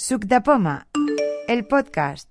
[0.00, 0.86] Suc de Poma,
[1.46, 2.26] el podcast.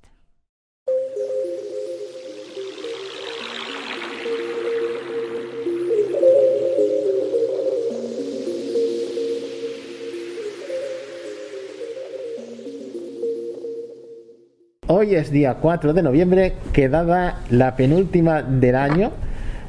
[14.88, 19.12] Hoy es día 4 de noviembre, quedada la penúltima del año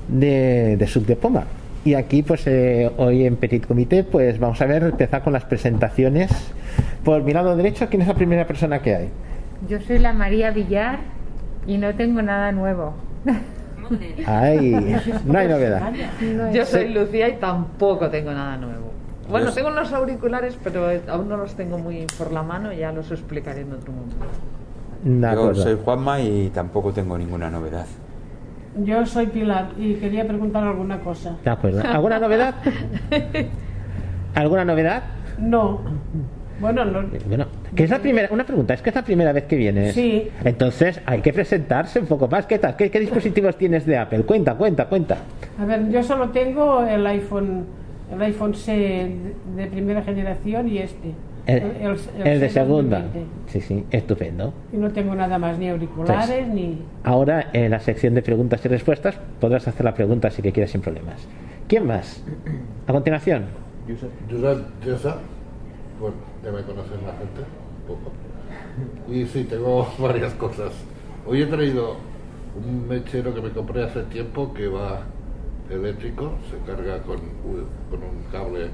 [0.09, 1.45] de, de Suc de Poma.
[1.85, 5.45] Y aquí, pues eh, hoy en Petit Comité, pues vamos a ver, empezar con las
[5.45, 6.31] presentaciones.
[7.05, 9.11] Por mi lado derecho, ¿quién es la primera persona que hay?
[9.69, 11.01] Yo soy la María Villar
[11.67, 12.95] y no tengo nada nuevo.
[14.27, 15.93] Ay, no hay novedad.
[16.53, 18.91] Yo soy Lucía y tampoco tengo nada nuevo.
[19.29, 23.11] Bueno, tengo unos auriculares, pero aún no los tengo muy por la mano, ya los
[23.11, 24.17] explicaré en otro momento.
[25.05, 27.87] Yo soy Juanma y tampoco tengo ninguna novedad.
[28.77, 31.37] Yo soy Pilar y quería preguntar alguna cosa.
[31.45, 31.83] De acuerdo.
[31.85, 32.55] ¿Alguna novedad?
[34.35, 35.03] ¿Alguna novedad?
[35.39, 35.81] No.
[36.61, 37.03] Bueno, no.
[37.27, 39.95] Bueno, que es la primera, una pregunta, es que es la primera vez que vienes.
[39.95, 40.29] Sí.
[40.45, 42.47] Entonces hay que presentarse un poco más.
[42.47, 42.77] ¿Qué tal?
[42.77, 44.23] ¿Qué, qué dispositivos tienes de Apple?
[44.25, 45.19] Cuenta, cuenta, cuenta.
[45.59, 47.65] A ver, yo solo tengo el iPhone,
[48.13, 51.13] el iPhone C de, de primera generación y este.
[51.47, 53.01] El, el de C segunda.
[53.01, 53.51] 2020.
[53.51, 54.53] Sí, sí, estupendo.
[54.73, 56.83] Y no tengo nada más, ni auriculares, ni.
[57.03, 60.71] Ahora en la sección de preguntas y respuestas podrás hacer la pregunta si que quieres
[60.71, 61.27] sin problemas.
[61.67, 62.23] ¿Quién más?
[62.87, 63.45] A continuación.
[64.31, 65.17] Josep Gessa,
[65.99, 67.41] bueno, ya me conocen la gente,
[67.89, 68.13] un poco.
[69.13, 70.73] Y sí, tengo varias cosas.
[71.27, 71.97] Hoy he traído
[72.57, 75.03] un mechero que me compré hace tiempo que va
[75.71, 77.19] eléctrico, se carga con,
[77.91, 78.71] con un cable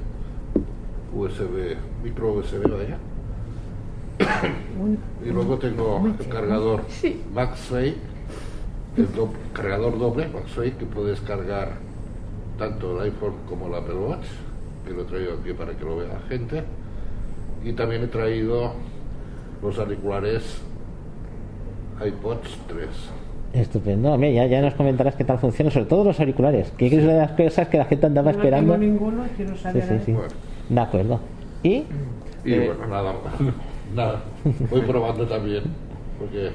[1.14, 2.98] USB, micro USB, vaya.
[5.24, 6.82] Y luego tengo el cargador
[7.34, 7.94] MagSafe,
[8.96, 11.72] el do- cargador doble MagSafe que puedes cargar
[12.58, 14.24] tanto el iPhone como el Apple Watch,
[14.86, 16.64] que lo he traído aquí para que lo vea la gente.
[17.66, 18.72] Y también he traído
[19.60, 20.62] los auriculares
[22.06, 22.88] iPods 3.
[23.54, 24.12] Estupendo.
[24.12, 27.12] Hombre, ya, ya nos comentarás qué tal funciona, sobre todo los auriculares, que es una
[27.14, 28.72] de las cosas que la gente andaba no esperando.
[28.74, 29.82] tengo ninguno, quiero Sí, saber.
[29.82, 30.12] sí, sí.
[30.12, 30.28] Bueno.
[30.68, 31.20] De acuerdo.
[31.64, 31.68] ¿Y?
[32.44, 32.66] Y Eh.
[32.68, 33.12] bueno, nada,
[33.96, 34.22] nada.
[34.70, 35.64] Voy probando también,
[36.20, 36.50] porque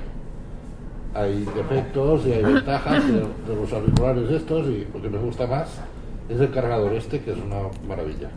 [1.13, 5.45] hay defectos y hay ventajas de, de los auriculares estos y lo que me gusta
[5.45, 5.81] más
[6.29, 8.29] es el cargador este, que es una maravilla.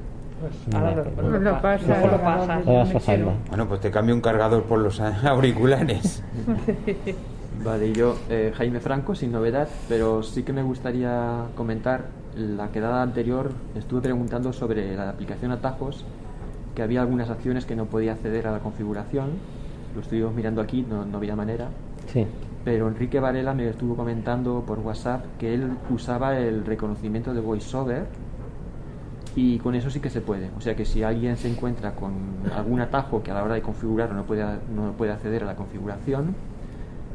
[0.44, 2.22] Pues ahora lo, lo lo pa- pasa, luego lo
[2.92, 3.32] pasando.
[3.48, 6.22] Bueno, pues te cambio un cargador por los auriculares.
[7.64, 12.06] Vale, yo, eh, Jaime Franco, sin novedad, pero sí que me gustaría comentar
[12.36, 13.52] la quedada anterior.
[13.74, 16.04] Estuve preguntando sobre la aplicación Atajos,
[16.74, 19.30] que había algunas acciones que no podía acceder a la configuración.
[19.94, 21.68] Lo estuvimos mirando aquí, no, no había manera.
[22.12, 22.26] Sí.
[22.64, 28.06] Pero Enrique Varela me estuvo comentando por WhatsApp que él usaba el reconocimiento de VoiceOver
[29.36, 30.50] y con eso sí que se puede.
[30.56, 32.12] O sea que si alguien se encuentra con
[32.56, 35.56] algún atajo que a la hora de configurar no puede, no puede acceder a la
[35.56, 36.34] configuración,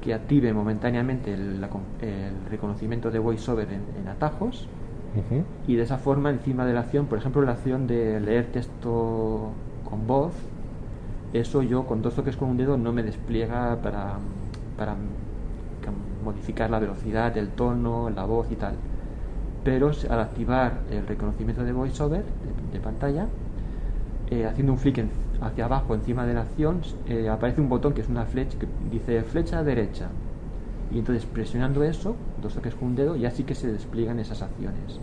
[0.01, 4.67] que active momentáneamente el, la con- el reconocimiento de VoiceOver en, en atajos
[5.67, 9.51] y de esa forma encima de la acción, por ejemplo la acción de leer texto
[9.89, 10.33] con voz,
[11.33, 14.17] eso yo con dos toques con un dedo no me despliega para,
[14.77, 14.95] para
[16.23, 18.75] modificar la velocidad, el tono, la voz y tal.
[19.63, 23.27] Pero al activar el reconocimiento de VoiceOver de, de pantalla,
[24.31, 25.09] eh, haciendo un flick en-
[25.41, 28.67] hacia abajo encima de la acción, eh, aparece un botón que es una flecha que
[28.91, 30.07] dice flecha derecha.
[30.93, 34.41] Y entonces presionando eso, dos toques con un dedo, ya sí que se despliegan esas
[34.41, 34.99] acciones.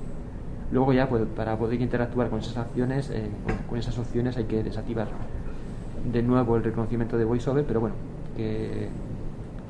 [0.73, 3.23] Luego ya pues, para poder interactuar con esas acciones, eh,
[3.69, 5.09] con esas opciones hay que desactivar
[6.13, 7.95] de nuevo el reconocimiento de VoiceOver, pero bueno,
[8.37, 8.89] que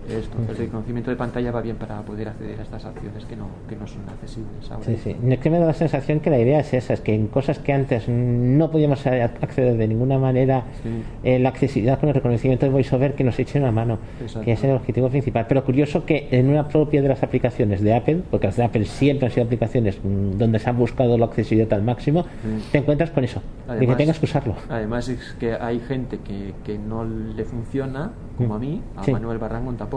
[0.09, 3.49] esto, el reconocimiento de pantalla va bien para poder acceder a estas acciones que no,
[3.69, 4.85] que no son accesibles ahora.
[4.85, 5.17] Sí, sí.
[5.29, 7.59] Es que me da la sensación que la idea es esa, es que en cosas
[7.59, 10.89] que antes no podíamos acceder de ninguna manera, Sí.
[11.25, 14.45] eh, la accesibilidad con el reconocimiento de VoiceOver que nos eche una mano, Exacto.
[14.45, 15.47] que es el objetivo principal.
[15.49, 18.85] Pero curioso que en una propia de las aplicaciones de Apple, porque las de Apple
[18.85, 22.71] siempre han sido aplicaciones mm, donde se ha buscado la accesibilidad al máximo, Mm.
[22.73, 24.55] te encuentras con eso, de que Además- tengas que usarlo.
[24.69, 29.13] Además es que hay gente que, que no le funciona, como a mí, a Sí.
[29.13, 29.96] Manuel Barrangón tampoco,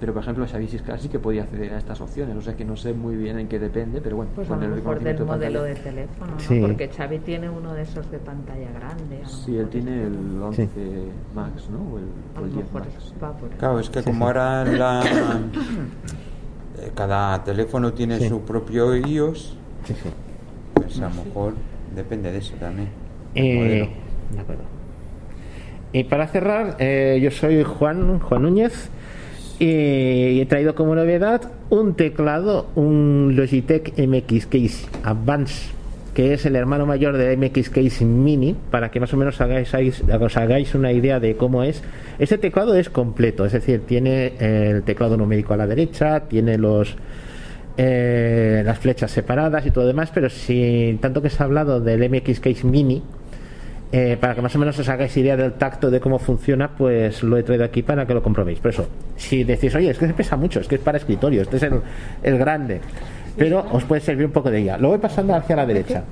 [0.00, 2.64] pero por ejemplo Xavi Siscar sí que podía acceder a estas opciones, o sea que
[2.64, 5.16] no sé muy bien en qué depende, pero bueno, Pues a lo el mejor del
[5.16, 6.40] de modelo de teléfono, ¿no?
[6.40, 6.58] Sí.
[6.60, 9.20] Porque Xavi tiene uno de esos de pantalla grande.
[9.22, 10.68] lo Sí, él tiene el 11
[11.34, 11.78] Max, ¿no?
[11.94, 12.04] O el,
[12.34, 13.14] A o lo el 10 mejor Max.
[13.22, 13.56] va por ahí.
[13.58, 14.24] Claro, es que Sí, como sí.
[14.24, 15.02] ahora la,
[16.78, 18.28] eh, cada teléfono tiene Sí.
[18.28, 20.08] su propio iOS, Sí, sí.
[20.74, 21.54] pues a lo mejor
[21.94, 22.88] depende de eso también.
[23.34, 23.88] el Eh, modelo.
[24.34, 24.62] de acuerdo.
[25.92, 28.90] Y para cerrar, eh, yo soy Juan, Juan Núñez
[29.64, 35.70] y he traído como novedad un teclado, un Logitech MX Case Advance
[36.14, 39.72] que es el hermano mayor de MX Case Mini, para que más o menos hagáis,
[39.72, 41.82] os hagáis una idea de cómo es.
[42.18, 46.96] Este teclado es completo, es decir, tiene el teclado numérico a la derecha, tiene los
[47.78, 52.10] eh, las flechas separadas y todo demás, pero si tanto que se ha hablado del
[52.10, 53.02] MX Case Mini,
[53.92, 57.22] eh, para que más o menos os hagáis idea del tacto de cómo funciona, pues
[57.22, 58.58] lo he traído aquí para que lo comprobéis.
[58.58, 61.42] Por eso, si decís, oye, es que se pesa mucho, es que es para escritorio,
[61.42, 61.80] este es el,
[62.22, 62.80] el grande,
[63.36, 64.78] pero os puede servir un poco de ella.
[64.78, 66.02] Lo voy pasando hacia la derecha.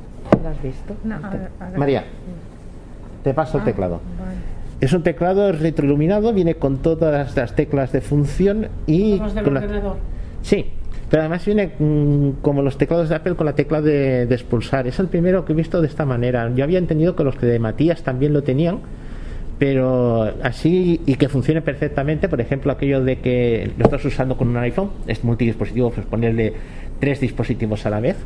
[0.43, 0.95] ¿Lo has visto?
[1.05, 2.05] No, ahora- ahora- María,
[3.25, 4.01] te paso el Ah, teclado.
[4.19, 4.37] vale.
[4.81, 9.55] Es un teclado retroiluminado, viene con todas las teclas de función y Los del con
[9.55, 9.97] la- ordenador.
[10.43, 10.71] Sí,
[11.11, 14.87] pero además viene mm, como los teclados de Apple con la tecla de, de expulsar.
[14.87, 16.51] Es el primero que he visto de esta manera.
[16.55, 18.79] Yo había entendido que los que de Matías también lo tenían,
[19.59, 22.29] pero así y que funcione perfectamente.
[22.29, 26.55] Por ejemplo, aquello de que lo estás usando con un iPhone, es multidispositivo, pues ponerle
[27.01, 28.17] tres dispositivos a la vez.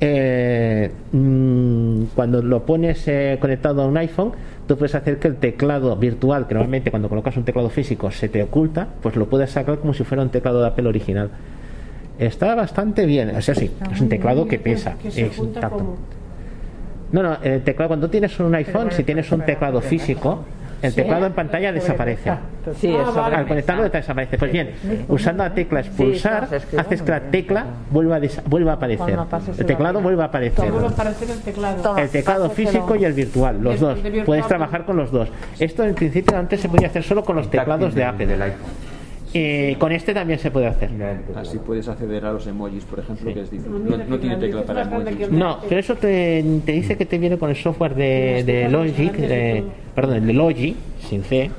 [0.00, 4.32] Eh, mm, cuando lo pones eh, conectado a un iPhone,
[4.66, 8.28] tú puedes hacer que el teclado virtual, que normalmente cuando colocas un teclado físico se
[8.28, 11.30] te oculta, pues lo puedes sacar como si fuera un teclado de Apple original.
[12.26, 14.94] Está bastante bien, o sea, sí, es un teclado que pesa.
[15.04, 15.96] Es tacto.
[17.10, 20.44] No, no, el teclado, cuando tienes un iPhone, si tienes un teclado físico,
[20.82, 22.32] el teclado en pantalla desaparece.
[22.78, 23.30] Sí, Ah.
[23.34, 24.38] Al conectarlo desaparece.
[24.38, 24.70] Pues bien,
[25.08, 29.10] usando la tecla expulsar, haces que la tecla vuelva a, vuelva a aparecer.
[29.10, 29.16] El
[29.58, 30.72] la teclado vuelve a aparecer.
[31.98, 32.50] El teclado.
[32.50, 33.98] Físico y el virtual, los dos.
[34.24, 35.28] Puedes trabajar con los dos.
[35.58, 38.36] Esto en principio antes se podía hacer solo con los teclados de Apple.
[39.34, 40.90] Y con este también se puede hacer.
[41.36, 43.34] Así puedes acceder a los emojis, por ejemplo, Sí.
[43.34, 43.72] que es difícil.
[44.08, 45.30] No, tiene tecla para emojis.
[45.30, 49.12] No, pero eso te, te dice que te viene con el software de, de Logic,
[49.12, 49.64] de-
[49.94, 50.76] perdón, el de Logi,
[51.08, 51.50] sin C,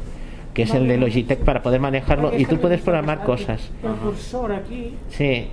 [0.54, 3.70] que es el de Logitech para poder manejarlo y tú puedes programar cosas.
[3.84, 4.94] El cursor aquí.
[5.10, 5.48] Sí.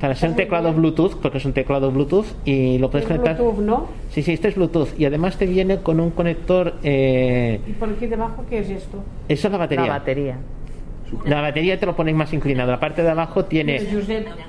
[0.00, 3.36] Para ser un teclado Bluetooth, porque es un teclado Bluetooth y lo puedes Es conectar.
[3.36, 3.86] Bluetooth, ¿no?
[4.10, 6.76] Sí, sí, este es Bluetooth y además te viene con un conector.
[6.82, 9.02] Eh, Y por aquí debajo, ¿qué es esto?
[9.28, 9.86] eso es la batería.
[9.86, 10.36] La batería.
[11.24, 12.70] La batería te lo ponéis más inclinado.
[12.70, 13.78] La parte de abajo tiene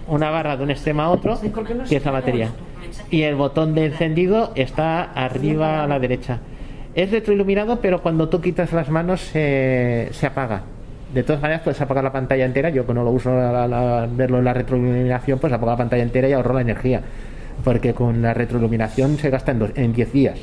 [0.07, 2.49] una barra de un extremo a otro, Sí, ¿por qué no que es la batería.
[3.09, 6.39] Y el botón de encendido está arriba a la derecha.
[6.93, 10.63] Es retroiluminado, pero cuando tú quitas las manos se, se apaga.
[11.13, 12.69] De todas maneras, puedes apagar la pantalla entera.
[12.69, 15.77] Yo que no lo uso a la- a verlo en la retroiluminación, pues apago la
[15.77, 17.01] pantalla entera y ahorro la energía.
[17.63, 20.39] Porque con la retroiluminación se gasta en, dos- en 10 días.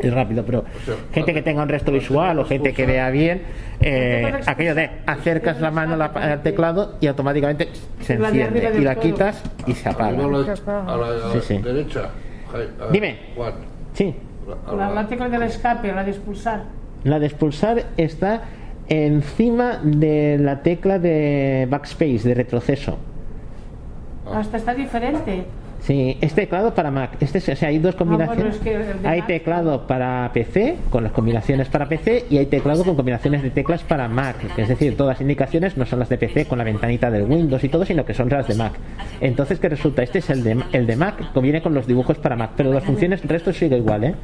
[0.00, 3.42] Es rápido, pero sea, gente que tenga un resto visual o gente que vea bien,
[3.80, 7.68] eh, aquello de acercas la mano al teclado y automáticamente
[8.00, 10.24] se enciende y la quitas y se apaga.
[10.24, 11.58] A la Sí, sí.
[11.58, 12.10] derecha.
[12.90, 13.16] Dime.
[13.36, 13.52] Juan,
[13.94, 14.14] Sí,
[14.76, 16.64] La, la tecla del escape, la de expulsar.
[17.04, 18.42] la de expulsar está
[18.88, 22.98] encima de la tecla de backspace, de retroceso.
[24.26, 24.38] Ah.
[24.40, 25.44] Hasta está diferente.
[25.82, 27.16] Sí, es teclado para Mac.
[27.20, 28.54] Este, es- o sea, hay dos combinaciones.
[28.54, 31.88] Ah, bueno, es que el de hay Mac- teclado para PC, con las combinaciones para
[31.88, 34.36] PC, y hay teclado con combinaciones de teclas para Mac.
[34.56, 37.64] Es decir, todas las indicaciones no son las de PC con la ventanita del Windows
[37.64, 38.74] y todo, sino que son las de Mac.
[39.20, 40.04] Entonces, ¿qué resulta?
[40.04, 42.72] Este es el de, el de Mac, que viene con los dibujos para Mac, pero
[42.72, 44.14] las funciones, el resto sigue igual, ¿eh?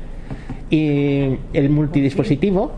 [0.71, 2.71] Y el multidispositivo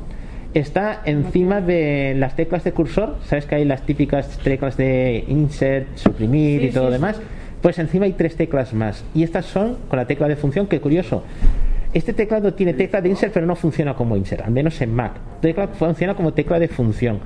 [0.55, 3.17] está encima de las teclas de cursor.
[3.25, 7.17] ¿Sabes que hay las típicas teclas de insert, suprimir Sí, y todo lo sí, demás?
[7.17, 7.23] sí.
[7.63, 9.05] Pues encima hay tres teclas más.
[9.15, 11.25] Y estas son con la tecla de función, que curioso.
[11.93, 15.13] Este teclado tiene tecla de insert, pero no funciona como insert, al menos en Mac.
[15.41, 17.19] Tecla funciona como tecla de función.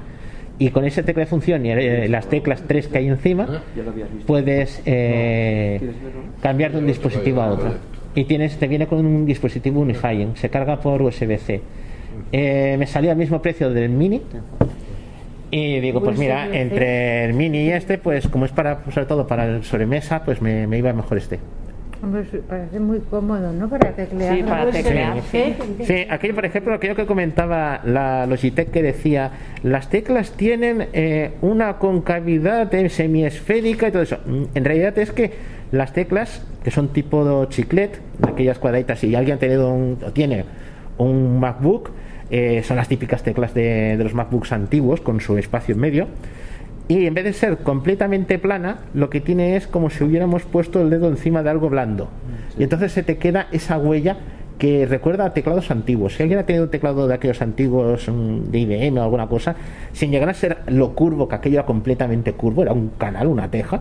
[0.58, 3.44] Y con esa tecla de función y eh, las teclas tres que hay encima,
[3.74, 4.26] visto.
[4.26, 5.80] puedes eh,
[6.40, 7.74] cambiar de un dispositivo a otro.
[8.14, 11.60] Y tienes, te viene con un dispositivo Unifying, se carga por USB-C.
[12.30, 14.22] Eh, me salió al mismo precio del Mini.
[15.56, 19.24] Y digo, pues mira, entre el Mini y este, pues como es para, sobre todo
[19.28, 21.38] para el sobremesa, pues me, me iba mejor este.
[22.02, 23.68] Hombre, sí, parece muy cómodo, ¿no?
[23.68, 24.36] Para teclear.
[24.36, 25.20] Sí, para Puede ser teclear.
[25.22, 29.30] C, Sí, aquello, por ejemplo, aquello que comentaba la Logitech que decía,
[29.62, 34.18] las teclas tienen eh, una concavidad eh, semiesférica y todo eso.
[34.26, 35.30] Mm, En realidad es que
[35.70, 40.44] las teclas, que son tipo chiclet, aquellas cuadraditas, si alguien ha tenido un, o tiene
[40.98, 41.90] un MacBook,
[42.36, 46.08] eh, son las típicas teclas de, de los MacBooks antiguos con su espacio en medio.
[46.88, 50.82] Y en vez de ser completamente plana, lo que tiene es como si hubiéramos puesto
[50.82, 52.08] el dedo encima de algo blando.
[52.58, 54.16] Y entonces se te queda esa huella
[54.58, 56.14] que recuerda a teclados antiguos.
[56.16, 59.54] Si alguien ha tenido un teclado de aquellos antiguos de IBM o alguna cosa,
[59.92, 63.48] sin llegar a ser lo curvo, que aquello era completamente curvo, era un canal, una
[63.48, 63.80] teja,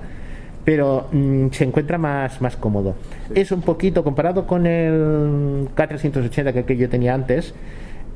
[0.64, 2.94] pero mm, se encuentra más, más cómodo.
[3.34, 7.56] Es un poquito, comparado con el K380 que, que yo tenía antes,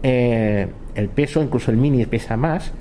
[0.04, 2.74] eh, el peso, incluso el mini pesa más,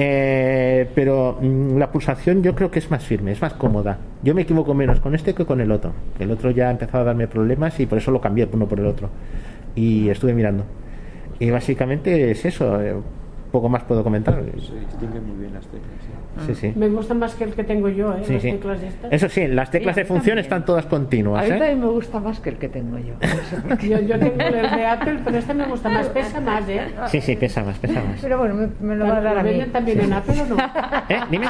[0.00, 3.98] Eh, pero mm, la pulsación yo creo que es más firme, es más cómoda.
[4.22, 5.92] Yo me equivoco menos con este que con el otro.
[6.20, 8.78] El otro ya ha empezado a darme problemas y por eso lo cambié uno por
[8.80, 9.10] el otro.
[9.74, 10.66] Y estuve mirando.
[11.38, 12.78] Y básicamente es eso.
[13.48, 14.34] Poco más puedo comentar.
[14.58, 15.90] Se distinguen muy bien las teclas.
[16.00, 16.12] sí.
[16.46, 16.72] Sí, sí.
[16.76, 18.20] Me gusta más que el que tengo yo, ¿eh?
[18.24, 18.52] Sí, las sí.
[18.52, 19.12] teclas estas.
[19.12, 20.38] Eso sí, las teclas a de función también.
[20.44, 21.42] están todas A continuas.
[21.44, 21.58] mí ¿eh?
[21.58, 23.14] también me gusta más que el que tengo yo.
[23.82, 26.82] Yo, yo tengo el de Apple, pero este me gusta más, pesa más, ¿eh?
[27.08, 28.20] Sí, sí, pesa más, pesa más.
[28.22, 29.60] Pero bueno, me, me lo va a dar a mí.
[29.72, 30.56] también en Apple o no?
[31.08, 31.20] ¿Eh?
[31.30, 31.46] Dime.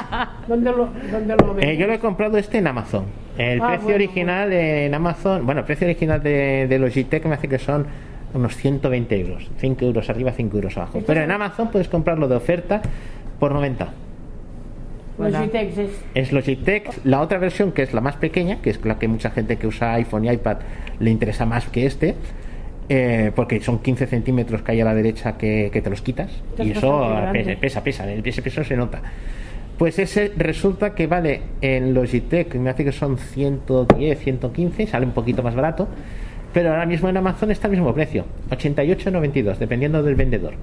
[0.47, 1.59] ¿Dónde lo, dónde lo?
[1.59, 3.05] Eh, yo lo he comprado este en Amazon.
[3.37, 7.35] El Ah, precio bueno, original en Amazon, bueno, el precio original de, de Logitech me
[7.35, 7.85] hace que son
[8.33, 9.49] unos 120 euros.
[9.57, 11.01] 5 euros arriba, 5 euros abajo.
[11.05, 12.81] Pero en Amazon puedes comprarlo de oferta
[13.39, 13.89] por 90.
[15.17, 15.89] Logitech es...
[16.15, 16.89] Es Logitech.
[17.03, 19.67] La otra versión, que es la más pequeña, que es la que mucha gente que
[19.67, 20.57] usa iPhone y iPad
[20.99, 22.15] le interesa más que este,
[22.87, 26.31] eh, porque son 15 centímetros que hay a la derecha que, que te los quitas.
[26.51, 27.05] Esto y es eso
[27.59, 28.09] pesa, pesa.
[28.11, 29.01] el- Ese peso se nota.
[29.77, 35.11] Pues ese resulta que vale en Logitech, me hace que son 110, 115, sale un
[35.13, 35.87] poquito más barato.
[36.53, 40.53] Pero ahora mismo en Amazon está al mismo precio, 88,92, dependiendo del vendedor.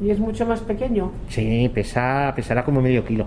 [0.00, 1.12] Y es mucho más pequeño.
[1.28, 3.26] Sí, pesa, pesará como medio kilo.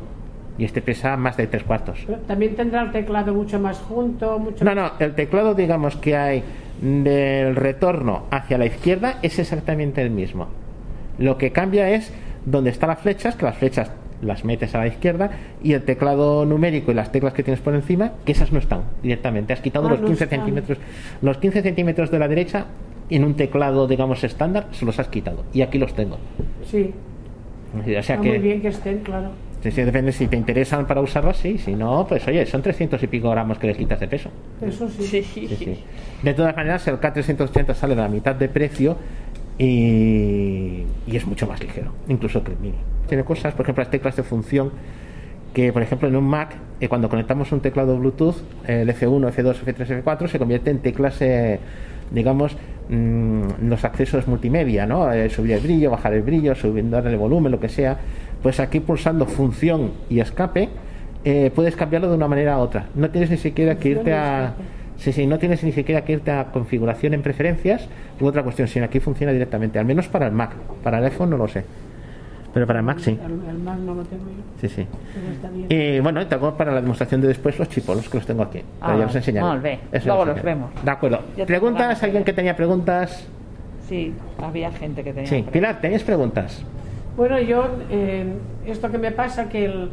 [0.58, 2.00] Y este pesa más de tres cuartos.
[2.06, 6.16] Pero también tendrá el teclado mucho más junto, mucho No, no, el teclado, digamos que
[6.16, 6.44] hay
[6.82, 10.48] del retorno hacia la izquierda es exactamente el mismo.
[11.18, 12.12] Lo que cambia es
[12.46, 13.92] donde están las flechas, que las flechas
[14.24, 15.32] las metes a la izquierda,
[15.64, 18.82] y el teclado numérico y las teclas que tienes por encima, que esas no están
[19.02, 19.54] directamente.
[19.54, 20.40] Has quitado Ah, los no 15 están.
[20.40, 20.78] centímetros.
[21.22, 22.66] Los 15 centímetros de la derecha
[23.10, 25.44] en un teclado, digamos, estándar, se los has quitado.
[25.54, 26.18] Y aquí los tengo.
[26.66, 26.92] Sí,
[27.80, 28.30] O sea está que.
[28.30, 29.32] muy bien que estén, claro.
[29.62, 31.58] Sí, sí, depende si te interesan para usarlos, sí.
[31.58, 34.30] Si no, pues oye, son 300 y pico gramos que les quitas de peso.
[34.62, 35.04] Eso sí.
[35.04, 35.80] Sí, Sí, sí.
[36.22, 38.98] De todas maneras, el K380 sale de la mitad de precio
[39.58, 42.78] y, y es mucho más ligero, incluso que el Mini.
[43.08, 44.72] Tiene cosas, por ejemplo, las teclas de función
[45.54, 49.64] que, por ejemplo, en un Mac, eh, cuando conectamos un teclado Bluetooth, el F1, F2,
[49.64, 51.60] F3, F4, se convierte en teclas, eh,
[52.12, 52.58] digamos,
[52.90, 55.12] mm, los accesos multimedia, ¿no?
[55.12, 56.54] Eh, subir el brillo, bajar el brillo,
[56.90, 57.98] darle el volumen, lo que sea.
[58.42, 60.70] Pues aquí pulsando función y escape,
[61.24, 62.88] eh, puedes cambiarlo de una manera a otra.
[62.96, 64.56] No tienes ni siquiera que irte a...
[65.04, 67.90] Sí, sí, no tienes ni siquiera que irte a configuración en preferencias
[68.22, 70.52] u otra cuestión, sino aquí funciona directamente, al menos para el Mac.
[70.82, 71.66] Para el iPhone no lo sé.
[72.54, 73.20] Pero para el Mac sí.
[73.22, 74.88] El, el Mac no lo tengo yo, Sí, sí.
[75.68, 78.60] Y bueno, tengo para la demostración de después los chipolos que los tengo aquí.
[78.80, 79.46] Ah, Pero ya los enseñaré.
[79.46, 79.80] molt bé.
[79.92, 80.72] Eso Luego os los vemos.
[80.86, 81.20] De acuerdo.
[81.46, 82.02] ¿Preguntas?
[82.02, 83.28] ¿Alguien que tenía preguntas?
[83.90, 85.26] Sí, había gente que tenía.
[85.28, 85.36] Sí.
[85.36, 85.52] preguntas.
[85.52, 86.64] Pilar, ¿tenéis preguntas?
[87.18, 88.26] Bueno, yo, eh,
[88.66, 89.90] esto que me pasa, que el,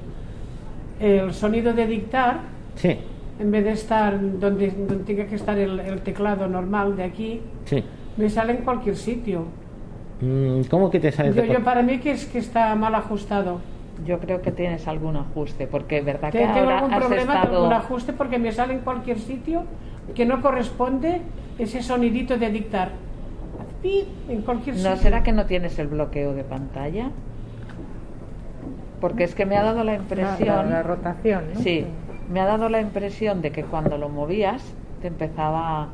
[1.01, 2.43] el sonido de dictar,
[2.77, 2.97] Sí,
[3.41, 7.41] en vez de estar donde, donde tenga que estar el, el teclado normal de aquí,
[7.65, 7.83] sí.
[8.17, 9.45] me sale en cualquier sitio.
[10.21, 11.33] Mm, ¿Cómo que te sale?
[11.33, 13.61] Yo, yo para mí que es que está mal ajustado.
[14.07, 16.99] Yo creo que tienes algún ajuste, porque es verdad que Te- Tengo ahora algún has
[17.05, 17.67] problema con estado...
[17.67, 19.65] un ajuste porque me sale en cualquier sitio
[20.15, 21.21] que no corresponde
[21.59, 22.91] ese sonidito de dictar.
[23.83, 24.91] Pip, En cualquier sitio.
[24.91, 27.11] ¿No será que no tienes el bloqueo de pantalla?
[29.01, 30.49] Porque es que me ha dado la La, impresión...
[30.49, 31.61] la- la rotación, ¿no?
[31.61, 31.87] Sí,
[32.31, 34.63] me ha dado la impresión de que cuando lo movías
[35.03, 35.89] te empezaba a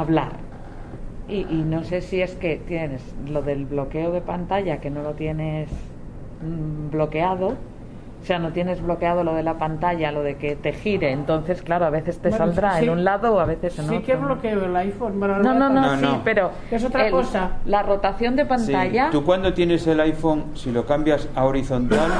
[0.00, 0.32] hablar.
[1.28, 5.02] Y, y no sé si es que tienes lo del bloqueo de pantalla, que no
[5.02, 5.68] lo tienes
[6.42, 7.54] mm, bloqueado.
[8.20, 11.10] O sea, no tienes bloqueado lo de la pantalla, lo de que te gire.
[11.12, 12.84] Entonces, claro, a veces te Bueno, saldrá sí.
[12.84, 14.04] en un lado o a veces en Sí otro.
[14.06, 14.20] que ¿no?
[14.26, 15.18] bloqueo el iPhone.
[15.18, 16.20] Bueno, No, no, no, No, sí, no.
[16.22, 17.52] pero Es otra el- cosa.
[17.64, 19.08] La rotación de Sí, pantalla.
[19.10, 22.10] Tú cuando tienes el iPhone, si lo cambias a horizontal,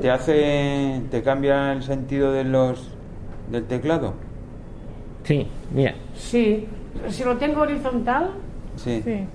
[0.00, 2.90] te hace, te cambia el sentido de los
[3.50, 4.14] del teclado.
[5.24, 5.94] Sí, mira.
[6.14, 6.66] Sí.
[7.08, 8.30] Si lo tengo horizontal,
[8.76, 9.02] Sí.
[9.04, 9.26] Sí.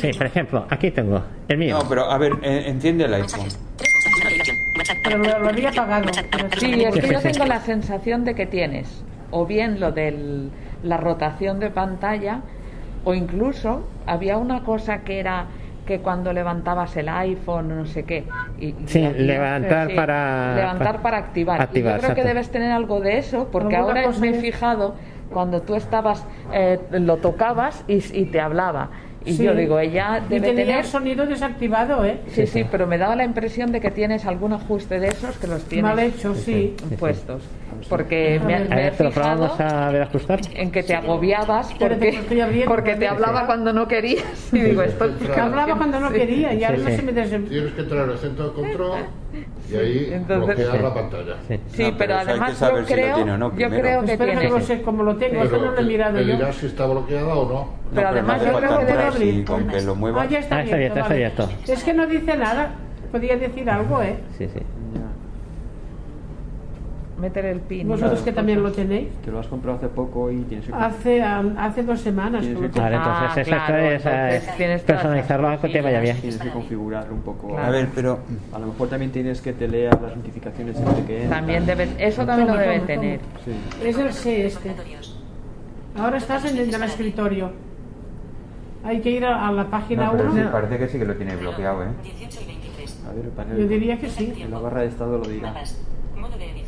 [0.00, 1.78] Sí, por ejemplo, aquí tengo el mío.
[1.78, 3.46] No, pero a ver, eh, enciende el iPhone.
[5.04, 6.06] pero lo, lo había apagado.
[6.30, 10.48] pero Sí, es que yo tengo la sensación de que tienes o bien lo de
[10.82, 12.40] la rotación de pantalla
[13.04, 15.46] o incluso había una cosa que era
[15.86, 18.24] que cuando levantabas el iPhone no sé qué
[18.60, 22.72] y, y Sí, levantar para- levantar para activar, activar, y yo creo que debes tener
[22.72, 24.94] algo de eso porque ahora cosa me he fijado
[25.32, 28.90] cuando tú estabas eh, lo tocabas y, y te hablaba
[29.24, 29.42] y Sí.
[29.44, 32.20] yo digo ella Y debe tenía tener el sonido desactivado, ¿eh?
[32.28, 35.46] sí sí pero me daba la impresión de que tienes algún ajuste de esos que
[35.48, 36.76] los tienes Mal hecho, sí.
[36.88, 36.96] sí.
[36.96, 37.42] puestos
[37.88, 40.40] porque me, A ver, me A he lo fijado a ver ajustar.
[40.54, 45.40] en que te agobiabas porque, porque te hablaba cuando no querías y digo esto Que
[45.40, 47.48] hablaba cuando no quería y ahora Sí, no se me des...
[47.48, 48.98] Tienes que entrar al centro de control
[49.70, 51.36] y ahí Entonces- bloquear la pantalla.
[51.48, 51.60] Sí.
[51.68, 54.12] sí No, pero pero además yo si lo creo tiene o no yo creo que
[54.12, 56.34] Espera que no sé cómo lo tengo, eso no lo he mirado yo.
[56.36, 57.68] dirás si está bloqueada o no.
[57.94, 59.44] pero además yo creo que debe abrir.
[59.44, 60.28] con que lo Ah, muevas.
[60.30, 61.48] ya está Ah, abierto, está abierto.
[61.66, 62.70] Es que no dice nada.
[63.12, 64.16] podía decir algo, ¿eh?
[64.36, 64.60] Sí, sí.
[67.18, 67.88] Meter el pin.
[67.88, 69.08] Vosotros que también lo tenéis.
[69.24, 70.74] Que lo has comprado hace poco y tienes que...
[70.74, 72.42] Hace, am, hace dos semanas.
[72.42, 76.00] Tienes que Vale, entonces Ah, esa claro, es, entonces todas personalizarlo a que te vaya
[76.00, 76.16] bien.
[76.20, 77.48] Tienes que configurarlo un poco.
[77.48, 77.64] Claro.
[77.64, 78.18] A ver, pero
[78.52, 81.40] A lo mejor también tienes que te lea las notificaciones siempre que entran.
[81.40, 83.20] También debe, eso también Toma, lo debe toma, tener.
[83.44, 83.52] Sí.
[83.82, 84.74] Es el C este.
[85.98, 87.50] Ahora estás en el del escritorio.
[88.84, 90.42] Hay que ir a, a la página no, pero 1.
[90.42, 91.88] sí, parece que sí que lo tiene bloqueado, ¿eh?
[92.04, 93.04] 18 y 23.
[93.08, 93.56] A ver, el panel.
[93.58, 94.34] Yo diría que sí.
[94.38, 95.54] En la barra de estado lo dirá.
[96.14, 96.65] Modo de.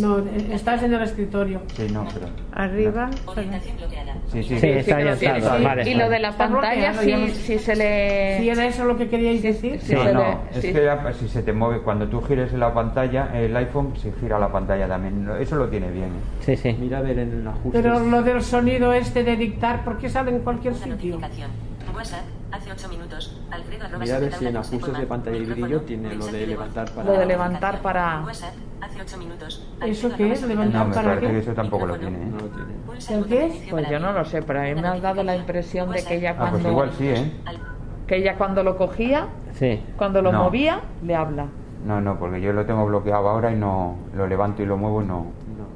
[0.00, 0.18] No,
[0.52, 1.62] estás en el escritorio.
[1.76, 2.26] Sí, no, pero...
[2.52, 3.10] Arriba.
[3.26, 4.14] Orientación bloqueada.
[4.32, 4.48] Sí, sí.
[4.54, 5.64] Sí, Sí está ya está, sí.
[5.64, 5.90] vale.
[5.90, 8.38] Y lo de la Está pantalla, si, si se le...
[8.40, 9.80] Si era eso lo que queríais decir.
[9.80, 10.72] Sí, No, se no, le- es sí.
[10.72, 14.38] que ya, si se te mueve, cuando tú gires la pantalla, el iPhone se gira
[14.38, 15.28] la pantalla también.
[15.40, 16.06] Eso lo tiene bien.
[16.06, 16.20] ¿eh?
[16.40, 16.76] Sí, sí.
[16.78, 17.72] Mira a ver en ajustes.
[17.82, 21.16] Pero lo del sonido este de dictar, ¿por qué sale en cualquier Una sitio?
[21.16, 21.50] notificación.
[21.94, 22.20] WhatsApp.
[22.52, 23.40] Hace 8 minutos.
[23.50, 26.90] Alfredo Mira a ver si en ajustes de pantalla y brillo tiene lo de levantar
[26.92, 27.10] para...
[27.12, 28.22] Lo de levantar para...
[28.24, 28.54] WhatsApp.
[28.80, 29.66] Hace 8 minutos.
[29.84, 30.40] ¿Eso qué es?
[30.40, 31.32] secretario ¿Levantar No, me para parece qué?
[31.32, 32.40] que eso tampoco lo tiene, No ¿eh?
[32.42, 32.72] lo tiene.
[32.86, 33.54] Pulsa ¿El qué es?
[33.70, 36.16] Pues yo no lo sé, pero a mí me ha dado la impresión de que
[36.16, 36.70] ella Ah, pues cuando...
[36.70, 37.32] igual sí, ¿eh?
[38.06, 39.80] Que ella cuando lo cogía, Sí.
[39.96, 40.44] cuando lo No.
[40.44, 41.46] movía, le habla.
[41.86, 45.02] No, no, porque yo lo tengo bloqueado ahora y no lo levanto y lo muevo,
[45.02, 45.26] no.
[45.26, 45.68] No.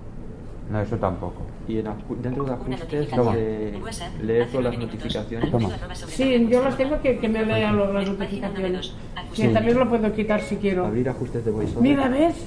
[0.71, 1.43] No, eso tampoco.
[1.69, 1.89] Y en
[2.23, 3.81] dentro de ajustes de
[4.23, 5.51] leer todas las notificaciones.
[5.51, 5.69] Toma.
[6.07, 8.95] Sí, yo las tengo que, que me lean las notificaciones.
[9.15, 9.53] Que Ajustes.
[9.55, 10.87] también lo puedo quitar si quiero.
[10.87, 11.83] Abrir ajustes de VoiceOver.
[11.83, 12.47] Mira, ¿ves?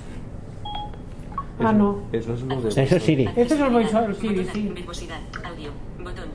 [1.59, 1.99] Ah, no.
[2.11, 2.69] Eso es lo de.
[2.69, 3.29] Eso es Siri.
[3.35, 4.71] Este es el voiceover, Siri, sí.
[4.75, 5.19] Verbosidad.
[5.43, 5.71] Audio.
[5.99, 6.25] Botón.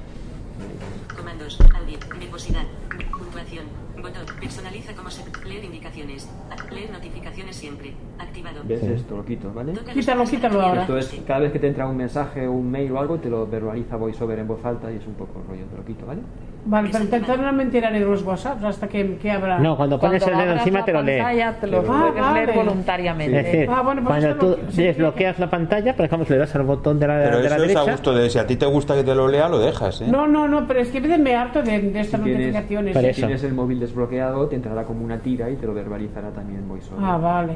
[1.17, 1.59] Comandos.
[1.61, 1.99] Audio.
[2.19, 2.65] Verbosidad.
[3.13, 3.65] Puntuación.
[3.97, 4.25] Botón.
[4.41, 5.23] Personaliza como se...
[5.47, 6.29] Leer indicaciones.
[6.71, 7.93] Leer notificaciones siempre.
[8.19, 8.61] Activado.
[8.65, 9.17] ¿Ves esto?
[9.17, 9.75] Lo quito, ¿vale?
[9.75, 10.81] Los Quítalo, quítalo ahora.
[10.83, 11.23] Esto es, Sí.
[11.27, 13.97] cada vez que te entra un mensaje o un mail o algo, te lo verbaliza
[13.97, 16.23] VoiceOver en voz alta y es un poco rollo, te lo quito, ¿vale?
[16.63, 19.59] Vale, pero entonces no me enteraré de los WhatsApps hasta que, que abra.
[19.59, 21.17] No, cuando pones Cuando el dedo encima te lo lee.
[21.19, 22.53] pantalla, te lo Ah, puedes leer vale.
[22.53, 23.39] voluntariamente.
[23.41, 26.37] Es decir, Ah, bueno, pues cuando tú lo- sí, desbloqueas la pantalla, por ejemplo, le
[26.39, 28.29] das al botón de la, Pero de la eso es a gusto de...
[28.29, 30.07] Si a ti te gusta que te lo lea, lo dejas, ¿eh?
[30.09, 32.93] No, no, no, pero es que me harto de, de estas Si tienes- notificaciones.
[32.95, 36.31] Por Si tienes el móvil desbloqueado, te entrará como una tira y te lo verbalizará
[36.31, 37.05] también VoiceOver.
[37.05, 37.55] Ah, vale.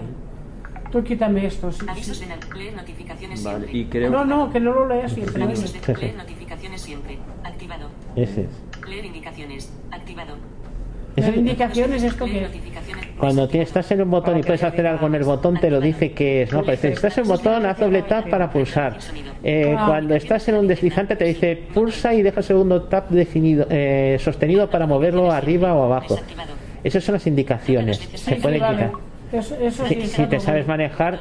[0.90, 2.24] Tú quítame esto, sí, Avisos sí.
[2.24, 3.78] de na- leer notificaciones Vale, siempre.
[3.78, 4.10] y creo...
[4.10, 5.42] No, no, que no lo leas siempre.
[5.42, 7.18] Avisos de notificaciones siempre.
[7.42, 7.88] Activado.
[8.14, 8.48] Ese es.
[8.88, 9.72] Leer indicaciones.
[9.90, 10.34] Activado.
[11.16, 12.60] Las indicaciones, ¿esto Leer qué.
[13.18, 15.80] Cuando te- estás en un botón y puedes hacer algo en el botón, te lo
[15.80, 16.64] dice que es, ¿no?
[16.64, 18.98] Pero si estás en un botón, haz doble tap para pulsar.
[19.44, 19.84] Eh, Ah.
[19.86, 24.16] cuando estás en un deslizante, te dice pulsa y deja el segundo tap definido, eh,
[24.20, 26.18] sostenido para moverlo arriba o abajo.
[26.82, 27.98] Esas son las indicaciones.
[28.14, 28.90] Se pueden quitar.
[30.04, 31.20] Si, te sabes manejar,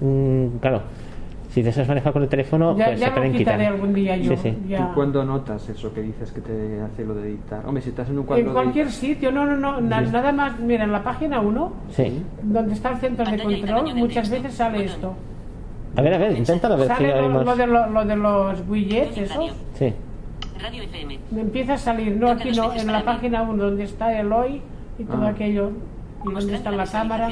[0.00, 0.82] mm, claro.
[1.56, 3.54] Si te sabes manejar con el teléfono, Ya, pues ya se lo pueden quitar.
[3.54, 4.36] quitaré algún día yo.
[4.36, 4.58] Sí, sí.
[4.68, 4.76] ya.
[4.88, 7.64] ¿Tú cuándo notas eso que dices que te hace lo de dictar?
[7.64, 10.32] Hombre, si estás en un cuadro En de- cualquier sitio, no, no, no, na- nada
[10.32, 12.22] más, mira, en la página 1, Sí.
[12.42, 15.14] donde está el centro de y control, de muchas veces sale esto.
[15.96, 17.44] A ver, a ver, inténtalo a ver si Sale lo, oímos.
[17.46, 19.54] lo de, lo, lo de los widgets, esos.
[19.78, 19.94] Sí.
[20.62, 21.18] Radio FM.
[21.30, 24.60] Me empieza a salir, no aquí no, en la página 1, donde está el hoy
[24.98, 25.30] y todo Ah.
[25.30, 25.70] aquello.
[26.22, 27.30] Y donde está la cámara.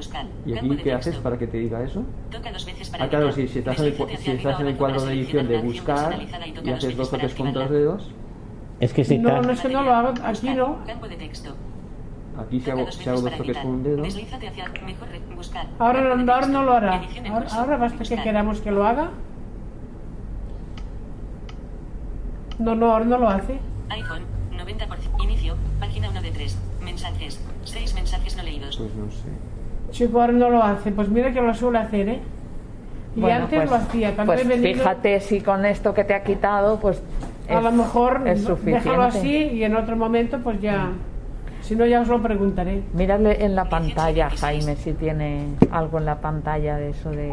[0.00, 0.26] Buscar.
[0.46, 2.02] ¿Y aquí qué haces para que te diga eso?
[2.30, 4.76] Toca dos veces para Ah, claro, si, si estás en el, si estás en el
[4.76, 6.18] cuadro de edición de buscar
[6.64, 8.10] y haces dos toques con dos dedos,
[8.80, 10.78] Es que si No, no es que no lo hago, aquí no.
[10.86, 11.54] Campo de texto.
[12.38, 14.02] aquí si hago, dos si veces hago dos para toques con un dedo.
[15.78, 16.00] Ahora,
[16.46, 17.02] no- lo hará.
[17.52, 19.10] Ahora, basta que queramos que lo haga.
[22.58, 23.58] No, no, ahora no lo hace.
[23.90, 25.22] iPhone, 90%.
[25.24, 26.58] Inicio, página 1 de 3.
[26.82, 27.40] Mensajes.
[27.64, 28.76] 6 mensajes no leídos.
[28.76, 29.28] pues no sé.
[29.90, 30.92] Chico, ahora no lo hace.
[30.92, 32.20] Pues mira que lo suele hacer, ¿eh?
[33.16, 34.12] Y Bueno, antes pues- lo hacía.
[34.24, 37.02] Pues venido, fíjate si con esto que te ha quitado, pues
[37.48, 38.80] a es- lo mejor es suficiente.
[38.88, 40.90] déjalo así y en otro momento pues ya...
[41.62, 42.82] Si no, ya os lo preguntaré.
[42.94, 47.32] Mírale en la pantalla, Jaime, si tiene algo en la pantalla de eso de...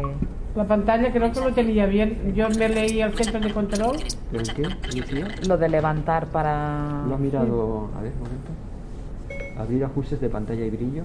[0.54, 2.34] La pantalla creo que lo tenía bien.
[2.36, 3.96] Yo me leí el centro de control.
[4.32, 4.62] ¿El qué?
[4.96, 5.28] Lucía?
[5.48, 7.04] Lo de levantar para...
[7.08, 7.88] Lo ha mirado.
[7.98, 9.60] A ver, un momento.
[9.60, 11.02] Abrir ajustes de pantalla y brillo.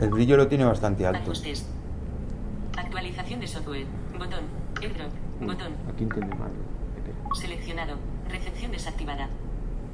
[0.00, 1.20] El brillo lo tiene bastante alto.
[1.20, 1.66] Ajustes.
[2.76, 3.86] Actualización de software.
[4.18, 4.44] Botón.
[4.80, 5.10] AirDrop.
[5.40, 5.72] Botón.
[5.92, 6.50] Aquí entiende mal.
[6.96, 7.34] Espera.
[7.34, 7.96] Seleccionado.
[8.30, 9.28] Recepción desactivada.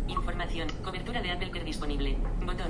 [0.07, 0.69] Información.
[0.85, 2.17] Cobertura de Apple Care disponible.
[2.41, 2.69] Botón.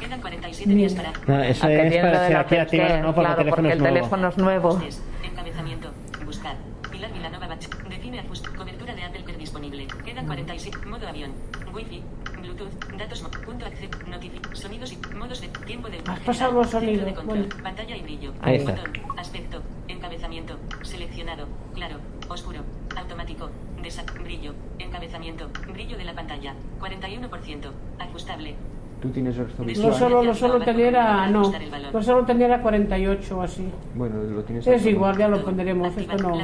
[0.00, 1.12] Quedan 47 días para.
[1.26, 3.36] No, eso Ah, es para si la aquí activar o no, porque Care, el claro,
[3.36, 4.80] teléfono porque es el teléfono es nuevo.
[5.22, 5.90] Encabezamiento.
[6.24, 6.56] Buscar.
[6.90, 7.88] Pilar Vilanova Bach.
[7.88, 8.48] Define ajust.
[8.56, 9.86] Cobertura de Apple Care disponible.
[10.04, 10.86] Quedan 47.
[10.86, 11.32] Modo avión.
[11.72, 12.02] Wi-Fi.
[12.40, 12.72] Bluetooth.
[12.98, 13.20] Datos.
[13.44, 13.98] Punto acceso.
[14.08, 14.54] Notific.
[14.54, 15.98] Sonidos y modos de tiempo de.
[16.06, 17.46] Has pasado los sonidos, de control.
[17.48, 17.62] bueno.
[17.62, 18.32] Pantalla y brillo.
[18.40, 18.72] Ahí está.
[18.72, 19.18] Botón.
[19.18, 19.62] Aspecto.
[19.88, 20.58] Encabezamiento.
[20.82, 21.46] Seleccionado.
[21.74, 21.96] Claro.
[22.28, 22.60] Oscuro.
[22.96, 23.50] Automático.
[23.82, 24.54] Desa brillo.
[24.78, 25.48] Encabezamiento.
[25.72, 26.54] Brillo de la pantalla.
[26.80, 27.70] 41%.
[27.98, 28.56] Ajustable.
[29.02, 29.94] Tú tienes visual.
[29.94, 31.52] solo, lo solo tenía, no,
[31.92, 33.68] lo solo tenía 48 o así.
[33.96, 36.38] Bueno, lo tienes Es igual, ya lo pondremos, esto no.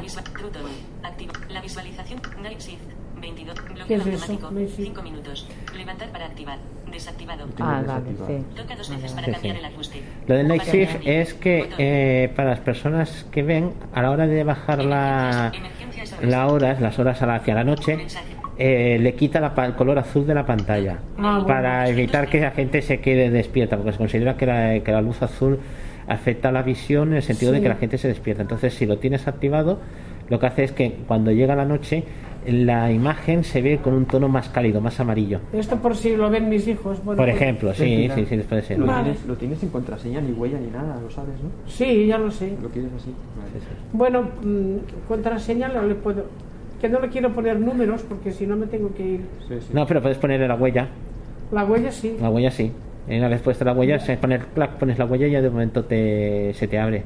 [1.69, 2.21] Visualización.
[2.43, 2.81] Night Shift.
[3.21, 3.61] 22.
[3.61, 4.51] ¿Qué Bloqueo es automático.
[4.53, 4.89] Night Shift.
[4.89, 5.49] 5 minutos.
[5.77, 6.59] Levantar para activar.
[6.91, 7.47] Desactivado.
[7.61, 8.45] Ah, vale, sí.
[8.57, 9.61] Toca dos veces para Sí, cambiar sí.
[9.61, 10.03] el ajuste.
[10.27, 14.27] Lo del Night Shift es que eh, para las personas que ven, a la hora
[14.27, 15.53] de bajar la,
[16.23, 17.99] la horas, las horas hacia la noche,
[18.57, 21.47] eh, le quita la pa- el color azul de la pantalla Ah, bueno.
[21.47, 25.03] para evitar que la gente se quede despierta, porque se considera que la, que la
[25.03, 25.59] luz azul
[26.09, 27.63] afecta la visión en el sentido de Sí.
[27.65, 28.41] que la gente se despierta.
[28.43, 29.79] Entonces, si lo tienes activado,
[30.29, 32.05] lo que hace es que cuando llega la noche,
[32.47, 35.41] la imagen se ve con un tono más cálido, más amarillo.
[35.53, 37.03] Esto por si lo ven mis hijos.
[37.05, 38.79] Bueno, Por ejemplo, sí, sí, sí, puede ser.
[38.79, 39.05] Lo, Vale.
[39.05, 41.51] tienes, lo tienes sin contraseña, ni huella, ni nada, lo sabes, ¿no?
[41.67, 42.57] Sí, ya lo sé.
[42.63, 43.13] Lo quieres así.
[43.37, 43.51] Vale.
[43.93, 46.25] Bueno, mm, contraseña no le puedo.
[46.81, 49.21] Que no le quiero poner números porque si no me tengo que ir.
[49.49, 49.71] Sí, sí.
[49.73, 50.89] No, pero puedes poner la huella.
[51.51, 52.17] La huella sí.
[52.21, 52.71] La huella sí.
[53.09, 55.85] Una vez puesta la huella, se poner clac, pones la huella y ya de momento
[55.85, 57.03] te, se te abre.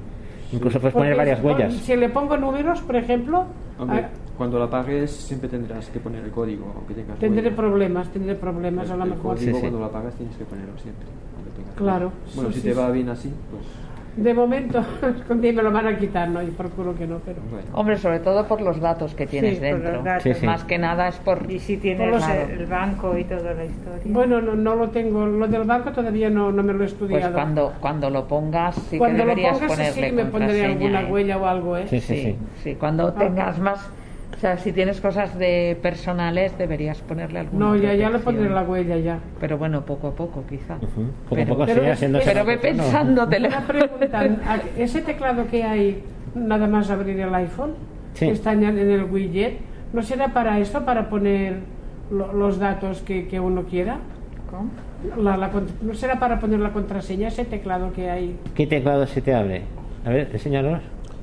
[0.53, 1.75] Incluso puedes poner varias si pon- huellas.
[1.75, 3.45] Si le pongo números, por ejemplo,
[3.79, 7.57] Hombre, ah, cuando la apagues siempre tendrás que poner el código, aunque tengas tendré huella.
[7.57, 9.35] problemas, tendré problemas a El, lo el mejor.
[9.37, 9.61] código Sí, sí.
[9.61, 11.07] cuando lo apagas tienes que ponerlo siempre.
[11.37, 12.13] aunque tengas Claro.
[12.35, 13.63] Bueno, sí, si sí, te va bien así, pues
[14.17, 14.85] De momento,
[15.17, 17.39] escondí me lo van a quitar, no, y procuro que no, pero.
[17.51, 17.67] bueno.
[17.73, 20.03] Hombre, sobre todo por los datos que tienes Sí, por los dentro.
[20.03, 20.23] datos.
[20.25, 20.47] Sí, sí.
[20.47, 21.51] Más que nada es por...
[21.51, 22.19] Y si tienes lo
[22.53, 24.03] el banco y toda la historia.
[24.05, 25.27] Bueno, no, no lo tengo.
[25.27, 27.33] Lo del banco todavía no, no me lo he Pues estudiado.
[27.33, 31.03] cuando, cuando lo pongas, sí Cuando que lo deberías pongas, ponerle sí me pondré alguna
[31.03, 31.07] ¿eh?
[31.11, 31.87] huella o algo, ¿eh?
[31.89, 32.23] Sí, sí, sí.
[32.23, 33.91] Sí, sí, cuando tengas más...
[34.37, 38.49] O sea, si tienes cosas de personales, deberías ponerle alguna No, ya, ya le pondré
[38.51, 39.19] la huella ya.
[39.39, 40.77] Pero bueno, poco a poco, quizá.
[40.77, 40.87] Ujú.
[41.29, 42.73] Poco Pero- a poco pero sigue es- haciéndose Pero ve cosa,
[43.05, 43.23] ¿no?
[43.49, 46.03] Una pregunta, ¿a- ese teclado que hay,
[46.35, 47.75] nada más abrir el iPhone,
[48.15, 48.27] Sí.
[48.27, 49.59] que está en el, widget,
[49.93, 51.61] ¿no será para esto, para poner
[52.11, 53.99] lo- los datos que, que uno quiera?
[54.51, 54.71] ¿Cómo?
[55.23, 55.51] La- la
[55.83, 58.37] ¿No será para poner la contraseña, ese teclado que hay?
[58.55, 59.63] ¿Qué teclado se te abre?
[60.05, 60.83] A ver, enséñanos.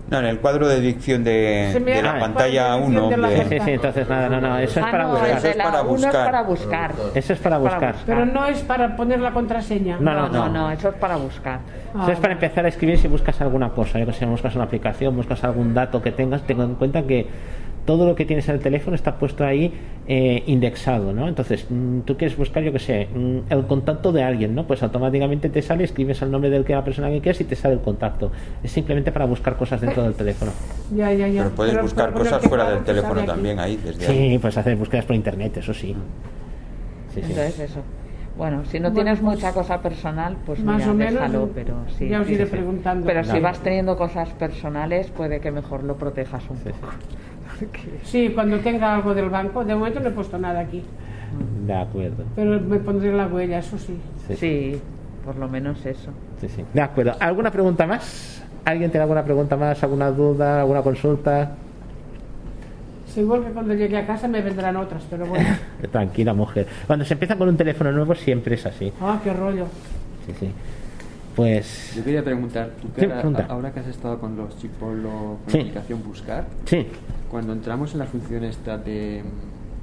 [0.09, 3.01] No, en el cuadro de dicción de, la pantalla cuadro de 1.
[3.01, 5.37] dicción de la Sí, sí, sí, entonces nada, no, no, eso es para no, buscar.
[5.37, 6.25] Eso es para uno es buscar.
[6.25, 6.93] para buscar.
[7.15, 7.95] Eso es para buscar.
[8.05, 9.97] Pero no es para poner la contraseña.
[9.99, 11.59] No, No, no, no, no, eso es para buscar.
[11.93, 13.99] Ah, Eso es para empezar a escribir si buscas alguna cosa.
[13.99, 17.27] Yo que sé, buscas una aplicación, buscas algún dato que tengas, ten en cuenta que
[17.85, 19.73] todo lo que tienes en el teléfono está puesto ahí
[20.07, 21.27] eh, indexado, ¿no?
[21.27, 24.65] Entonces, mm, tú quieres buscar, yo que sé, mm, el contacto de alguien, ¿no?
[24.65, 27.75] Pues automáticamente te sale, escribes el nombre de la persona que quieras y te sale
[27.75, 28.31] el contacto.
[28.63, 30.51] Es simplemente para buscar cosas dentro del teléfono.
[30.95, 31.43] Ya, ya, ya.
[31.43, 34.31] Pero puedes Pero- buscar pero cosas fuera del teléfono también ahí, desde ahí.
[34.31, 35.95] Sí, puedes hacer búsquedas por internet, eso sí.
[37.13, 37.31] Sí, sí.
[37.31, 37.81] Entonces eso.
[38.37, 41.49] Bueno, si no Bueno, tienes pues, mucha cosa personal, pues Más mira, o menos, déjalo,
[41.53, 42.07] pero sí.
[42.07, 42.51] ya os iré sí.
[42.51, 43.05] preguntando.
[43.05, 46.93] Pero si vas teniendo cosas personales, puede que mejor lo protejas un Sí, poco.
[47.59, 50.83] Porque- Sí, cuando tenga algo del banco, de momento no he puesto nada aquí,
[51.65, 52.23] De acuerdo.
[52.35, 53.97] pero me pondré la huella, eso sí.
[54.27, 54.37] Sí, sí.
[54.37, 54.81] Sí,
[55.25, 56.11] por lo menos eso.
[56.41, 56.63] sí, sí.
[56.73, 57.13] De acuerdo.
[57.19, 58.43] ¿Alguna pregunta más?
[58.65, 59.81] ¿Alguien tiene alguna pregunta más?
[59.83, 60.61] ¿Alguna duda?
[60.61, 61.51] ¿Alguna consulta?
[63.13, 65.47] Seguro que cuando llegue a casa me vendrán otras, pero bueno.
[65.91, 66.67] Tranquila, mujer.
[66.85, 68.93] Cuando se empieza con un teléfono nuevo siempre es así.
[69.01, 69.65] Ah, qué rollo.
[70.27, 70.51] Sí, sí.
[71.39, 73.45] Pues Yo quería preguntar, tú Sí, ahora, pregunta.
[73.47, 75.57] ahora que has estado con los Chipolo, con Sí.
[75.59, 76.85] la aplicación Buscar, sí,
[77.31, 79.21] cuando entramos en la función esta de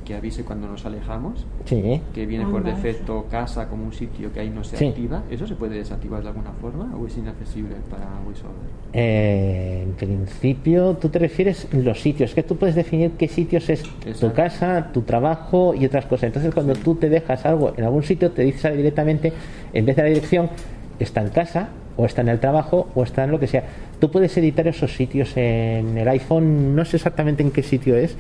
[0.05, 2.03] que avise cuando nos alejamos, sí.
[2.15, 4.89] que viene por Anda, defecto casa como un sitio que ahí no se Sí.
[4.89, 8.77] activa, ¿eso se puede desactivar de alguna forma o es inaccesible para VoiceOver?
[8.93, 12.35] Eh, en principio, tú te refieres los sitios.
[12.35, 14.33] Que tú puedes definir qué sitios es tu Exacto.
[14.35, 16.25] casa, tu trabajo y otras cosas.
[16.25, 19.33] Entonces, cuando tú te dejas algo en algún sitio, te dice directamente,
[19.73, 20.51] en vez de la dirección,
[20.99, 23.65] está en casa, o está en el trabajo, o está en lo que sea.
[24.01, 28.17] Tú puedes editar esos sitios en el iPhone, no sé exactamente en qué sitio es.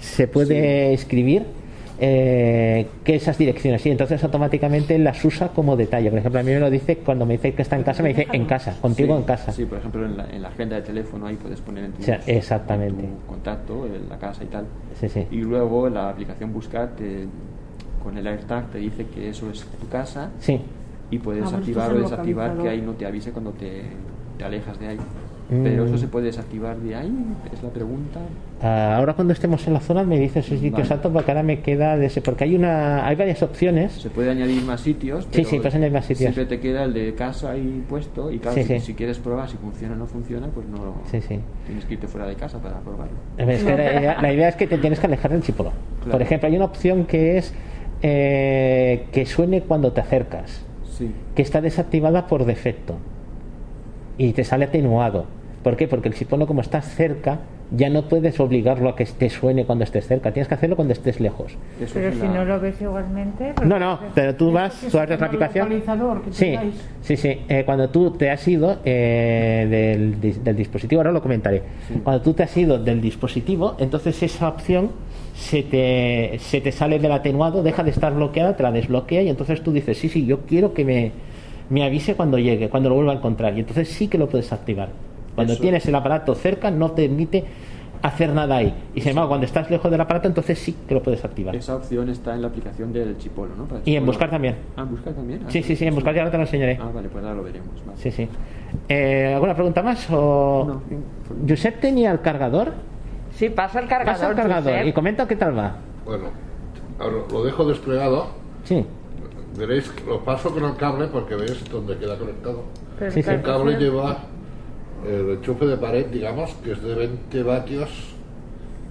[0.00, 1.44] Se puede escribir
[2.04, 6.10] eh, que esas direcciones, y entonces automáticamente las usa como detalle.
[6.10, 8.08] Por ejemplo, a mí me lo dice cuando me dice que está en casa, me
[8.08, 9.52] dice en casa, contigo Sí, en casa.
[9.52, 12.00] Sí, por ejemplo, en la, en la agenda de teléfono ahí puedes poner en tu,
[12.02, 13.04] O sea, exactamente.
[13.04, 14.64] en tu contacto, en la casa y tal.
[14.98, 15.26] Sí, sí.
[15.30, 17.26] Y luego la aplicación Buscar te-
[18.02, 20.60] con el AirTag te dice que eso es tu casa Sí.
[21.12, 23.82] Y puedes Ah, activar o desactivar que ahí no te avise cuando te,
[24.38, 24.98] te alejas de ahí.
[25.50, 25.62] Mm.
[25.64, 27.12] Pero eso se puede desactivar de ahí,
[27.52, 28.20] es la pregunta.
[28.62, 31.00] Ah, ahora cuando estemos en la zona me dices el sitio Vale.
[31.12, 34.62] porque ahora me queda de ese porque hay una hay varias opciones Se puede añadir
[34.62, 35.24] más sitios.
[35.24, 36.32] Sí, pero sí, puedes añadir más sitios.
[36.32, 38.80] Siempre te queda el de casa ahí puesto y claro, Sí, si, sí.
[38.80, 41.38] si quieres probar si funciona o no funciona, pues no Sí, sí.
[41.66, 43.16] tienes que irte fuera de casa para probarlo.
[43.36, 46.12] Es que la, idea, la idea es que te tienes que alejar del chipolo Claro.
[46.12, 47.52] por ejemplo hay una opción que es
[48.00, 50.64] eh, que suene cuando te acercas
[50.98, 51.10] Sí.
[51.34, 52.96] que está desactivada por defecto
[54.18, 55.24] y te sale atenuado
[55.62, 55.88] ¿por qué?
[55.88, 57.40] porque el chipono como está cerca
[57.74, 60.92] ya no puedes obligarlo a que te suene cuando estés cerca, tienes que hacerlo cuando
[60.92, 61.56] estés lejos.
[61.80, 63.52] Eso Pero es si la- no lo ves igualmente.
[63.56, 65.82] pues- No, no, pero tú vas, tú es abres la un aplicación.
[66.32, 66.54] Sí,
[67.00, 67.40] sí, sí.
[67.48, 71.62] Eh, cuando tú te has ido eh, del, dis- del dispositivo, ahora lo comentaré.
[72.04, 74.90] Cuando tú te has ido del dispositivo, entonces esa opción
[75.42, 79.28] se te, se te sale del atenuado, deja de estar bloqueada, te la desbloquea y
[79.28, 81.12] entonces tú dices, sí, sí, yo quiero que me,
[81.68, 83.56] me avise cuando llegue, cuando lo vuelva a encontrar.
[83.56, 84.90] Y entonces sí que lo puedes activar.
[85.34, 85.62] Cuando Eso.
[85.62, 87.44] tienes el aparato cerca, no te permite
[88.02, 88.74] hacer nada ahí.
[88.94, 91.56] Y sin embargo, cuando estás lejos del aparato, entonces sí que lo puedes activar.
[91.56, 93.64] Esa opción está en la aplicación del Chipolo, ¿no?
[93.64, 94.56] Para Y en buscar también.
[94.76, 95.40] Ah, en buscar también.
[95.44, 96.78] Ah, Sí, sí, sí, en buscar ya ahora te lo enseñaré.
[96.80, 97.68] Ah, vale, pues ahora lo veremos.
[97.86, 97.98] vale.
[97.98, 98.28] Sí, sí.
[98.88, 100.06] Eh, ¿Alguna pregunta más?
[100.10, 100.64] O...
[100.68, 100.82] No.
[101.48, 102.72] Josep tenía el cargador.
[103.42, 104.14] Sí, pasa el cargador.
[104.14, 104.86] Pasa el cargador Josep.
[104.86, 105.74] y comenta qué tal va.
[106.04, 106.26] Bueno,
[107.00, 108.28] ahora lo dejo desplegado.
[108.62, 108.86] Sí.
[109.58, 112.62] Veréis, que lo paso con el cable porque veis dónde queda conectado.
[113.10, 113.28] Sí, sí.
[113.30, 114.18] El cable lleva
[115.04, 118.14] el enchufe de pared, digamos, que es de 20 vatios,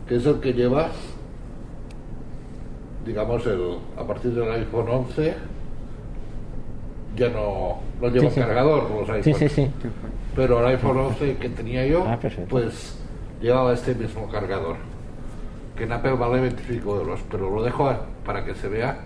[0.05, 0.89] que es el que lleva,
[3.05, 5.33] digamos, el, a partir del iPhone 11,
[7.15, 8.41] ya no, no lleva Sí, sí.
[8.41, 9.23] cargador los iPhones.
[9.23, 9.71] Sí, sí, sí.
[10.35, 12.97] Pero el iPhone 11 que tenía yo, Ah, pues
[13.41, 14.75] llevaba este mismo cargador.
[15.77, 17.91] Que en Apple vale 25 euros, pero lo dejo
[18.25, 18.99] para que se vea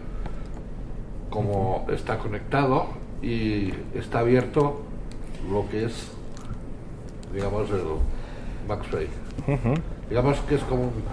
[1.29, 2.87] cómo está conectado
[3.21, 4.81] y está abierto
[5.51, 6.11] lo que es,
[7.33, 7.81] digamos, el
[8.67, 9.07] MagSafe.
[10.09, 11.03] Digamos que es como un-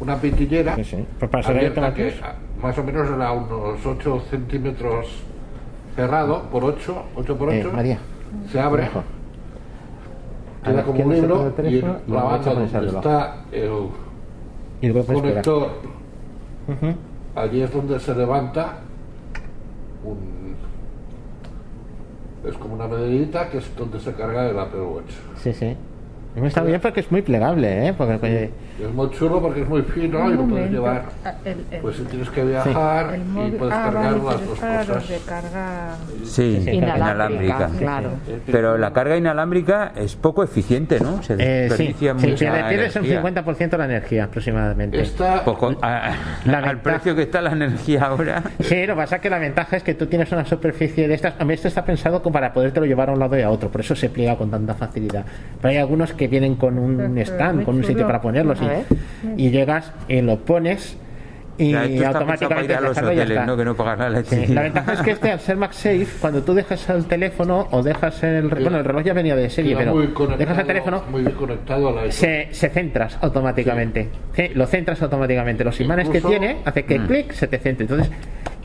[0.00, 1.06] una pitillera Sí, sí.
[1.18, 2.14] Pues abierta que
[2.60, 5.06] más o menos era unos 8 centímetros
[5.96, 7.68] cerrado por 8, 8 por 8.
[7.68, 7.98] Eh, María.
[8.50, 8.88] Se abre.
[10.64, 13.70] Queda como un el y la banda donde está el
[14.80, 15.68] Y conector,
[17.34, 18.78] allí es donde se levanta
[20.04, 20.54] un...
[22.48, 25.10] Es como una medallita que es donde se carga el Apple Watch.
[25.36, 25.76] Sí, sí.
[26.36, 27.94] Me está bien porque es muy plegable, ¿eh?
[27.96, 28.50] Porque,
[28.82, 31.04] es muy chulo porque es muy fino Un y lo puedes llevar.
[31.24, 34.40] Ah, el- el- Pues si tienes que viajar y puedes ah, cargar vale, las dos
[34.54, 35.08] es para los cosas.
[35.08, 35.94] de carga
[36.24, 37.70] Sí, Sí, Inalámbrica, inalámbrica.
[37.78, 38.08] claro.
[38.50, 41.22] Pero la carga inalámbrica es poco eficiente, ¿no?
[41.22, 43.22] Se eh, sí, desperdicia mucha pierde- pierdes un energía.
[43.44, 45.00] 50% de la energía aproximadamente.
[45.00, 46.12] Esta, Poco- a-
[46.46, 48.42] La al precio que está la energía ahora.
[48.60, 51.14] Sí, lo que pasa es que la ventaja es que tú tienes una superficie de
[51.14, 51.34] estas.
[51.40, 53.68] A mí esto está pensado como para podértelo llevar a un lado y a otro,
[53.70, 55.24] por eso se pliega con tanta facilidad.
[55.60, 58.82] Pero hay algunos que vienen con un stand, con un sitio para ponerlos A
[59.36, 60.96] y, llegas y lo pones
[61.56, 63.46] y Ya, esto está pensado para automáticamente ir a los dejarlo y ya hoteles, está.
[63.46, 63.56] ¿no?
[63.56, 64.46] Que no pagar la Sí.
[64.48, 68.22] La ventaja es que este, al ser MagSafe, cuando tú dejas el teléfono o dejas
[68.24, 68.50] el.
[68.50, 69.94] re- Bueno, el reloj ya venía de serie, pero
[70.36, 72.10] dejas el teléfono, muy bien conectado al iPhone.
[72.12, 74.08] se, se centras automáticamente.
[74.34, 75.62] Sí, lo centras automáticamente.
[75.62, 77.84] Los imanes que tiene hace que clic se te centre.
[77.84, 78.10] Entonces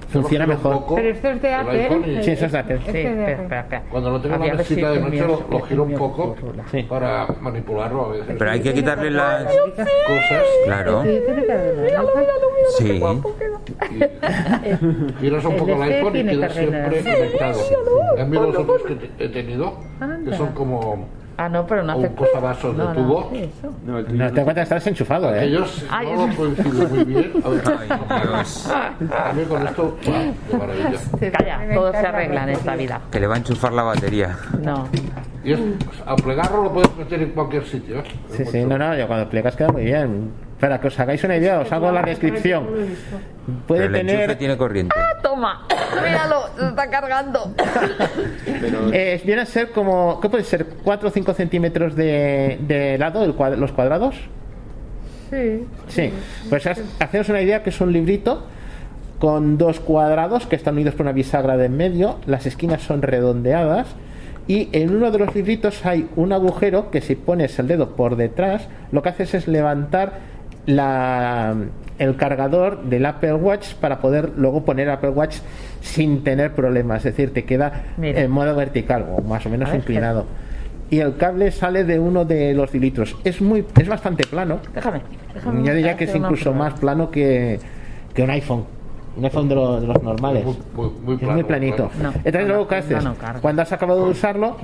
[0.09, 0.73] funciona mejor.
[0.73, 2.01] poco, Pero esto es de Apple.
[2.19, 2.75] y- Sí, eso es de Apple.
[2.75, 3.83] Este Sí, espera, espera, espera.
[3.89, 6.35] Cuando lo tengo la mesita de noche lo, lo giro un poco.
[6.71, 6.83] Sí.
[6.83, 8.35] para manipularlo a veces.
[8.37, 9.43] Pero hay que quitarle las.
[9.45, 11.03] cosas Claro.
[11.03, 12.09] Sí, una luz.
[12.77, 13.01] Sí.
[15.19, 17.59] giras un poco el este iPhone y tiene queda que siempre conectado.
[18.17, 19.79] En mí los otros que he tenido,
[20.25, 21.07] que son como
[21.39, 22.07] Ah, no, pero no hace.
[22.07, 23.31] un posavasos de No, tubo.
[23.85, 25.45] No, el tuyo No no te encuentras, estás enchufado, ¿eh?
[25.45, 27.31] ellos Ay, no lo coincide muy bien.
[27.45, 27.63] A ver,
[29.13, 31.31] a mí con esto, va, de maravilla.
[31.31, 33.01] Calla, todo se arregla en esta vida.
[33.09, 34.37] Que le va a enchufar la batería.
[34.61, 34.89] No.
[35.45, 35.59] Y es,
[36.05, 37.99] a plegarlo lo puedes meter en cualquier sitio.
[37.99, 38.03] ¿eh?
[38.31, 40.31] Sí, sí, no, no, yo cuando plegas queda muy bien.
[40.59, 42.67] Para que os hagáis una idea, os hago la descripción.
[43.67, 44.37] Puede Pero el tener.
[44.37, 44.95] tiene corriente.
[45.23, 45.65] Toma,
[46.03, 47.53] míralo, se está cargando.
[48.61, 50.19] Pero eh, viene a ser como.
[50.21, 50.65] ¿Qué puede ser?
[50.83, 54.15] ¿4 o 5 centímetros de, de lado el cuad- los cuadrados?
[55.29, 55.65] Sí.
[55.87, 56.11] Sí.
[56.49, 58.45] Pues haceros una idea que es un librito
[59.19, 62.17] con dos cuadrados que están unidos por una bisagra de en medio.
[62.25, 63.87] Las esquinas son redondeadas.
[64.47, 68.15] Y en uno de los libritos hay un agujero que si pones el dedo por
[68.15, 70.13] detrás, lo que haces es levantar
[70.65, 71.53] la,
[71.99, 75.37] el cargador del Apple Watch para poder luego poner Apple Watch
[75.81, 77.05] sin tener problemas.
[77.05, 78.21] Es decir, te queda Mira.
[78.21, 80.25] en modo vertical o más o menos A ver, inclinado.
[80.89, 83.15] Y el cable sale de uno de los libritos.
[83.23, 84.59] Es muy, es bastante plano.
[84.73, 85.01] Déjame.
[85.35, 87.59] déjame Yo diría que es incluso más plano que,
[88.13, 88.63] que un iPhone.
[89.15, 90.45] Un iPhone de, los- de los normales.
[90.45, 91.89] Muy, muy, muy es muy planito.
[91.89, 92.09] plano.
[92.11, 93.03] No, Entonces, no, luego, ¿qué haces?
[93.03, 93.15] no.
[93.41, 94.57] Cuando has acabado de usarlo,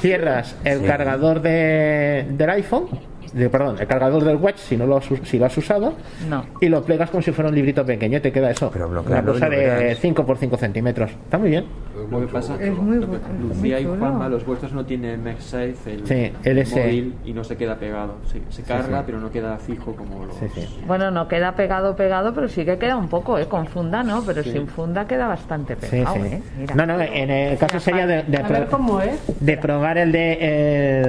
[0.00, 0.86] cierras el Sí.
[0.86, 2.86] cargador de, del iPhone,
[3.32, 5.94] de- perdón, el cargador del Watch si no lo has, us- si lo has usado,
[6.28, 6.44] No.
[6.60, 8.18] y lo plegas como si fuera un librito pequeño.
[8.18, 8.70] y Te queda eso.
[8.72, 9.98] Pero una cosa de verás.
[10.00, 11.10] 5 por 5 centímetros.
[11.10, 11.64] Está muy bien.
[11.92, 12.96] Es lo muy que pasa Es muy.
[13.40, 16.76] Lucía y Juanma, los vuestros no tienen MagSafe, el, Sí, LS.
[16.80, 18.14] móvil, y no se queda pegado.
[18.26, 19.04] Se, se carga, sí.
[19.06, 20.36] pero no queda fijo como los...
[20.36, 20.80] Sí, sí.
[20.86, 23.46] Bueno, no queda pegado, pegado, pero sí que queda un poco, ¿eh?
[23.46, 24.22] Con funda, ¿no?
[24.26, 24.52] Pero Sí.
[24.52, 26.20] sin funda queda bastante pegado, sí.
[26.22, 26.42] ¿eh?
[26.58, 26.74] Mira.
[26.74, 29.20] No, no, en el caso sería de, de A ver pro- cómo es.
[29.40, 30.32] de probar el de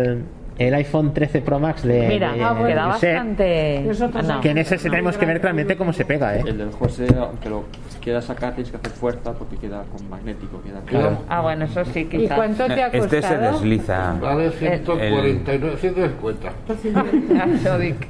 [0.04, 0.24] el,
[0.58, 3.90] el iPhone 13 Pro Max de, Mira, de- ah, de queda José, bastante.
[4.28, 4.42] No.
[4.42, 6.44] que en ese tenemos que ver realmente cómo se pega, ¿eh?
[6.46, 7.64] El del José, aunque lo
[8.02, 10.62] quieras sacar, tienes que hacer fuerza porque queda con magnético.
[10.62, 11.18] Queda Claro.
[11.30, 12.36] Ah, bueno, eso sí, ¿Y quizás.
[12.38, 13.04] cuánto te ha costado?
[13.06, 14.14] Este se desliza.
[14.22, 16.50] Vale 149, 150.
[16.96, 18.08] Ah, eso dic.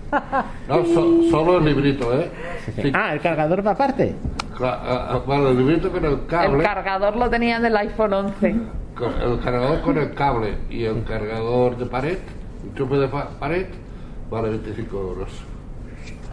[0.68, 2.30] No, so- solo el librito, ¿eh?
[2.76, 4.14] Sí, Ah, el cargador va aparte.
[4.60, 6.64] El librito con el El cable.
[6.64, 8.56] cargador lo tenía del iPhone 11.
[8.98, 12.18] con- el cargador con el cable y el cargador de pared,
[12.64, 13.66] el chupe de pa- pared,
[14.30, 15.30] vale 25 euros.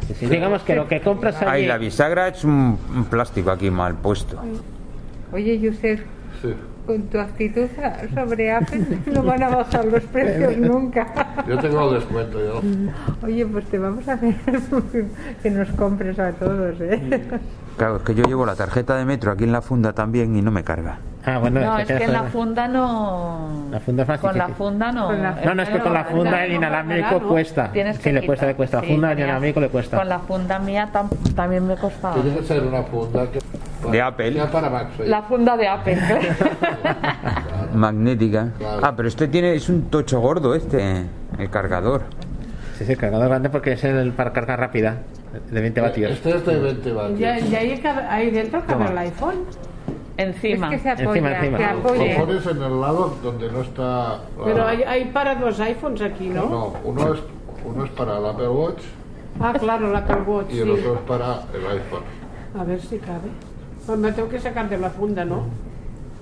[0.06, 3.70] Sí, sí, Digamos que lo que compras Ahí la bisagra es un, un plástico aquí
[3.70, 4.40] mal puesto.
[5.32, 6.00] Oye, Yusef,
[6.42, 6.54] Sí.
[6.86, 7.66] con tu actitud
[8.14, 11.06] sobre Apple no van a bajar los precios nunca.
[11.48, 12.60] Yo tengo el descuento, yo.
[13.26, 14.34] Oye, pues te vamos a hacer
[15.42, 17.22] que nos compres a todos, ¿eh?
[17.80, 20.42] Claro, es que yo llevo la tarjeta de metro aquí en la funda también y
[20.42, 20.98] no me carga.
[21.24, 23.68] Ah, bueno, No, que es que en la funda no.
[23.70, 25.10] La funda es más Con la funda no.
[25.12, 27.28] No, no, es que con la funda el inalámbrico ¿no?
[27.28, 27.72] cuesta.
[27.72, 28.76] Tienes Sí, que le cuesta, le cuesta.
[28.78, 29.96] La Sí, funda el inalámbrico le cuesta.
[29.96, 32.16] Con la funda mía tam- también me costaba.
[32.20, 33.38] Tiene que ser una funda que.
[33.90, 34.42] De Apple.
[34.52, 34.88] para.
[35.06, 35.98] La funda de Apple.
[37.74, 38.48] Magnética.
[38.58, 38.80] Claro.
[38.82, 41.06] Ah, pero este tiene es un tocho gordo este,
[41.38, 42.02] el cargador.
[42.76, 44.98] Sí, sí, el cargador grande porque es el para carga rápida,
[45.50, 46.10] de 20 vatios.
[46.12, 47.18] Este es de 20 vatios.
[47.18, 49.44] Ya, y ahí, dentro cabe el iPhone.
[50.16, 50.66] Encima.
[50.74, 51.58] Es que se Encima, apoya, encima.
[51.58, 52.16] Lo apoye.
[52.18, 54.20] pones en el lado donde no está.
[54.44, 56.46] Pero ah, hay, hay para dos iPhones aquí, ¿no?
[56.46, 57.20] No, uno es,
[57.64, 58.82] uno es para el Apple Watch
[59.38, 60.70] Ah, claro, el Apple Watch, y el sí.
[60.72, 62.02] otro es para el iPhone.
[62.58, 63.30] A ver si cabe.
[63.86, 65.44] Pues me tengo que sacar de la funda, ¿no?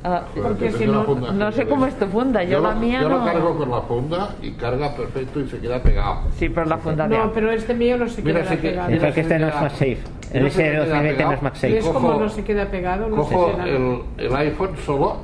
[0.05, 1.95] Ah, Porque que si no- funda no sé cómo ¿ves?
[1.95, 4.53] es tu funda, yo la lo, mía yo no- lo cargo con la funda y
[4.53, 6.21] carga perfecto y se queda pegado.
[6.37, 8.69] sí, pero la funda de No, pero este mío no se Mira, queda sí que-
[8.69, 8.89] pegado.
[8.89, 9.99] Es mira, porque este no es queda- MagSafe.
[10.33, 11.31] El mira, se S2020 queda no es pegado.
[11.33, 11.79] ¿Ves MagSafe.
[11.81, 13.09] Cojo- cómo no se queda pegado?
[13.09, 13.69] No Cojo se queda.
[13.69, 15.17] el, el iPhone solo.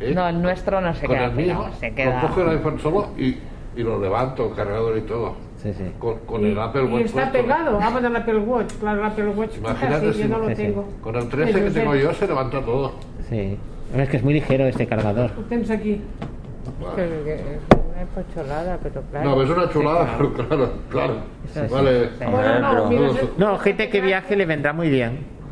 [0.00, 0.12] ¿eh?
[0.14, 2.22] No, el nuestro no se con queda el mío, se queda.
[2.22, 3.36] Lo cojo el iPhone solo y,
[3.76, 5.36] y lo levanto, cargador y todo.
[5.58, 5.92] Sí, sí.
[6.00, 7.04] Con, con Y, el Apple y Watch.
[7.04, 7.38] está puesto.
[7.40, 7.78] pegado.
[7.80, 8.72] Ah, bueno, el Apple Watch.
[8.80, 9.56] Claro, el Apple Watch.
[9.58, 10.62] Imagínate así, si- yo no lo Sí, sí.
[10.62, 10.88] tengo.
[11.00, 12.94] Con el 13 que tengo yo se levanta todo.
[13.28, 13.56] Sí.
[13.96, 15.30] Es que es muy ligero este cargador.
[15.36, 16.00] Lo tienes aquí.
[16.96, 19.30] Pero que es una pocholada, pero claro.
[19.30, 21.14] No, es una chulada, Sí, pero claro, claro.
[21.50, 22.08] Eso sí, Vale.
[22.18, 22.24] sí.
[22.30, 25.42] Bueno, no, pero- mira, no, gente que viaje le vendrá muy bien.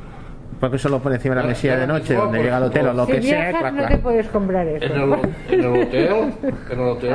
[0.59, 2.88] Porque eso lo pone encima de la mesilla de noche, no, donde llega al hotel
[2.88, 3.50] o lo Si que sea.
[3.50, 4.85] viajas clac, no te puedes comprar eso.
[4.85, 5.12] En el,
[5.48, 6.35] en el hotel,
[6.70, 7.14] en el hotel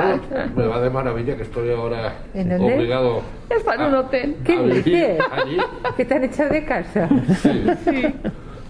[0.55, 2.73] me va de maravilla que estoy ahora ¿En dónde?
[2.75, 3.21] obligado.
[3.49, 4.35] Está en un hotel.
[4.43, 5.19] ¿Qué a vivir dices?
[5.31, 5.57] allí.
[5.95, 7.07] ¿Que te han echado de casa?
[7.43, 8.15] Sí.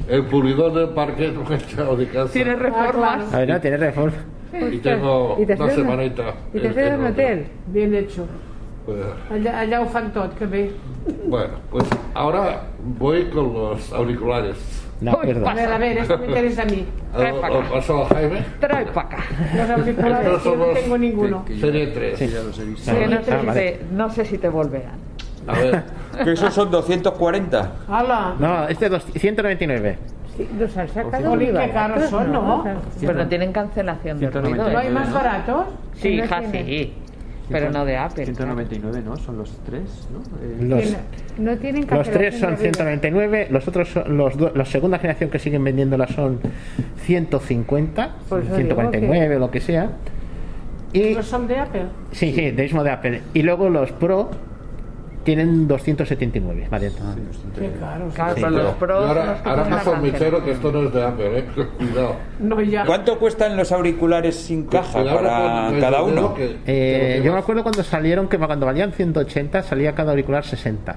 [0.08, 2.32] El pulidor del parque me he echado de casa.
[2.32, 3.34] Tiene reformas.
[3.34, 4.18] A ver, no, tiene reforma.
[4.72, 6.24] Y tengo I te una has fet una- semanita.
[6.54, 7.46] I t'has en- un hotel?
[7.68, 8.26] Bien hecho.
[8.86, 9.00] Pues,
[9.32, 10.72] Allà, allà ho fan tot, que bé.
[11.26, 12.68] bueno, pues ahora
[13.00, 14.84] voy con los auriculares.
[15.06, 15.48] Acuerdo.
[15.50, 16.86] A ver, a ver, esto me interesa a mí.
[17.12, 17.70] Trae Lo, pa' lo acá.
[17.74, 18.46] paso a Jaime.
[18.60, 19.18] Trae para acá.
[19.58, 21.46] Los auriculares, yo no tengo ninguno.
[21.60, 22.20] Serie 3.
[22.20, 22.28] Sí.
[22.30, 22.92] Ya los he visto.
[22.92, 23.62] Sí, no, Ah, sé si vale.
[23.72, 24.96] te, no sé si te volverán.
[25.48, 25.84] A ver,
[26.24, 27.72] Que esos son 240.
[27.90, 28.36] ¡Hala!
[28.40, 29.98] No, este es dos- 199.
[30.38, 32.64] Sí, los han sacado Jolín, qué caros baratos, son, ¿no?
[33.00, 34.42] Pero no tienen cancelación de ruido.
[34.66, 34.74] 199.
[34.74, 35.66] ¿No hay más baratos?
[35.96, 36.66] Sí, no hija, tiene.
[36.66, 36.94] sí.
[37.48, 38.26] Pero no de Apple.
[38.26, 39.16] 199, ¿no?
[39.18, 40.20] Son los tres, ¿no?
[40.44, 40.98] Eh, Los,
[41.38, 42.74] no, tienen los tres son de ruido.
[42.74, 46.40] 199, los otros son, los do- la segunda generación que siguen vendiéndola son
[47.06, 49.90] 150, Por eso digo 149 o lo que sea.
[50.92, 51.84] Y ¿No son de Apple?
[52.12, 53.22] sí, sí, de mismo de Apple.
[53.34, 54.32] Y luego los Pro
[55.26, 56.92] tienen 279, vale.
[57.60, 58.14] Qué caros.
[58.14, 59.06] Claro, Sí, pero los pros.
[59.10, 60.44] ahora, ahora michero cancelación.
[60.46, 61.46] que esto no es de Apple, eh.
[61.78, 62.16] Cuidado.
[62.40, 62.86] No, ya.
[62.86, 66.34] ¿Cuánto cuestan los auriculares sin caja Cuidado para con cada uno?
[66.34, 70.96] que- Eh, yo me acuerdo cuando salieron que cuando valían 180 salía cada auricular 60.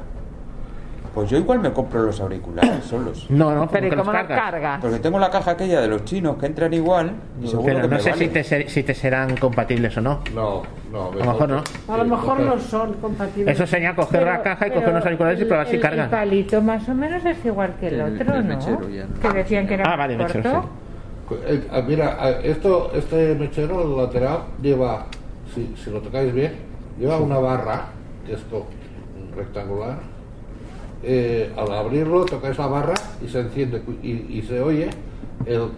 [1.18, 3.26] Pues yo igual me compro los auriculares solos.
[3.28, 4.40] No, no, Pero ¿y los cómo los cargas.
[4.52, 4.81] cargas?
[4.81, 7.11] Porque tengo la caja aquella de los chinos que entran igual
[7.42, 8.24] y seguro Pero que no me sé vale.
[8.24, 10.20] si te, ser- si te serán compatibles o no.
[10.33, 11.11] No, no.
[11.11, 11.64] A lo mejor no.
[11.92, 13.52] A lo mejor no son compatibles.
[13.57, 16.04] Eso sería coger la caja y coger unos auriculares y probar si el, cargan.
[16.04, 18.54] El palito más o menos es igual que el, El- otro, el ¿no?
[18.57, 19.18] mechero ya no.
[19.20, 20.68] Que decían que era Ah, vale, mechero,
[21.26, 21.44] corto.
[21.48, 25.07] Eh, ah, mira, ah, esto, este mechero el lateral lleva,
[25.52, 26.52] si, si lo tocáis bien,
[26.96, 27.87] lleva una barra,
[28.24, 28.68] que es co-
[29.37, 29.96] rectangular.
[31.02, 34.90] Eh, al abrirlo tocáis la barra y se enciende cu- y, y se oye
[35.46, 35.68] el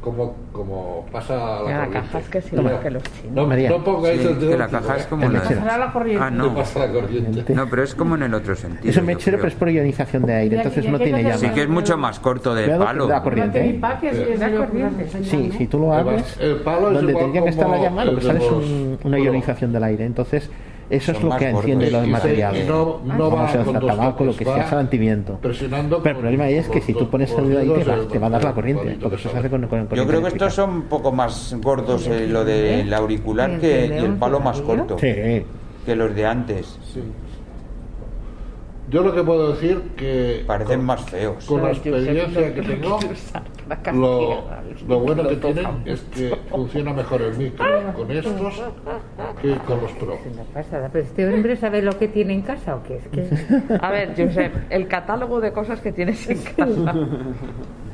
[0.00, 1.90] como como pasa la, la corriente.
[1.92, 3.32] caja es que es igual Mira, que los chinos.
[3.34, 3.70] No, María.
[3.70, 5.78] no pongáis Sí, el dedo que la caja es como El la...
[5.78, 6.24] la corriente.
[6.24, 6.54] Ah, No no.
[6.56, 7.54] pasa la corriente.
[7.54, 8.90] No, pero es como en el otro sentido.
[8.90, 11.40] Es un mechero, pero es por ionización de aire, entonces no tiene no llama.
[11.40, 13.06] Sí que es mucho más corto de Cuidado, palo.
[13.06, 13.64] da No corriente.
[13.66, 13.80] ¿eh?
[14.12, 15.24] Sí.
[15.24, 18.18] Sí, si tú lo abres, el palo es donde tendría que estar la llamada, lo
[18.18, 20.04] que sale es una ionización del aire.
[20.04, 20.50] Entonces,
[20.90, 22.68] Eso es lo que enciende los materiales.
[22.68, 24.88] no- no Como va sea con tabaco, lo que sea,
[25.40, 28.06] presionando Pero el problema ahí es que si tú pones el ahí te, va, el-
[28.08, 29.46] te va a dar la corriente, palito porque que eso se sale.
[29.48, 32.92] hace con, con Yo creo que estos son un poco más gordos, eh, lo del
[32.92, 35.06] auricular ¿Y el que, de y el palo más corto Sí.
[35.86, 36.78] que los de antes.
[36.92, 37.00] Sí.
[38.90, 41.44] Yo lo que puedo decir que Parecen con, más feos.
[41.46, 42.98] con la experiencia que tengo,
[43.94, 44.44] lo,
[44.88, 47.64] lo bueno que tienen es que funciona mejor el micro
[47.96, 48.62] con estos
[49.40, 50.14] que con los Pro.
[50.14, 50.88] Es una pasada.
[50.92, 53.28] Pero este hombre sabe lo que tiene en casa o qué es que.
[53.80, 56.94] A ver, Josep, el catálogo de cosas que tienes en casa.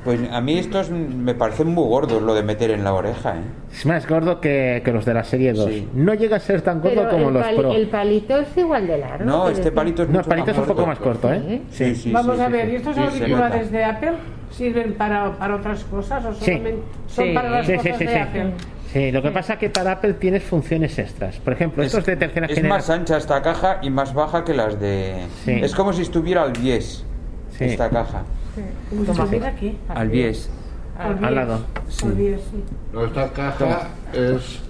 [0.05, 3.43] Pues a mí estos me parecen muy gordos lo de meter en la oreja, ¿eh?
[3.71, 5.67] Es más gordo que, que los de la serie 2.
[5.71, 5.89] Sí.
[5.93, 7.73] No llega a ser tan gordo Pero como los Pro.
[7.73, 9.25] el palito es igual de largo.
[9.27, 11.61] No, este palito es No, mucho palito es un poco más corto, ¿eh?
[11.71, 12.71] Sí, sí, Vamos sí, a ver.
[12.71, 14.13] ¿y estos auriculares de Apple
[14.51, 16.45] sirven para, para otras cosas o Sí.
[16.45, 17.33] solamente son Sí.
[17.35, 18.19] para las Sí, cosas sí, de sí.
[18.19, 18.53] Apple?
[18.93, 21.37] Sí, lo que pasa es que para Apple tienes funciones extras.
[21.37, 22.99] Por ejemplo, estos de tercera es más generación.
[23.01, 25.27] ancha esta caja y más baja que las de...
[25.45, 25.53] Sí.
[25.53, 27.05] Es como si estuviera al bies
[27.57, 27.65] Sí.
[27.67, 28.23] esta caja.
[28.89, 29.79] Como si estuviera aquí.
[29.89, 30.51] Al bies.
[30.99, 31.61] Al Al lado.
[32.05, 32.65] Al bies, sí.
[32.93, 34.61] No, esta caja es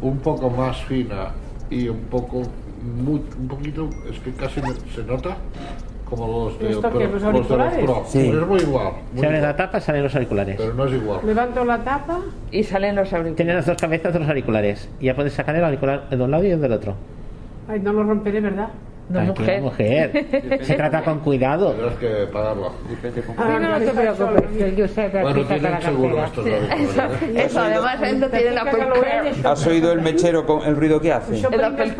[0.00, 1.32] un poco más fina
[1.68, 2.42] y un poco,
[2.82, 4.60] muy- un poquito, es que casi
[4.94, 5.36] se nota
[6.08, 7.84] como los de, ¿Esto pero- los los de los auriculares?
[7.84, 8.02] Pro.
[8.06, 8.28] Sí.
[8.30, 10.56] Pero es muy igual, muy Se abre la tapa, salen los auriculares.
[10.56, 11.20] pero no es igual.
[11.24, 12.20] Levanto la tapa.
[12.52, 13.36] Y salen los auriculares.
[13.36, 14.88] Tienen las dos cabezas de los auriculares.
[15.00, 16.94] Y ya puedes sacar el auricular de un lado y el del otro.
[17.68, 18.68] Ay, no lo romperé, ¿verdad?
[19.08, 20.10] No, Tranquila, mujer.
[20.12, 20.58] mujer.
[20.64, 21.70] Se trata con cuidado.
[21.72, 22.72] Tendrás que pagarlo.
[23.38, 27.44] Ah, no te preocupes, Josep Bueno, tienen la seguro estos auriculares, ¿eh?
[27.46, 29.48] Eso, además, él no tiene la Certifica que lo Apple huele, Care.
[29.48, 31.38] ¿Has oído el mechero con el ruido que hace?
[31.38, 31.92] El Apple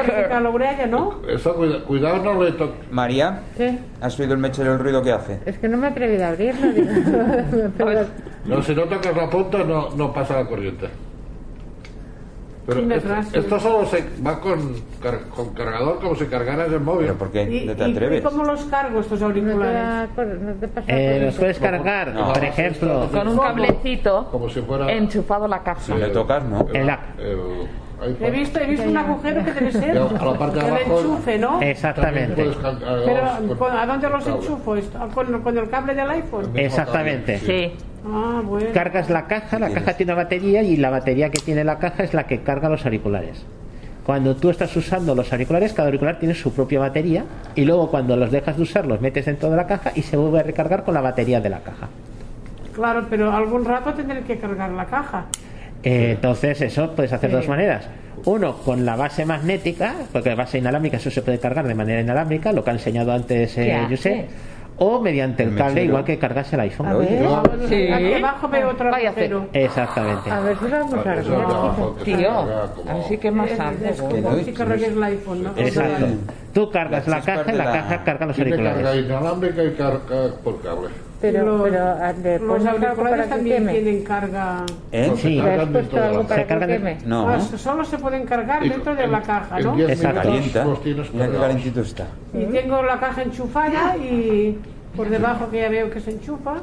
[0.88, 1.20] no?
[1.28, 2.90] Eso, cuida- cuidado, no le toques.
[2.90, 5.38] María, Sí, ¿has oído el mechero el ruido que hace?
[5.46, 6.66] es que no me he atrevido a abrirlo.
[8.46, 10.86] No, si no tocas la punta no, no pasa la corriente.
[12.66, 12.96] Pero Quina
[13.32, 17.06] esto, solo se va con, car- con cargador como si cargaras el móvil.
[17.06, 17.42] ¿Pero por qué?
[17.44, 18.20] ¿Y, ¿No te y- atreves?
[18.20, 19.74] y cómo los cargo estos no te, auriculares?
[19.74, 22.32] da por- no te pasa Eh, los puedes cargar, No.
[22.32, 23.08] por ejemplo.
[23.12, 24.90] Con un cablecito Como si fuera...
[24.92, 25.80] enchufado a la caja.
[25.80, 26.66] Si le tocas, ¿no?
[26.72, 26.90] El.
[28.20, 31.38] He visto, he visto un agujero que debe ser a la parte de el enchufe,
[31.38, 31.62] ¿no?
[31.62, 32.50] Exactamente.
[32.62, 34.98] Pero con- ¿con- ¿a dónde los enchufo esto?
[35.00, 36.50] ¿Ah, ¿Con, con el cable del iPhone?
[36.54, 37.38] Exactamente.
[37.38, 37.72] Sí.
[38.08, 38.68] Ah, bueno.
[38.72, 42.04] Cargas la caja, la caja tiene una batería y la batería que tiene la caja
[42.04, 43.44] es la que carga los auriculares.
[44.04, 47.24] Cuando tú estás usando los auriculares, cada auricular tiene su propia batería
[47.56, 50.16] y luego cuando los dejas de usar los metes dentro de la caja y se
[50.16, 51.88] vuelve a recargar con la batería de la caja.
[52.72, 55.24] Claro, pero algún rato tendré que cargar la caja.
[55.82, 57.36] Eh, entonces eso puedes hacer Sí.
[57.36, 57.88] dos maneras.
[58.24, 62.00] Uno, con la base magnética, porque la base inalámbrica eso se puede cargar de manera
[62.00, 64.26] inalámbrica, lo que ha enseñado antes eh, ¿Qué José.
[64.78, 65.88] O mediante el El cable, mechero.
[65.88, 66.86] igual que cargas el iPhone.
[66.86, 67.08] A ver,
[67.68, 67.88] Sí.
[67.90, 69.46] Abajo veo otro Vaya agujero.
[69.52, 70.30] Exactamente.
[70.30, 73.48] a ver si lo vamos a se Tío, carga como- a ver si que más
[73.50, 73.56] Que
[73.98, 75.52] como si es- cargues el iPhone, ¿no?
[75.56, 76.06] Exacto.
[76.52, 79.04] Tú cargas La la caja y la la- caja carga los auriculares.
[79.06, 80.88] inalámbrica y carga por cable.
[81.20, 83.72] Pero, Los- pero le Los auriculares también queme.
[83.72, 84.64] tienen carga.
[84.92, 85.06] ¿Eh?
[85.08, 85.28] No, se Sí.
[85.36, 86.98] ¿Le has cargan puesto de algo para Se cargan que de- queme?
[87.06, 87.28] No.
[87.28, 89.74] Ah, solo se pueden cargar Y dentro de la caja, ¿no?
[89.76, 90.30] 10 Exacto.
[90.30, 91.08] minutos Calienta.
[91.14, 92.06] Mira qué calentito está.
[92.34, 94.58] Y tengo la caja enchufada y
[94.94, 96.56] por debajo que ya veo que se enchufa.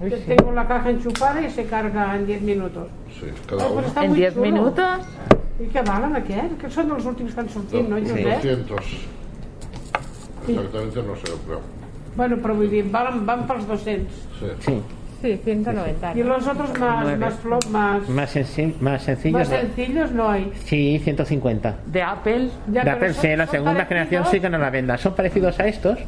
[0.00, 2.88] que Tengo la caja enchufada y se carga en 10 minutos.
[3.18, 3.82] Sí, cada uno.
[4.02, 4.44] En muy 10 chulo.
[4.46, 4.98] minutos.
[5.58, 6.58] I què valen aquests?
[6.60, 8.26] Que són els últims que han sortit, no, Josep?
[8.26, 9.06] 200.
[10.48, 11.60] Exactamente no sé, pero
[12.16, 14.14] Bueno, però vull dir, valen, van pels 200.
[14.40, 14.46] sí.
[14.60, 14.82] Sí.
[15.22, 16.12] Sí, 190.
[16.14, 19.38] Y los otros más, más, flo- más, Más, senci- más sencillo.
[19.38, 19.56] más ¿no?
[19.56, 20.52] sencillos no hay.
[20.64, 21.74] Sí, 150.
[21.86, 22.50] De Apple.
[22.70, 23.88] Ya, de pero son- la son segunda parecidos.
[23.88, 24.98] generación sí que no la venda.
[24.98, 25.98] Son parecidos a estos.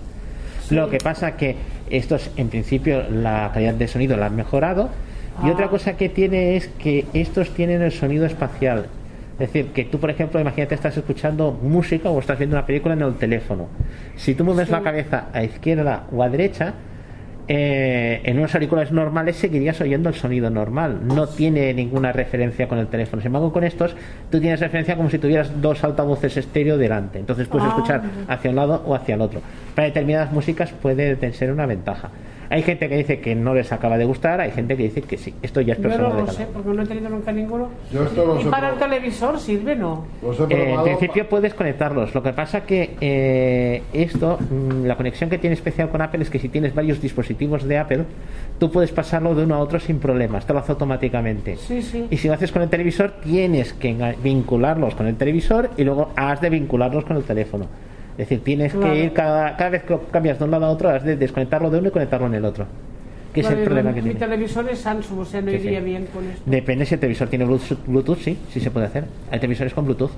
[0.71, 1.57] Lo que pasa que
[1.89, 4.91] estos, en principio, la calidad de sonido la han mejorado.
[5.43, 5.53] Y Ah.
[5.53, 8.87] otra cosa que tiene es que estos tienen el sonido espacial.
[9.39, 12.95] Es decir, que tú, por ejemplo, imagínate, estás escuchando música o estás viendo una película
[12.95, 13.69] en el teléfono.
[14.17, 16.75] Si tú mueves la cabeza a izquierda o a derecha,
[17.51, 21.01] eh, en unos auriculares normales seguirías oyendo el sonido normal.
[21.07, 23.23] No tiene ninguna referencia con el teléfono.
[23.23, 23.97] Sin embargo, con estos,
[24.31, 27.19] tú tienes referencia como si tuvieras dos altavoces estéreo delante.
[27.19, 29.41] Entonces puedes Ah, escuchar hacia un lado o hacia el otro.
[29.75, 32.11] Para determinadas músicas puede ser una ventaja.
[32.51, 35.19] Hay gente que dice que no les acaba de gustar, hay gente que dice que
[35.19, 35.35] sí.
[35.43, 36.53] Esto ya es Yo personal no de lo cada sé, uno.
[36.55, 37.69] porque no he tenido nunca ninguno.
[37.93, 40.05] Yo esto ¿Y para el televisor sirve, no?
[40.49, 42.15] Eh, en principio puedes conectarlos.
[42.15, 46.31] Lo que pasa que eh, esto, mm, la conexión que tiene especial con Apple es
[46.31, 48.05] que si tienes varios dispositivos de Apple,
[48.59, 50.47] tú puedes pasarlo de uno a otro sin problemas.
[50.47, 51.57] Te lo hace automáticamente.
[51.57, 52.07] Sí, sí.
[52.11, 56.11] Y si lo haces con el televisor, tienes que vincularlos con el televisor y luego
[56.17, 57.67] has de vincularlos con el teléfono.
[58.19, 58.93] Es decir, tienes Claro.
[58.93, 61.71] que ir cada, cada vez que cambias de un lado a otro, has de desconectarlo
[61.71, 62.67] de uno y conectarlo en el otro.
[63.33, 64.19] Que es el problema que mi tiene.
[64.19, 65.67] televisor es Samsung, o sea, no Sí, sí.
[65.69, 66.43] iría bien con esto.
[66.45, 69.05] Depende si el televisor tiene Bluetooth, Bluetooth, sí, sí se puede hacer.
[69.31, 70.11] Hay televisores con Bluetooth.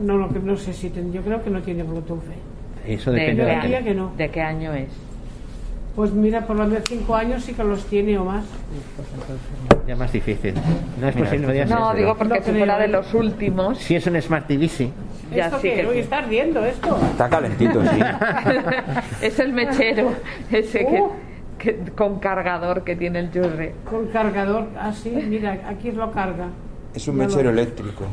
[0.00, 2.22] No, lo que no sé si ten- yo creo que no tiene Bluetooth.
[2.86, 2.94] ¿eh?
[2.94, 4.12] Eso ¿De, depende qué de año, que no.
[4.16, 4.88] ¿De qué año es?
[5.96, 8.44] Pues mira, por lo menos cinco años sí que los tiene o más.
[9.88, 10.54] Ya más difícil.
[11.00, 11.64] No es Mira, posible.
[11.66, 14.68] No, pero- digo porque No si fuera de los últimos, Si es un Smart TV,
[14.68, 14.92] sí.
[15.34, 15.86] Ya ¿Esto sí qué?
[15.86, 16.00] Hoy que...
[16.00, 16.98] está ardiendo esto.
[17.10, 18.00] Está calentito, sí.
[19.22, 20.12] es el mechero
[20.50, 21.10] ese que, Uh.
[21.58, 23.74] que- con cargador que tiene el churre.
[23.88, 26.48] Con cargador, así, mira, aquí lo carga.
[26.94, 28.04] Es un Ya lo- mechero eléctrico.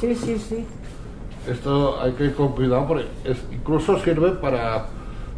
[0.00, 0.64] Sí, sí, sí.
[1.50, 4.86] Esto hay que ir con cuidado porque es- incluso sirve para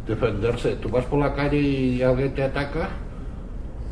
[0.07, 0.75] defenderse.
[0.75, 2.89] Tú vas por la calle y alguien te ataca,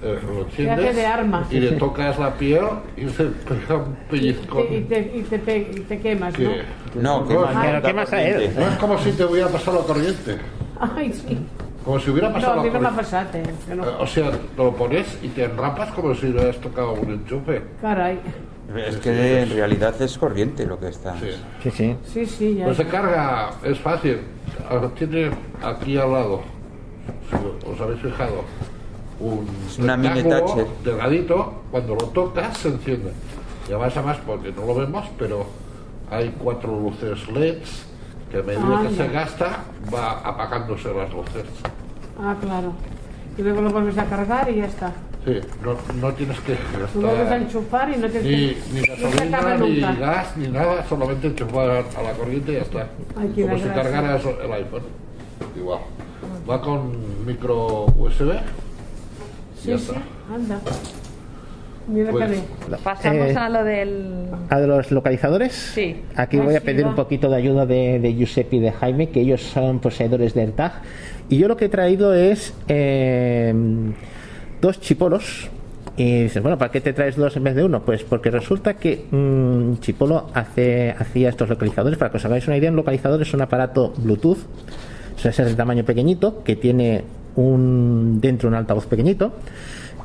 [0.03, 1.47] eh, lo enciendes hace de arma.
[1.49, 2.65] y le tocas la piel
[2.97, 6.63] y se pega un Y te, y te, y te pe- y te quemas, que-
[6.95, 7.21] ¿no?
[7.21, 8.51] No, que más Pero ¿qué más a él?
[8.55, 10.37] no es como si te hubiera pasado la corriente.
[10.79, 11.37] Ay, sí.
[11.85, 13.17] Como si hubiera No, pasado a mí la no me ha corriente.
[13.17, 13.83] pasado, eh, que no.
[13.85, 17.61] Eh, O sea, te lo pones y te enrapas como si hubieras tocado un enchufe.
[17.81, 18.19] Caray.
[18.87, 21.13] Es que en realidad es corriente lo que está.
[21.19, 21.27] Sí.
[21.61, 21.95] Sí, sí.
[22.05, 22.65] Sí, sí, ya.
[22.65, 24.19] Pues se carga, es fácil.
[24.69, 25.29] Ah, Tiene
[25.61, 26.41] aquí al lado,
[27.29, 28.43] si os habéis fijado,
[29.23, 29.47] un
[29.79, 30.67] una mini Thatcher.
[30.83, 31.53] delgadito.
[31.71, 33.11] Cuando lo tocas se enciende.
[33.69, 35.45] Ya vas a más porque no lo vemos, pero
[36.11, 37.85] hay cuatro luces LEDs
[38.29, 38.91] que a medida que Anda.
[38.91, 39.63] se gasta
[39.93, 41.45] va apagándose las luces.
[42.19, 42.73] Ah, claro.
[43.37, 44.91] Y luego lo vuelves a cargar y ya está.
[45.25, 46.51] Sí, no, no tienes que
[46.95, 49.93] Lo vuelves a gastar enchufar y no tienes ni, que ni no gasolina, ni nunca.
[49.93, 52.79] gas, ni nada, solamente enchufar a la corriente y ya está.
[52.81, 53.73] Ay, Como si desgracia.
[53.73, 54.83] cargaras el iPhone.
[55.55, 55.79] Igual.
[56.49, 58.33] Va con micro USB.
[59.63, 60.01] Sí, ya sí, está.
[60.33, 60.59] anda.
[61.87, 62.39] Mira Pues,
[62.81, 64.25] Pasamos Eh, a lo del...
[64.49, 65.97] A de los localizadores, Sí.
[66.15, 69.19] aquí voy a pedir un poquito de ayuda de, de Giuseppe y de Jaime, que
[69.21, 70.81] ellos son poseedores del TAG.
[71.29, 73.53] Y yo lo que he traído es eh,
[74.61, 75.49] dos chipolos.
[75.95, 77.83] Y dices, bueno, ¿para qué te traes dos en vez de uno?
[77.83, 81.99] Pues porque resulta que mm, Chipolo hace, hacía estos localizadores.
[81.99, 84.39] Para que os hagáis una idea, un localizador es un aparato Bluetooth,
[85.17, 87.03] suele ser de tamaño pequeñito, que tiene
[87.35, 89.33] un dentro un altavoz pequeñito.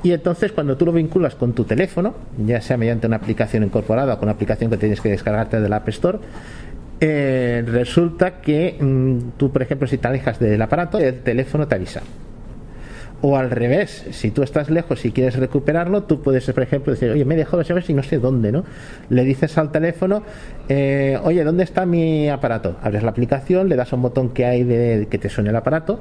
[0.03, 2.15] Y entonces cuando tú lo vinculas con tu teléfono,
[2.45, 5.73] ya sea mediante una aplicación incorporada o con una aplicación que tienes que descargarte del
[5.73, 6.19] App Store,
[7.01, 11.75] eh, resulta que mm, tú, por ejemplo, si te alejas del aparato, el teléfono te
[11.75, 12.03] avisa.
[13.21, 17.11] O al revés, si tú estás lejos y quieres recuperarlo, tú puedes, por ejemplo, decir,
[17.11, 18.65] oye, me he dejado llaves y no sé dónde, ¿no?
[19.11, 20.23] Le dices al teléfono,
[20.69, 22.77] eh, oye, ¿dónde está mi aparato?
[22.81, 25.57] Abres la aplicación, le das a un botón que hay de que te suene el
[25.57, 26.01] aparato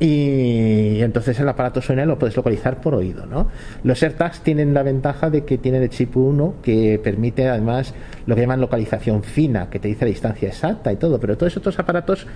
[0.00, 3.48] y entonces el aparato suena y lo puedes localizar por oído, ¿no?
[3.82, 7.94] Los AirTags tienen la ventaja de que tiene de chip 1 que permite además
[8.26, 11.56] lo que llaman localización fina, que te dice la distancia exacta y todo, pero todos
[11.56, 12.26] estos aparatos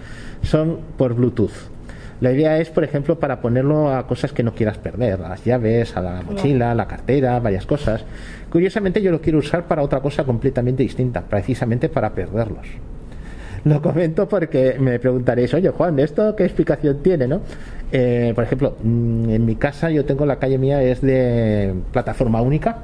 [0.43, 1.53] son por Bluetooth.
[2.21, 5.45] La idea es, por ejemplo, para ponerlo a cosas que no quieras perder, a las
[5.45, 8.05] llaves, a la mochila, a la cartera, varias cosas.
[8.49, 12.67] Curiosamente yo lo quiero usar para otra cosa completamente distinta, precisamente para perderlos.
[13.65, 17.29] Lo comento porque me preguntaréis, oye Juan, ¿esto qué explicación tiene?
[17.29, 17.43] ¿no?
[17.93, 22.41] Eh, por ejemplo, mm, en mi casa yo tengo la calle mía es de plataforma
[22.41, 22.79] única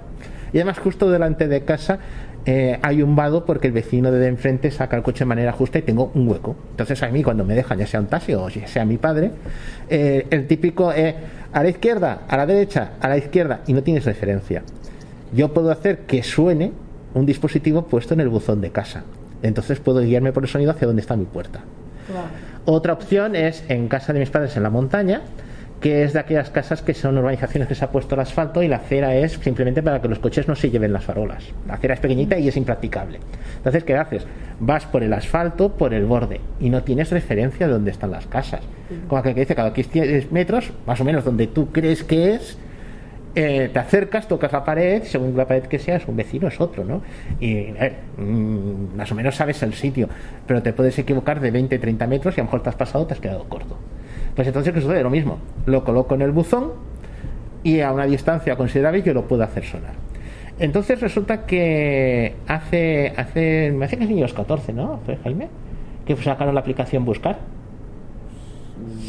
[0.53, 1.99] y además justo delante de casa
[2.47, 5.81] eh, hay un vado porque el vecino de enfrente saca el coche de manera justa
[5.81, 6.57] y tengo un hueco.
[6.71, 9.33] Entonces a mí cuando me dejan, ya sea un taxi o ya sea mi padre,
[9.91, 11.15] eh, el típico eh,
[11.53, 14.63] a la izquierda, a la derecha, a la izquierda y no tienes referencia.
[15.35, 16.73] Yo puedo hacer que suene
[17.13, 19.05] un dispositivo puesto en el buzón de casa.
[19.43, 21.61] Entonces puedo guiarme por el sonido hacia donde está mi puerta.
[22.65, 25.23] Otra opción es en casa de mis padres en la montaña,
[25.81, 28.69] que es de aquellas casas que son urbanizaciones que se ha puesto el asfalto y
[28.69, 31.45] la acera es simplemente para que los coches no se lleven las farolas.
[31.67, 33.21] La acera es pequeñita y es impracticable.
[33.59, 34.27] Entonces, ¿qué haces?
[34.59, 38.27] Vas por el asfalto, por el borde, y no tienes referencia de dónde están las
[38.27, 38.61] casas.
[39.07, 42.59] Como aquel que dice, cada 10 metros, más o menos donde tú crees que es,
[43.35, 46.61] eh, te acercas, tocas la pared, según la pared que sea, es un vecino, es
[46.61, 47.03] otro, ¿no?
[47.41, 47.69] Y
[48.17, 50.09] mm, más o menos sabes el sitio,
[50.47, 53.07] pero te puedes equivocar de 20, 30 metros y a lo mejor te has pasado,
[53.07, 53.77] te has quedado corto.
[54.35, 55.03] Pues entonces, ¿qué sucede?
[55.03, 56.73] Lo mismo, lo coloco en el buzón
[57.63, 59.95] y a una distancia considerable yo lo puedo hacer sonar.
[60.59, 65.01] Entonces resulta que hace, hace, me hace que es los 14, ¿no?
[65.05, 65.49] ¿Fue Jaime?
[66.05, 67.39] Que sacaron la aplicación Buscar.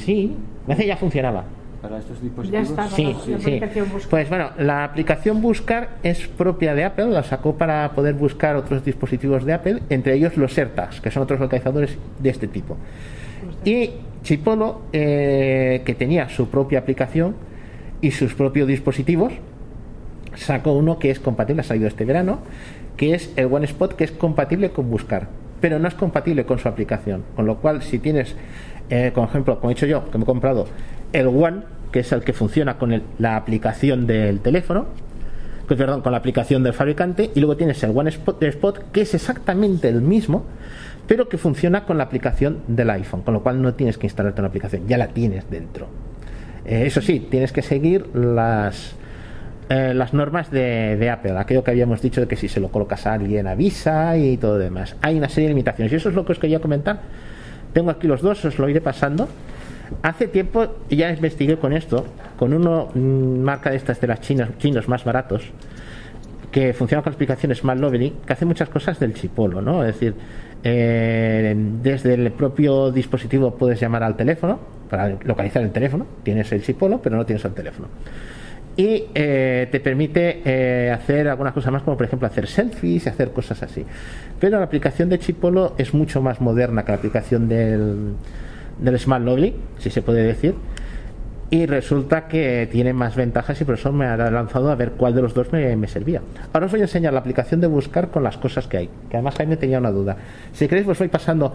[0.06, 0.36] Sí,
[0.68, 1.46] me hace ya funcionaba.
[1.82, 2.70] Para estos Ya dispositivos.
[2.70, 2.88] está.
[2.90, 3.34] Sí, la sí.
[3.36, 4.10] aplicación Buscar.
[4.10, 8.84] Pues bueno, la aplicación Buscar es propia de Apple, la sacó para poder buscar otros
[8.84, 12.76] dispositivos de Apple, entre ellos los AirTags, que son otros localizadores de este tipo.
[13.64, 13.92] Y
[14.24, 17.36] Chipolo, eh, que tenía su propia aplicación
[18.02, 19.34] y sus propios dispositivos,
[20.36, 22.40] sacó uno que es compatible, ha salido este verano,
[22.98, 25.28] que es el OneSpot, que es compatible con Buscar,
[25.62, 27.24] pero no es compatible con su aplicación.
[27.36, 28.36] Con lo cual, si tienes,
[28.90, 30.68] eh, por ejemplo, como he dicho yo, que me he comprado
[31.14, 34.86] el One, que es el que funciona con el- la aplicación del teléfono,
[35.68, 39.14] perdón, con la aplicación del fabricante y luego tienes el One Spot, Spot, que es
[39.14, 40.45] exactamente el mismo
[41.07, 44.41] pero que funciona con la aplicación del iPhone, con lo cual no tienes que instalarte
[44.41, 45.88] una aplicación, ya la tienes dentro.
[46.66, 48.95] Eh, eso sí, tienes que seguir las,
[49.70, 52.68] eh, las normas de, de Apple, aquello que habíamos dicho de que si se lo
[52.70, 54.97] colocas a alguien avisa y todo demás.
[55.01, 56.99] Hay una serie de limitaciones y eso es lo que os quería comentar.
[57.74, 59.28] Tengo aquí los dos, os lo iré pasando.
[60.02, 62.06] Hace tiempo ya investigué con esto,
[62.38, 65.52] con uno mm, marca de estas de las chinas, chinos más baratos,
[66.52, 69.84] que funciona con aplicaciones Smart Lovely, que hace muchas cosas del chipolo, ¿no?
[69.84, 70.16] Es decir,
[70.64, 74.60] eh, desde el propio dispositivo puedes llamar al teléfono
[74.90, 77.88] para localizar el teléfono, tienes el chipolo, pero no tienes el teléfono.
[78.76, 83.10] Y eh, te permite eh, hacer algunas cosas más, como por ejemplo hacer selfies y
[83.10, 83.86] hacer cosas así.
[84.40, 88.14] Pero la aplicación de Chipolo es mucho más moderna que la aplicación del,
[88.80, 90.56] del Smart Lovely, si se puede decir
[91.52, 95.16] y resulta que tiene más ventajas y por eso me ha lanzado a ver cuál
[95.16, 96.22] de los dos me, me, servía.
[96.54, 99.18] Ahora os voy a enseñar la aplicación de buscar con las cosas que hay, que
[99.18, 100.18] además Jaime tenía una duda.
[100.54, 101.54] Si queréis os voy pasando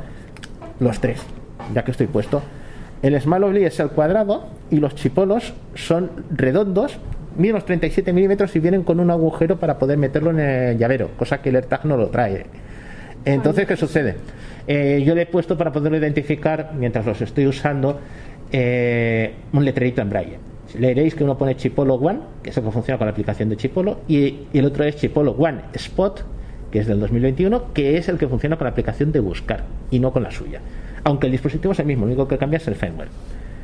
[0.81, 1.23] los tres,
[1.73, 2.43] ya que estoy puesto.
[3.03, 6.99] El Small es el cuadrado y los chipolos son redondos,
[7.37, 11.11] miden los 37 milímetros y vienen con un agujero para poder meterlo en el llavero,
[11.17, 12.47] cosa que el AirTag no lo trae.
[13.25, 14.17] Entonces, ¿qué sucede?
[14.67, 18.01] Eh, yo le he puesto para poderlo identificar mientras los estoy usando
[18.51, 20.39] eh, un letrerito en braille.
[20.79, 23.57] Leeréis que uno pone Chipolo One, que es el que funciona con la aplicación de
[23.57, 26.25] Chipolo, y, y el otro es Chipolo One Spot,
[26.73, 30.01] que es del 2021, que es el que funciona con la aplicación de buscar y
[30.01, 30.61] no con la suya.
[31.05, 33.09] Aunque el dispositivo es el mismo, lo único que cambia es el firmware.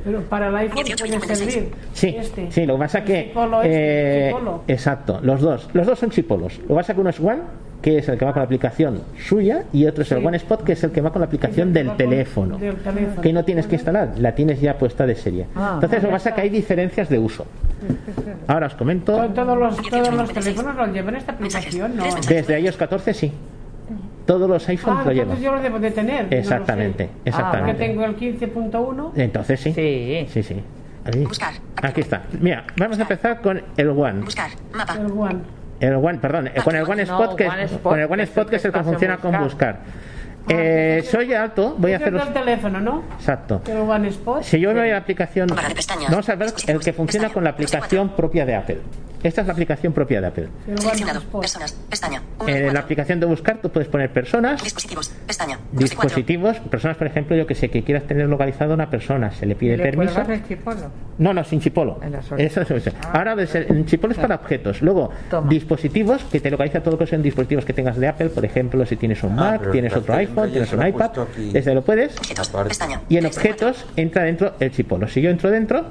[0.05, 1.71] Pero para el iPhone puede servir.
[1.93, 2.51] Sí, este.
[2.51, 3.29] sí, lo que pasa que.
[3.29, 4.63] chipolo este, eh, chipolo.
[4.67, 5.69] exacto, los dos.
[5.73, 6.59] Los dos son chipolos.
[6.61, 7.41] Lo que pasa que uno es One,
[7.83, 10.27] que es el que va con la aplicación suya, y otro es el Sí.
[10.27, 12.59] One Spot, que es el que va con la aplicación Es del teléfono.
[12.59, 13.23] del teléfono.
[13.23, 15.47] Que no tienes que instalar, la tienes ya puesta de serie.
[15.57, 17.47] Ah, Entonces, lo que pasa que hay diferencias de uso.
[18.47, 19.17] Ahora os comento.
[19.17, 22.05] To- Todos los, todos los teléfonos lo llevan esta aplicación, ¿no?
[22.29, 23.33] Desde iOS 14, sí.
[24.27, 25.23] Todos los iPhones Ah, lo llevan.
[25.31, 26.25] entonces yo lo debo de tener.
[26.31, 26.37] no.
[26.37, 27.73] Exactamente, Ah, exactamente.
[27.73, 29.13] porque tengo el 15.1.
[29.17, 29.73] Entonces sí.
[29.73, 30.27] Sí.
[30.29, 30.57] Sí, sí.
[31.05, 31.27] Ahí.
[31.83, 32.23] Aquí está.
[32.39, 34.25] Mira, vamos a empezar con el One.
[34.99, 35.39] El One.
[35.81, 38.23] El One, perdón, eh, con el One No, Spot, que, One Spot, con el One
[38.25, 39.79] Spot el que es el que funciona con buscar.
[39.79, 40.11] buscar.
[40.49, 43.05] Eh, soy alto, voy a hacer del teléfono, ¿no?
[43.15, 43.63] Exacto.
[43.67, 44.43] El One Spot.
[44.43, 45.49] Si yo a la aplicación,
[46.09, 48.81] vamos a ver el que funciona con la aplicación propia de Apple.
[49.23, 50.49] Esta es la aplicación propia de Apple.
[50.69, 51.41] Spot.
[51.41, 51.73] Personas.
[51.89, 52.23] Pestaña.
[52.47, 55.09] En la aplicación de buscar tú puedes poner personas, Dispositivos.
[55.27, 55.59] Pestaña.
[55.73, 59.45] dispositivos, personas, por ejemplo, yo que sé, que quieras tener localizado a una persona, se
[59.47, 60.15] le pide ¿Le permiso.
[60.15, 60.91] cuelgas el chipolo?
[61.19, 62.01] No, no, sin chipolo.
[62.39, 62.91] Eso, eso, eso.
[63.13, 64.81] Ahora, ves, el chipolo es para objetos.
[64.81, 65.49] Luego, Toma.
[65.51, 68.31] dispositivos, que te localiza todo lo que son dispositivos que tengas de Apple.
[68.31, 71.11] Por ejemplo, si tienes un Ah, Mac, tienes otro iPhone, tienes un iPad.
[71.53, 72.15] Desde lo puedes.
[72.69, 73.01] Pestaña.
[73.11, 75.07] Y en objetos entra dentro el chipolo.
[75.09, 75.85] Si yo entro dentro,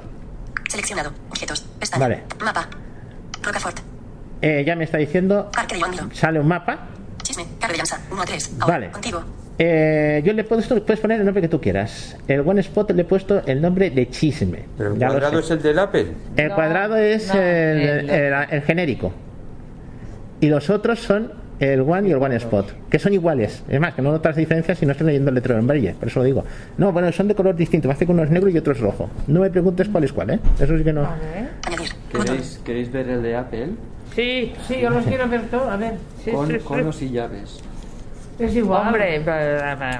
[0.68, 1.10] Seleccionado.
[1.30, 1.62] Objetos.
[1.80, 2.00] Pestaña.
[2.04, 2.22] Vale.
[2.44, 2.68] Mapa.
[3.42, 3.78] Rocafort.
[4.42, 6.86] eh, ya me está diciendo, Parque de Joan sale un mapa.
[7.22, 7.44] Chisme.
[7.60, 7.98] Carre de Llança.
[8.10, 8.50] 1 a 3.
[8.60, 8.74] Ahora.
[8.74, 8.90] Vale.
[8.90, 9.22] Contigo.
[9.58, 12.16] Eh, yo le puedo puedes poner el nombre que tú quieras.
[12.26, 14.64] El One Spot le he puesto el nombre de Chisme.
[14.78, 16.06] Pero el Ya cuadrado es el del Apple.
[16.36, 19.12] El No, cuadrado es no, el, el- el- el genérico.
[20.40, 23.62] Y los otros son el One y el One Spot, que son iguales.
[23.68, 26.08] Es más, que no notas diferencias si no estoy leyendo el letrero en braille, por
[26.08, 26.44] eso lo digo.
[26.78, 27.86] No, bueno, son de color distinto.
[27.86, 29.10] Me hace que uno es negro y otro es rojo.
[29.26, 30.40] No me preguntes cuál es cuál, ¿eh?
[30.58, 31.06] Eso sí que no.
[32.10, 33.68] ¿Queréis, ¿Queréis ver el de Apple?
[34.16, 35.68] Sí, Sí, yo los quiero ver todos.
[35.68, 35.94] A ver,
[36.24, 36.58] sí, con sí, sí.
[36.64, 37.60] conos y llaves.
[38.40, 38.86] Es igual.
[38.88, 39.22] Hombre,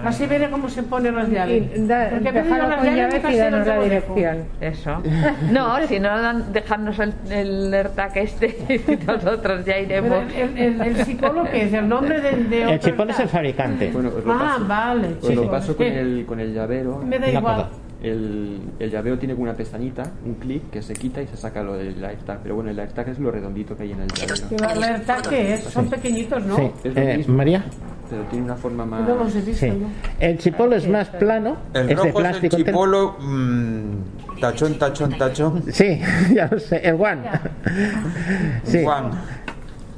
[0.04, 1.64] Así veré cómo se ponen las llaves.
[1.76, 4.44] Y da- Porque déjalo las con llaves y no danos la dirección.
[4.60, 5.02] Eso.
[5.50, 10.24] No, si no dan, dejarnos el, el AirTag este y nosotros ya Pero iremos.
[10.36, 13.90] el, el, el psicólogo que es el nombre de, de El chipolo es el fabricante.
[13.92, 14.64] Bueno, os lo Ah, paso.
[14.66, 15.08] vale.
[15.22, 16.98] Sí, lo paso con que el, con el llavero.
[16.98, 17.66] Me da Una igual.
[18.02, 21.62] El, el llavero tiene como una pestañita, un clic que se quita y se saca
[21.62, 22.40] lo del AirTag.
[22.42, 25.88] Pero bueno, el AirTag es lo redondito que hay en el alerta que es, son
[25.90, 26.56] pequeñitos, ¿no?
[26.56, 26.70] Sí.
[26.84, 27.36] Es lo Eh, mismo.
[27.36, 27.64] María.
[28.08, 29.06] Pero tiene una forma más.
[29.08, 29.72] No los he visto Sí.
[30.18, 32.56] El chipolo es más plano, El es de rojo es el plástico.
[32.56, 33.16] chipolo.
[33.20, 33.90] mm,
[34.40, 35.62] tachón, tachón, tachón.
[35.70, 36.00] Sí,
[36.34, 37.22] ya lo sé, el One.
[38.64, 38.82] Sí.
[38.82, 39.10] Juan.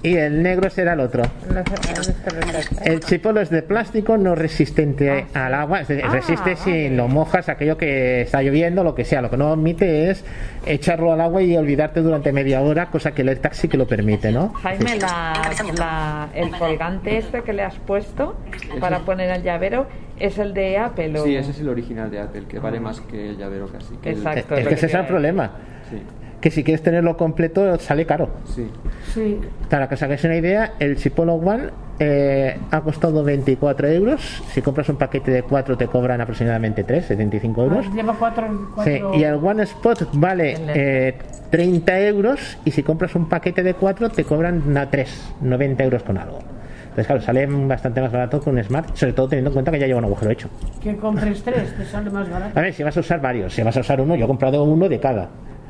[0.05, 1.23] Y el negro será el otro.
[1.23, 2.93] No sé, ¿dónde está el?
[2.93, 7.49] El chipolo es de plástico, no resistente al agua, es decir, resiste si lo mojas,
[7.49, 9.23] aquello que está lloviendo, lo que sea.
[9.23, 10.25] Lo que no admite es
[10.67, 13.87] echarlo al agua y olvidarte durante media hora, cosa que el AirTag sí que lo
[13.87, 14.53] permite, ¿no?
[14.55, 15.35] Jaime, la,
[15.79, 18.37] la- el colgante este que le has puesto
[18.81, 19.87] para poner el llavero
[20.19, 21.17] es el de Apple.
[21.21, 21.25] ¿o?
[21.25, 23.95] Sí, ese es el original de Apple, que vale más que el llavero casi.
[23.99, 24.57] que el- Exacto.
[24.57, 25.53] Es lo que ese es el problema,
[25.91, 26.03] Sí,
[26.43, 28.29] que si quieres tenerlo completo sale caro.
[28.55, 28.69] sí.
[29.15, 29.39] Sí.
[29.71, 31.69] Para que os hagáis una idea, el Chipolo One
[31.99, 34.43] eh, ha costado 24 euros.
[34.53, 37.87] Si compras un paquete de 4 te cobran aproximadamente 3, 75 euros.
[37.89, 38.47] Ah, Lleva cuatro.
[38.85, 39.15] Sí, cuatro...
[39.15, 41.15] y el One Spot vale eh,
[41.51, 46.03] 30 euros y si compras un paquete de 4 te cobran a 3, 90 euros
[46.03, 46.39] con algo.
[46.85, 49.79] Entonces, claro, sale bastante más barato que un Smart, sobre todo teniendo en cuenta que
[49.79, 50.49] ya lleva un agujero hecho.
[50.83, 52.59] Que compres tres, te sale más barato.
[52.59, 54.63] A ver, si vas a usar varios, si vas a usar uno, yo he comprado
[54.65, 55.29] uno de cada.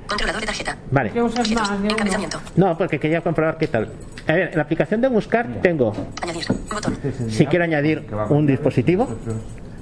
[0.09, 0.77] Controlador de tarjeta.
[0.91, 1.11] Vale.
[1.11, 1.71] ¿Qué usas más?
[1.85, 2.41] Encabezamiento.
[2.57, 3.89] No, porque quería comprobar qué tal.
[4.27, 5.93] A ver, en la aplicación de buscar tengo,
[6.23, 6.45] Añadir.
[6.73, 6.99] Botón.
[7.29, 9.09] si quiero añadir un dispositivo,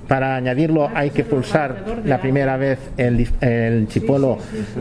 [0.09, 4.39] para añadirlo hay que pulsar la primera vez el, el chipolo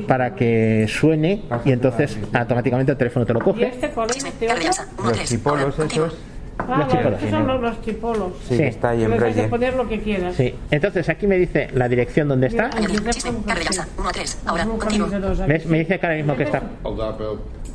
[0.07, 3.67] para que suene y entonces automáticamente el teléfono te lo ¿Y coge.
[3.67, 4.23] este cuál es?
[4.23, 4.55] ¿Este otro?
[4.55, 4.87] Cardelanza.
[4.97, 5.29] 1 Los 3.
[5.29, 6.17] chipolos esos.
[6.61, 8.31] Ah, Los chipolos, estos sí, son los, los chipolos.
[8.47, 8.63] Sí, Sí.
[8.63, 9.47] está ahí en braille.
[9.47, 10.35] poner lo que quieras.
[10.35, 12.65] Sí, entonces aquí me dice la dirección donde está.
[12.67, 12.97] Mira, Añadir.
[12.97, 13.31] Empezar Chisme.
[13.31, 13.87] con Cardelanza.
[13.97, 14.41] 1 3.
[14.45, 14.65] Ahora.
[14.65, 15.07] Nunca Contigo.
[15.07, 15.51] hice dos aquí.
[15.51, 15.65] ¿Ves?
[15.65, 16.61] Me dice que ahora mismo que está.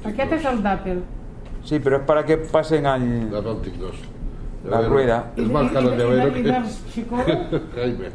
[0.05, 0.99] Aquí haces el Dapple.
[1.65, 3.31] Sí, pero es para que pasen al.
[3.31, 3.95] De Apple TIC 2.
[4.69, 5.33] La rueda.
[5.37, 6.43] Es más caro el ¿Y- y- llavero que.
[7.81, 8.07] Jaime.
[8.07, 8.11] Eh,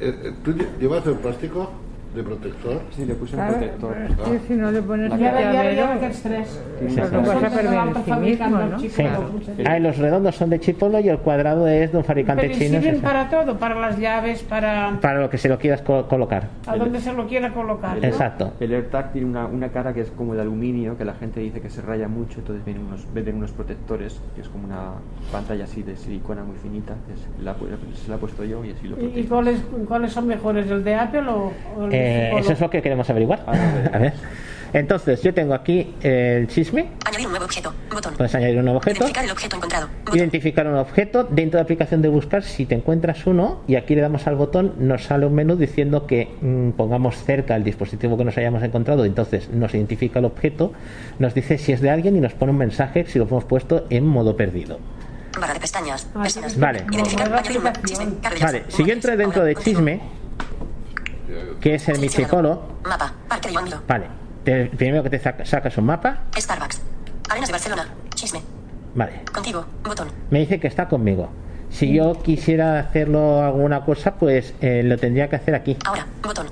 [0.00, 1.70] eh, ¿Tú lle- llevas el plástico
[2.14, 2.80] de protector?
[2.90, 3.96] Sí, le puse un Claro, protector.
[3.96, 5.70] es que si no le pones La ya
[6.06, 6.60] es tres.
[6.88, 7.14] Sí, lo sí.
[7.16, 8.10] vas a perder sí
[8.50, 8.78] ¿no?
[8.78, 9.04] Sí.
[9.64, 12.58] Ah, y los redondos son de chipolo y el cuadrado es de un fabricante Pero
[12.58, 12.80] chino.
[12.80, 16.48] sirven para todo, para las llaves, para Para lo que se lo quieras co- colocar.
[16.66, 17.96] a donde se lo quiera colocar.
[17.96, 18.04] ¿no?
[18.06, 18.52] Exacto.
[18.60, 21.60] El AirTag tiene una, una cara que es como de aluminio, que la gente dice
[21.60, 24.92] que se raya mucho, entonces vienen unos, venden unos protectores, que es como una
[25.30, 27.54] pantalla así de silicona muy finita, que es- la,
[27.94, 30.84] se la he puesto yo y así lo ¿Y, y cuáles, cuáles son mejores, el
[30.84, 33.44] de Apple o, o el de Eh, eso es lo que queremos averiguar.
[33.46, 34.12] A ver.
[34.72, 36.88] Entonces, yo tengo aquí el chisme.
[37.04, 37.74] Añadir un nuevo objeto.
[37.92, 38.14] Botón.
[38.16, 38.96] Puedes añadir un nuevo objeto.
[39.04, 39.88] Identificar el objeto encontrado.
[40.04, 40.18] Botón.
[40.18, 42.42] Identificar un objeto dentro de la aplicación de buscar.
[42.42, 46.06] Si te encuentras uno y aquí le damos al botón, nos sale un menú diciendo
[46.06, 49.04] que mm, pongamos cerca el dispositivo que nos hayamos encontrado.
[49.04, 50.72] Entonces nos identifica el objeto,
[51.18, 53.86] nos dice si es de alguien y nos pone un mensaje si lo hemos puesto
[53.90, 54.78] en modo perdido.
[55.38, 56.08] Barra de pestañas.
[56.14, 56.58] Ah, Personas.
[56.58, 56.84] Vale.
[56.90, 57.30] Identificar.
[57.30, 60.00] Vale, si yo entro dentro de chisme,
[61.60, 63.12] que es el mi chipolo, Mapa.
[63.28, 64.06] Parque de vale,
[64.44, 66.80] te- primero que te saca- sacas un mapa, Starbucks.
[67.30, 67.86] Arenas de Barcelona.
[68.14, 68.40] Chisme.
[68.94, 69.64] vale, Contigo.
[69.84, 70.08] Botón.
[70.30, 71.30] me dice que está conmigo.
[71.70, 75.76] Si yo quisiera hacerlo alguna cosa, pues eh, lo tendría que hacer aquí.
[75.86, 76.06] Ahora.
[76.22, 76.46] Botón.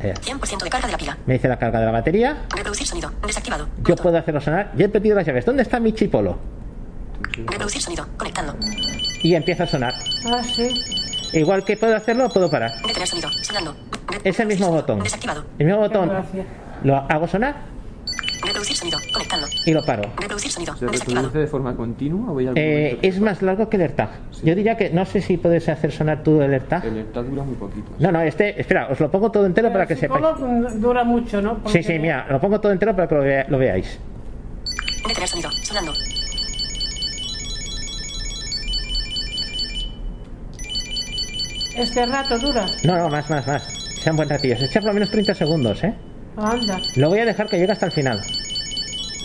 [0.00, 1.18] Eh, 100% de carga de la pila.
[1.26, 2.44] me dice la carga de la batería.
[2.54, 3.10] Reproducir sonido.
[3.26, 3.66] Desactivado.
[3.84, 4.70] Yo puedo hacerlo sonar.
[4.76, 5.44] Yo he pedido las llaves.
[5.46, 6.38] ¿Dónde está mi chipolo?
[7.46, 8.06] Reproducir sonido.
[8.16, 8.54] Conectando.
[9.22, 9.94] Y empieza a sonar.
[10.26, 10.68] Ah, sí.
[11.32, 12.70] Igual que puedo hacerlo, puedo parar.
[12.86, 13.30] Detener sonido.
[13.42, 13.76] Sonando.
[14.24, 15.00] Es el mismo botón.
[15.00, 15.44] Desactivado.
[15.58, 16.10] El mismo botón.
[16.84, 17.56] Lo hago sonar
[18.40, 18.98] Reproducir sonido.
[19.12, 19.46] Conectando.
[19.66, 20.02] y lo paro.
[20.16, 20.74] Reproducir sonido.
[20.76, 21.26] ¿Se Desactivado.
[21.26, 24.10] reproduce de forma continua o hay algún Eh, es más largo que el AirTag.
[24.44, 26.84] Yo diría que no sé si puedes hacer sonar tú el AirTag.
[26.86, 27.90] El AirTag dura muy poquito.
[27.98, 30.24] No, no, este, espera, os lo pongo todo entero para que sepáis.
[30.80, 31.56] dura mucho, ¿no?
[31.56, 33.98] Sí, Porque- sí, mira, lo pongo todo entero para que lo, vea- lo veáis.
[35.06, 35.50] Detener sonido.
[35.50, 35.92] Sonando.
[41.78, 42.66] Este rato dura.
[42.84, 43.62] No, no, más, más, más.
[44.02, 44.60] Sean buen ratillos.
[44.62, 45.94] Echa por lo menos 30 segundos, ¿eh?
[46.36, 46.80] Anda.
[46.96, 48.20] Lo voy a dejar que llegue hasta el final.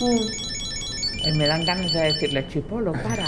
[0.00, 1.28] Mm.
[1.28, 3.24] Y me dan ganas de decirle, chipolo, para.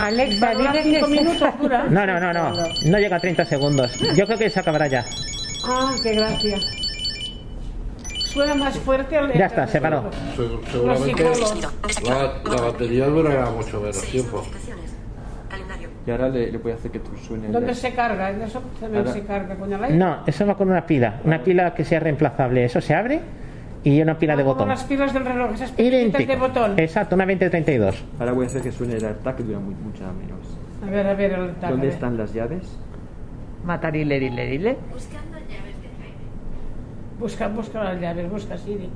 [0.00, 1.84] Alexa, Va a durar dile que cinco minutos dura.
[1.88, 2.52] No, no, no, no.
[2.84, 3.92] No llega a 30 segundos.
[4.14, 5.04] Yo creo que se acabará ya.
[5.64, 6.58] Ah, qué gracia.
[8.24, 10.10] Suena más fuerte al Ya está, se paró.
[10.36, 11.24] Se- Seguramente
[12.04, 14.44] la, la batería durará mucho menos tiempo.
[16.06, 18.30] Y ahora le, le voy a hacer que suene el ¿Dónde de- se carga?
[18.30, 19.96] Eso también Ahora- se carga con el aire.
[19.96, 21.20] No, eso va con una pila.
[21.24, 22.64] Una pila que sea reemplazable.
[22.64, 23.20] Eso se abre
[23.82, 24.68] y una pila de Ah, Como botón.
[24.68, 26.30] las pilas del reloj, esas Idéntico.
[26.32, 26.78] de botón.
[26.78, 28.04] Exacto, una 2032.
[28.18, 30.58] Ahora voy a hacer que suene el AirTag que dura muy, mucha menos.
[30.86, 32.78] A ver, a ver, el tac, a ¿Dónde están las llaves?
[33.64, 34.76] Matarile, dile, dile.
[37.18, 38.90] Busca, busca las llaves, busca Siri.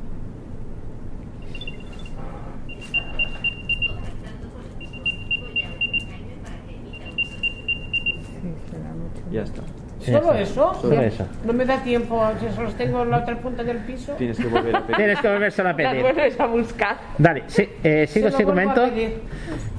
[8.40, 9.17] Sí, suena mucho.
[9.30, 9.62] Ya está.
[10.04, 11.26] ¿Solo Eso, solo Ya- eso.
[11.44, 14.12] No me da tiempo, si solo tengo en la otra punta del piso.
[14.12, 14.96] Tienes que volver a pedir.
[14.96, 16.02] Tienes que volvérselo a pedir.
[16.02, 16.96] vuelves a buscar.
[17.18, 19.18] Dale, sí, eh, sigo Se ese pedir.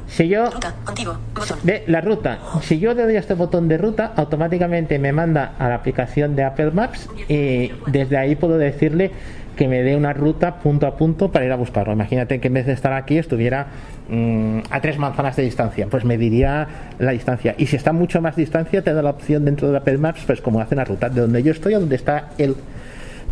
[0.08, 0.74] Si yo Ruta.
[0.84, 1.18] Contigo.
[1.36, 1.60] Botón.
[1.64, 5.54] de la ruta, si yo le doy a este botón de ruta, automáticamente me manda
[5.60, 9.12] a la aplicación de Apple Maps y desde ahí puedo decirle
[9.60, 11.92] que me dé una ruta punto a punto para ir a buscarlo.
[11.92, 13.68] Imagínate que en vez de estar aquí estuviera
[14.08, 16.66] mm, a tres manzanas de distancia, pues me diría
[16.98, 17.56] la distancia.
[17.58, 20.40] Y si está mucho más distancia, te da la opción dentro de Apple Maps, pues
[20.40, 22.56] como hace una ruta de donde yo estoy a donde está él,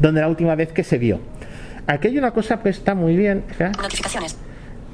[0.02, 1.22] donde la última vez que se vio.
[1.88, 3.46] Aquí hay una cosa que está muy bien.
[3.50, 3.72] espera.
[3.82, 4.36] Notificaciones.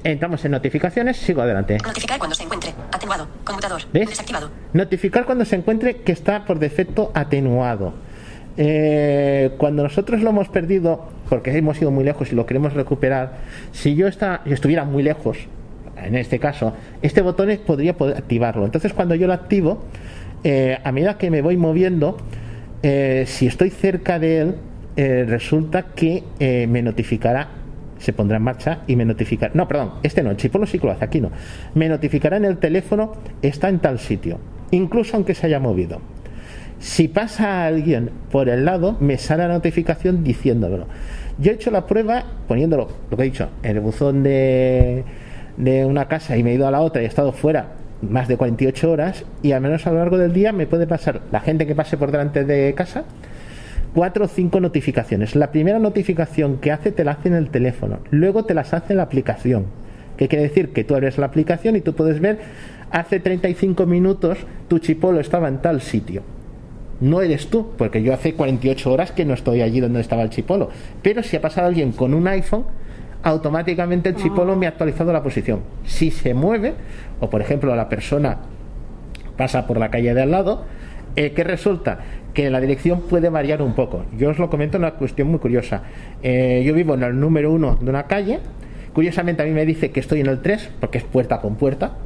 [0.04, 1.80] Entramos en notificaciones, sigo adelante.
[1.84, 2.76] Notificar cuando se encuentre.
[2.92, 3.28] Atenuado.
[3.44, 3.82] Conmutador.
[3.92, 4.08] ¿Ves?
[4.08, 4.52] Desactivado.
[4.74, 7.96] Notificar cuando se encuentre que está por defecto atenuado.
[8.56, 13.34] eh, cuando nosotros lo hemos perdido, porque hemos ido muy lejos y lo queremos recuperar,
[13.72, 15.38] si yo esta- estuviera muy lejos,
[16.04, 18.66] en este caso, este botón podría poder activarlo.
[18.66, 19.84] Entonces, cuando yo lo activo,
[20.44, 22.18] eh, a medida que me voy moviendo,
[22.82, 24.56] eh, si estoy cerca de él,
[24.96, 26.24] eh, resulta que
[26.70, 27.48] me notificará,
[28.00, 29.52] se pondrá en marcha y me notificará.
[29.56, 31.32] No, perdón, este no, el chipolo sí que lo hace, aquí no.
[31.74, 34.40] Me notificará en el teléfono, está en tal sitio,
[34.72, 36.02] incluso aunque se haya movido.
[36.80, 40.88] Si pasa alguien por el lado, me sale la notificación diciéndomelo.
[41.40, 45.04] Yo he hecho la prueba poniéndolo, lo que he dicho, en el buzón de,
[45.58, 47.68] de una casa y me he ido a la otra y he estado fuera
[48.02, 51.22] más de 48 horas y al menos a lo largo del día me puede pasar
[51.32, 53.06] la gente que pase por delante de casa
[53.94, 55.36] cuatro o cinco notificaciones.
[55.36, 58.94] La primera notificación que hace te la hace en el teléfono, luego te las hace
[58.94, 59.66] en la aplicación.
[60.18, 60.74] ¿Qué quiere decir?
[60.74, 62.40] Que tú abres la aplicación y tú puedes ver
[62.92, 66.22] hace 35 minutos tu chipolo estaba en tal sitio.
[67.04, 70.30] No eres tú, porque yo hace 48 horas que no estoy allí donde estaba el
[70.30, 70.70] chipolo.
[71.02, 72.64] Pero si ha pasado alguien con un iPhone,
[73.24, 75.64] automáticamente el chipolo me ha actualizado la posición.
[75.84, 76.76] Si se mueve,
[77.20, 78.38] o por ejemplo la persona
[79.36, 80.64] pasa por la calle de al lado,
[81.18, 82.00] eh, ¿qué resulta?
[82.34, 84.06] Que la dirección puede variar un poco.
[84.18, 85.84] Yo os lo comento una cuestión muy curiosa.
[86.22, 88.40] Eh, yo vivo en el número uno de una calle.
[88.94, 91.98] Curiosamente a mí me dice que estoy en el 3, porque es puerta con puerta.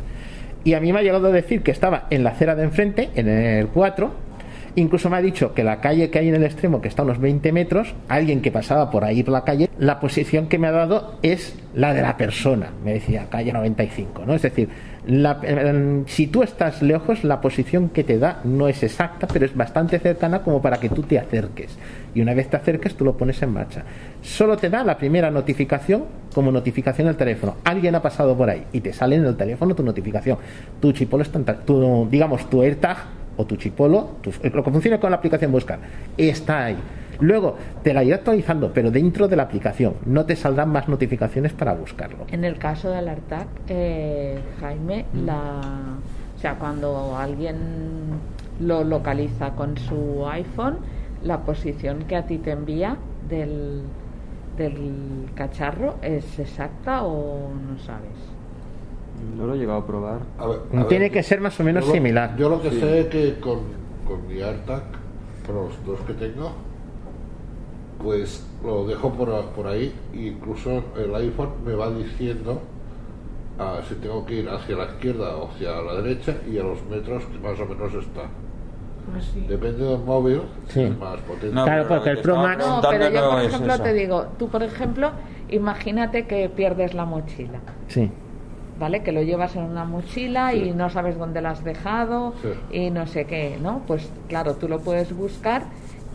[0.64, 3.12] Y a mí me ha llegado a decir que estaba en la acera de enfrente,
[3.14, 4.27] en el 4.
[4.76, 7.06] Incluso me ha dicho que la calle que hay en el extremo, que está a
[7.06, 10.68] unos 20 metros, alguien que pasaba por ahí por la calle, la posición que me
[10.68, 12.72] ha dado es la de la persona.
[12.84, 14.34] Me decía calle 95, ¿no?
[14.34, 14.70] Es decir,
[16.08, 20.00] si tú estás lejos, la posición que te da no es exacta, pero es bastante
[20.00, 21.78] cercana como para que tú te acerques.
[22.14, 23.84] Y una vez te acerques, tú lo pones en marcha.
[24.22, 26.04] Solo te da la primera notificación
[26.34, 27.56] como notificación al teléfono.
[27.64, 30.38] Alguien ha pasado por ahí y te sale en el teléfono tu notificación.
[30.82, 32.98] Tu chipolo está tu, digamos, tu AirTag
[33.38, 35.80] o tu chipolo, tu- lo que funciona con la aplicación Buscar,
[36.18, 36.78] está ahí.
[37.20, 39.94] Luego te la irá actualizando, pero dentro de la aplicación.
[40.06, 42.26] No te saldrán más notificaciones para buscarlo.
[42.32, 45.62] En el caso del ARTAC, eh, Jaime, la,
[46.36, 47.58] o sea, cuando alguien
[48.60, 50.78] lo localiza con su iPhone,
[51.24, 53.82] la posición que a ti te envía del,
[54.58, 58.12] del cacharro es exacta o no sabes.
[59.38, 60.20] No lo he llegado a probar.
[60.38, 62.36] A ver, a ver, Tiene que ser más o menos yo lo- similar.
[62.38, 63.60] Yo lo que sé es que con,
[64.08, 64.84] con mi AirTag,
[65.46, 66.52] con los dos que tengo,
[68.02, 72.62] pues lo dejo por, por ahí e incluso el iPhone me va diciendo
[73.60, 76.84] ah, si tengo que ir hacia la izquierda o hacia la derecha y a los
[76.86, 78.22] metros que más o menos está.
[79.18, 79.40] Así.
[79.48, 80.82] Depende del móvil, Sí.
[80.84, 81.56] es más potente.
[81.56, 84.50] No, Claro, pero porque el Pro Max- No, pero yo, por ejemplo, te digo, tú,
[84.50, 85.12] por ejemplo,
[85.50, 87.60] imagínate que pierdes la mochila.
[87.88, 88.12] Sí.
[88.80, 89.02] ¿Vale?
[89.02, 90.58] Que lo llevas en una mochila Sí.
[90.66, 92.78] y no sabes dónde la has dejado Sí.
[92.78, 93.82] y no sé qué, ¿no?
[93.88, 95.64] Pues claro, tú lo puedes buscar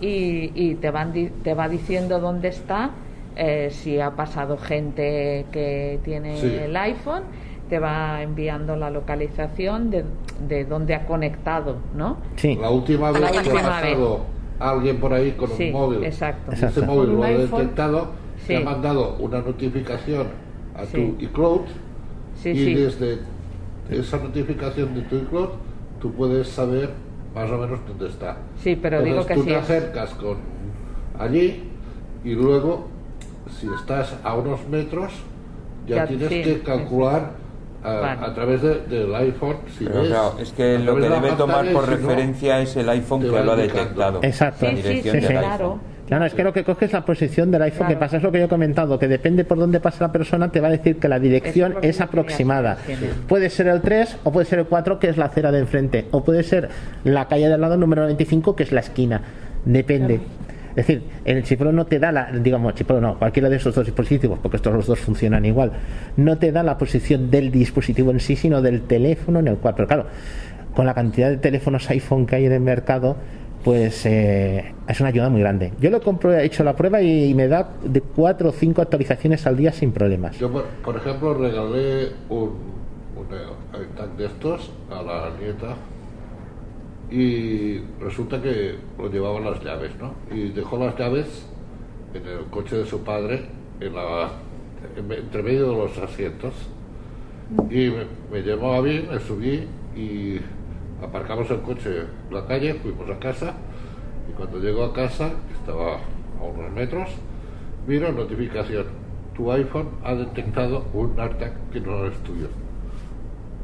[0.01, 2.91] y, y te, van di- te va diciendo dónde está,
[3.37, 6.55] eh, si ha pasado gente que tiene Sí.
[6.55, 7.23] el iPhone,
[7.69, 10.05] te va enviando la localización de,
[10.47, 12.19] de dónde ha conectado, ¿no?
[12.37, 12.57] Sí.
[12.61, 14.21] La última vez La que última ha pasado
[14.61, 16.51] alguien por ahí con Sí, un móvil, exacto.
[16.53, 16.93] y ese Exacto.
[16.95, 18.49] móvil lo ha detectado, Sí.
[18.49, 20.27] te ha mandado una notificación
[20.77, 20.93] a Sí.
[21.19, 21.61] tu iCloud
[22.43, 22.75] Sí, y sí.
[22.75, 23.19] desde
[23.91, 25.49] esa notificación de tu iCloud
[26.01, 26.91] tú puedes saber
[27.35, 28.37] más o menos dónde está.
[28.63, 30.37] Sí, pero Entonces, digo que tú sí te es- acercas con
[31.19, 31.65] allí
[32.25, 32.89] y luego
[33.61, 35.13] si estás a unos metros
[35.87, 37.31] ya, Ya, tienes sí, que calcular
[37.85, 41.65] a, través de- del iPhone si Pero ves, claro, es que lo que debe tomar
[41.73, 44.21] por no, referencia es el iPhone que lo ha detectado.
[44.23, 44.65] Exacto.
[44.67, 45.35] La Sí, sí, dirección sí, del sí.
[45.37, 45.49] iPhone.
[45.49, 45.79] claro.
[46.13, 47.95] Claro, es que lo que coges es la posición del iPhone Claro.
[47.95, 50.53] que pasa, es lo que yo he comentado, que depende por dónde pasa la persona,
[50.53, 52.77] te va a decir que la dirección es aproximada.
[53.27, 56.09] Puede ser el 3 o puede ser el 4, que es la acera de enfrente,
[56.11, 56.69] o puede ser
[57.05, 59.23] la calle del lado número 25, que es la esquina.
[59.65, 60.21] Depende.
[60.77, 63.87] Es decir, el chipolo no te da la, digamos, chipolo no, cualquiera de esos dos
[63.87, 65.73] dispositivos, porque estos los dos funcionan igual,
[66.19, 69.75] no te da la posición del dispositivo en sí, sino del teléfono en el cual.
[69.77, 70.07] Pero claro,
[70.75, 73.17] con la cantidad de teléfonos iPhone que hay en el mercado,
[73.65, 75.73] pues eh, es una ayuda muy grande.
[75.81, 79.47] Yo lo compro, he hecho la prueba y me da de 4 o 5 actualizaciones
[79.47, 80.39] al día sin problemas.
[80.39, 82.51] Yo, por, por ejemplo, regalé un,
[83.17, 83.27] un
[83.81, 85.77] iTag de estos a la nieta
[87.11, 90.15] y resulta que lo llevaban las llaves, ¿no?
[90.35, 91.47] Y dejó las llaves
[92.15, 93.47] en el coche de su padre,
[93.81, 94.31] en la,
[94.97, 96.55] en entre medio de los asientos.
[97.71, 100.41] Y me, me llamó a mí, me subí y
[101.03, 103.55] aparcamos el coche en la calle, fuimos a casa
[104.29, 105.97] y cuando llego a casa, que estaba
[106.41, 107.11] a unos metros,
[107.87, 108.87] miro notificación,
[109.35, 112.49] tu iPhone ha detectado un AirTag que no es tuyo.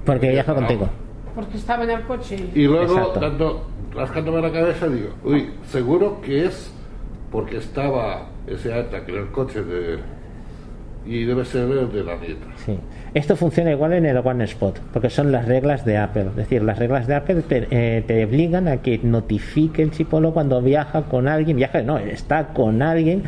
[0.04, 0.88] Porque viaja contigo.
[1.34, 2.50] Porque estaba en el coche.
[2.54, 6.72] Y luego, dando, rascándome la cabeza, digo, uy, seguro que es
[7.30, 9.98] porque estaba ese AirTag en el coche de...
[11.06, 12.46] Y debe ser de la nieta.
[12.66, 12.78] Sí.
[13.14, 16.26] Esto funciona igual en el One Spot, porque son las reglas de Apple.
[16.30, 20.32] Es decir, las reglas de Apple te, eh, te obligan a que notifique el chipolo
[20.34, 23.22] cuando viaja con alguien, viaja, no, está con alguien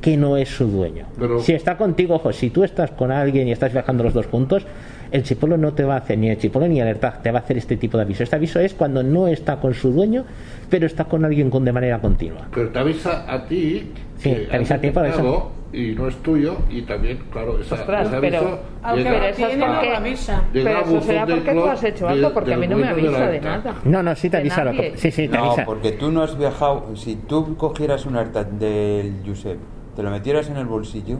[0.00, 1.06] que no es su dueño.
[1.18, 4.26] Pero- si está contigo, ojo, si tú estás con alguien y estás viajando los dos
[4.26, 4.64] puntos,
[5.10, 7.38] el chipolo no te va a hacer ni el chipolo ni el AirTag, te va
[7.38, 8.22] a hacer este tipo de aviso.
[8.22, 10.24] Este aviso es cuando no está con su dueño,
[10.68, 12.48] pero está con alguien con de manera continua.
[12.54, 15.52] Pero te avisa a ti Sí, te avisa a ti por eso.
[15.74, 18.58] Y no es tuyo y también, claro, esa, Ostras, ese pero- aviso
[18.96, 20.42] llega Pero eso es porque- avisa.
[20.52, 23.26] Pero eso será porque tú has hecho algo, porque a mí no me de avisa
[23.28, 23.74] de nada.
[23.84, 24.64] No, no, sí te avisa.
[24.64, 24.92] lo que- nadie.
[24.96, 25.64] sí, sí, te No, avisa.
[25.64, 26.94] porque tú no has viajado.
[26.96, 29.58] Si tú cogieras un AirTag del Josep,
[29.96, 31.18] te lo metieras en el bolsillo,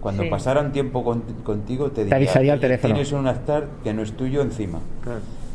[0.00, 0.28] cuando Sí.
[0.30, 2.94] pasaran tiempo con- contigo, te, diría, avisaría al "Oye, teléfono".
[2.94, 4.80] Tienes un AirTag que no es tuyo encima.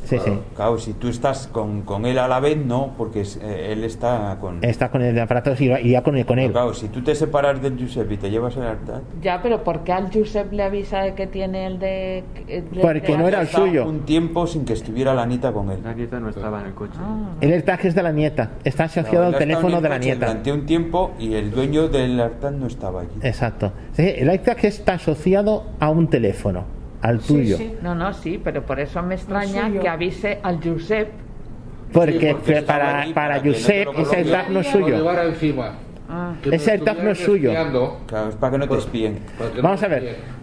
[0.07, 0.31] Sí, sí.
[0.55, 3.83] Claro, si tú estás con, con él a la vez, no, porque es- eh, él
[3.83, 4.63] está con.
[4.63, 6.25] Está con el aparato y ya con él.
[6.25, 6.51] Con él.
[6.51, 9.83] Claro, si tú te separas del Josep y te llevas el AirTag, Ya, pero ¿por
[9.83, 12.23] qué al Josep le avisa de que tiene el de...
[12.47, 13.85] el de- Porque de- no era el suyo.
[13.85, 15.79] un tiempo sin que estuviera la Anita con él.
[15.83, 16.93] La nieta no estaba en el coche.
[16.99, 17.31] Ah.
[17.41, 18.51] El AirTag es de la nieta.
[18.63, 20.25] Está asociado Claro, al teléfono el de la nieta.
[20.27, 23.09] Durante un tiempo y el dueño del AirTag no estaba allí.
[23.23, 23.73] Exacto.
[23.91, 26.63] Sí, el AirTag está asociado a un teléfono,
[27.01, 27.57] al tuyo.
[27.57, 27.73] sí.
[27.81, 29.81] No, no, sí, pero por eso me extraña suyo.
[29.81, 31.09] que avise al Josep.
[31.93, 33.87] Porque, Sí, porque estaba para, para Josep.
[33.87, 34.95] AirTag no es Lo suyo.
[34.97, 35.71] llevara encima.
[36.09, 36.33] Ah.
[36.41, 37.51] Que Ese AirTag no es suyo.
[37.51, 39.19] Claro, es para que no te pues, espíen.
[39.55, 40.36] no Vamos a ver.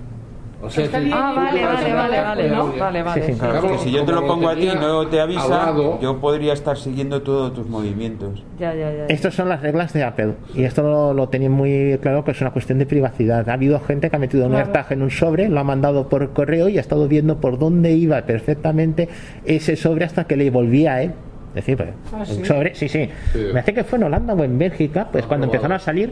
[0.64, 2.72] O sea, Está si- bien, Ah, Yo vale, vale, vale, no, vale, ¿no?
[2.78, 3.22] vale, vale.
[3.26, 3.38] Sí, sí.
[3.38, 6.20] Claro, que si yo te lo pongo a ti y no te avisa, lado, yo
[6.20, 8.42] podría estar siguiendo todos tus movimientos.
[8.58, 9.06] Ya, ya, ya.
[9.08, 12.40] Estas son las reglas de Apple y esto lo, lo tenéis muy claro que es
[12.40, 13.48] una cuestión de privacidad.
[13.48, 14.54] Ha habido gente que ha metido un.
[14.54, 17.92] AirTag en un sobre, lo ha mandado por correo y ha estado viendo por dónde
[17.92, 19.08] iba perfectamente
[19.44, 21.12] ese sobre hasta que le volvía a él.
[21.50, 22.44] Es decir, pues, Ah, ¿sí?
[22.44, 23.08] sobre, sí, sí.
[23.32, 23.38] Sí.
[23.52, 25.54] Me hace que fue en Holanda o en Bélgica, pues Ah, cuando probado.
[25.68, 26.10] empezaron a salir,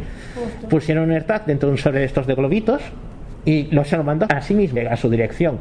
[0.70, 2.80] pusieron un AirTag dentro de un sobre de estos de globitos
[3.44, 5.58] y lo se lo mandó a sí mismo, a su dirección.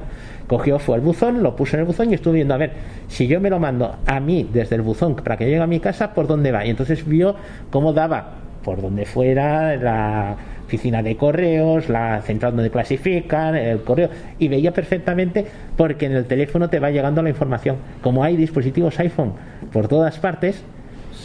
[0.47, 2.71] Cogió, fue al buzón, lo puso en el buzón y estuvo viendo, a ver,
[3.07, 5.79] si yo me lo mando a mí desde el buzón para que llegue a mi
[5.79, 6.65] casa, ¿por dónde va?
[6.65, 7.35] Y entonces vio
[7.69, 14.09] cómo daba por donde fuera la oficina de correos, la central donde clasifican, el correo,
[14.39, 17.77] y veía perfectamente porque en el teléfono te va llegando la información.
[18.01, 19.33] Como hay dispositivos iPhone
[19.73, 20.63] por todas partes,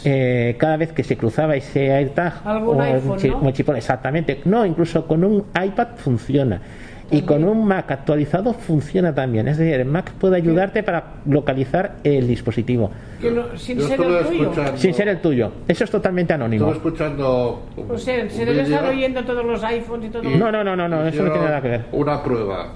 [0.05, 3.51] eh, cada vez que se cruzaba ese AirTag Algún o iPhone, chi- ¿no?
[3.51, 6.61] chipón, exactamente, no, incluso con un iPad funciona.
[7.09, 9.47] Y con un Mac actualizado funciona también.
[9.47, 12.91] Es decir, el Mac puede ayudarte para localizar el dispositivo.
[13.21, 14.51] Que no- sin Yo ser el tuyo.
[14.75, 15.51] Sin ser el tuyo.
[15.69, 16.65] Eso es totalmente anónimo.
[16.69, 17.63] Estuve escuchando.
[17.77, 20.23] un- O sea, se debe estar oyendo todos los iPhones y todo.
[20.29, 21.85] y No, no, no, no, no, eso no tiene nada que ver.
[21.93, 22.73] Una prueba.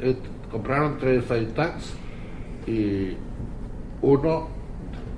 [0.00, 0.16] Eh,
[0.48, 1.92] compraron tres AirTags
[2.68, 3.16] y
[4.02, 4.48] uno,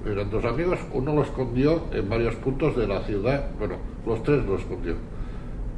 [0.06, 3.50] eran dos amigos, uno lo escondió en varios puntos de la ciudad.
[3.58, 3.76] Bueno,
[4.06, 4.94] los tres lo escondió.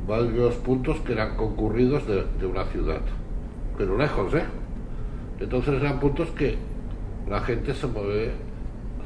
[0.07, 3.01] Varios puntos que eran concurridos de, de una ciudad.
[3.77, 4.45] Pero lejos, ¿eh?
[5.41, 6.57] Entonces eran puntos que
[7.29, 8.33] la gente se mueve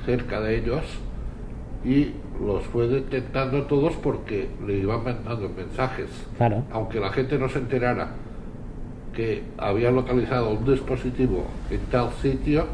[0.04, 0.82] cerca de ellos
[1.84, 2.12] y
[2.44, 6.08] los fue detectando todos porque le iban mandando mensajes.
[6.36, 6.64] Claro.
[6.72, 8.08] Aunque la gente no se enterara
[9.14, 12.66] que había localizado un dispositivo en tal sitio,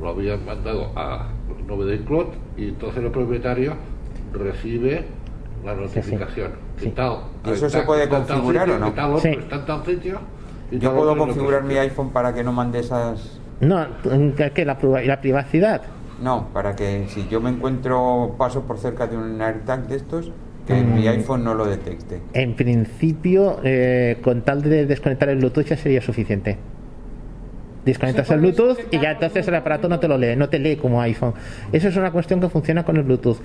[0.00, 1.28] lo habían mandado a
[1.68, 3.74] de cloud y entonces el propietario
[4.32, 5.04] recibe
[5.64, 6.52] la notificación.
[6.76, 6.86] Sí.
[6.86, 9.14] Que tal, ¿Y eso se está- puede en tal configurar sitio, o no?
[9.16, 9.28] otro Sí.
[9.38, 10.18] está en tal sitio,
[10.70, 13.38] Yo puedo configurar mi iPhone para que no mande esas...
[13.60, 13.86] No,
[14.54, 14.78] que la
[15.20, 15.82] privacidad.
[16.20, 20.32] No, para que si yo me encuentro, paso por cerca de un AirTag de estos,
[20.66, 20.94] que Mm.
[20.94, 22.20] mi iPhone no lo detecte.
[22.32, 26.56] En principio, eh, con tal de desconectar el Bluetooth ya sería suficiente.
[27.84, 30.76] Desconectas el Bluetooth y ya entonces el aparato no te lo lee, no te lee
[30.76, 31.34] como iPhone.
[31.72, 33.38] Eso es una cuestión que funciona con el Bluetooth.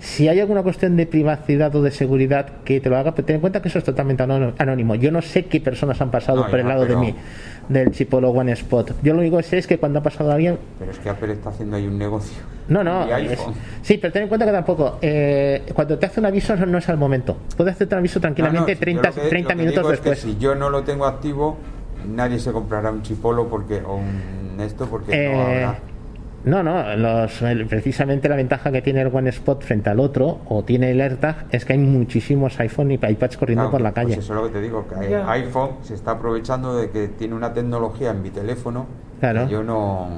[0.00, 3.36] Si hay alguna cuestión de privacidad o de seguridad que te lo haga, pero ten
[3.36, 4.94] en cuenta que eso es totalmente anó- anónimo.
[4.94, 7.14] Yo no sé qué personas han pasado No, por el lado de mí,
[7.68, 8.92] del chipolo One Spot.
[9.02, 11.32] Yo lo único que sé es que cuando ha pasado alguien, Pero es que Apple
[11.32, 12.38] está haciendo ahí un negocio.
[12.68, 13.12] no, no.
[13.16, 13.40] Es-
[13.82, 14.98] sí, pero ten en cuenta que tampoco.
[15.02, 17.36] eh, cuando te hace un aviso no, es al momento.
[17.56, 19.82] Puede hacerte un aviso tranquilamente no, si yo 30, lo que- 30 lo que minutos
[19.82, 20.34] digo es que después.
[20.34, 21.56] si yo no lo tengo activo,
[22.06, 25.78] nadie se comprará un chipolo porque o un esto porque no Eh, habrá.
[26.44, 30.38] no, no, los- el- precisamente la ventaja que tiene el One Spot frente al otro,
[30.48, 33.92] o tiene el AirTag, es que hay muchísimos iPhone y iPads corriendo Claro, por la
[33.92, 34.18] pues calle.
[34.20, 37.52] eso es lo que te digo, que iPhone se está aprovechando de que tiene una
[37.52, 38.86] tecnología en mi teléfono
[39.20, 39.46] Claro.
[39.46, 40.08] que yo no...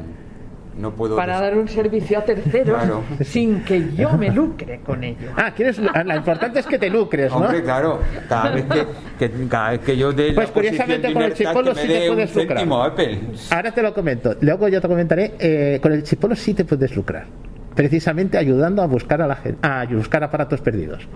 [0.77, 1.17] no puedo.
[1.17, 3.03] Para dar un servicio a terceros Claro.
[3.23, 5.31] sin que yo me lucre con ello.
[5.37, 7.39] Ah, quieres, lo importante es que te lucres, ¿no?
[7.39, 8.87] Hombre, claro, cada vez que,
[9.19, 12.35] que- cada vez que yo dé Pues la curiosamente con el chipolo sí te puedes
[12.35, 12.69] lucrar.
[12.91, 13.21] Apple.
[13.51, 14.37] Ahora te lo comento.
[14.41, 15.35] Luego yo te comentaré.
[15.39, 17.27] eh, con el chipolo sí te puedes lucrar.
[17.75, 21.07] Precisamente ayudando a buscar a la gente, a buscar aparatos perdidos.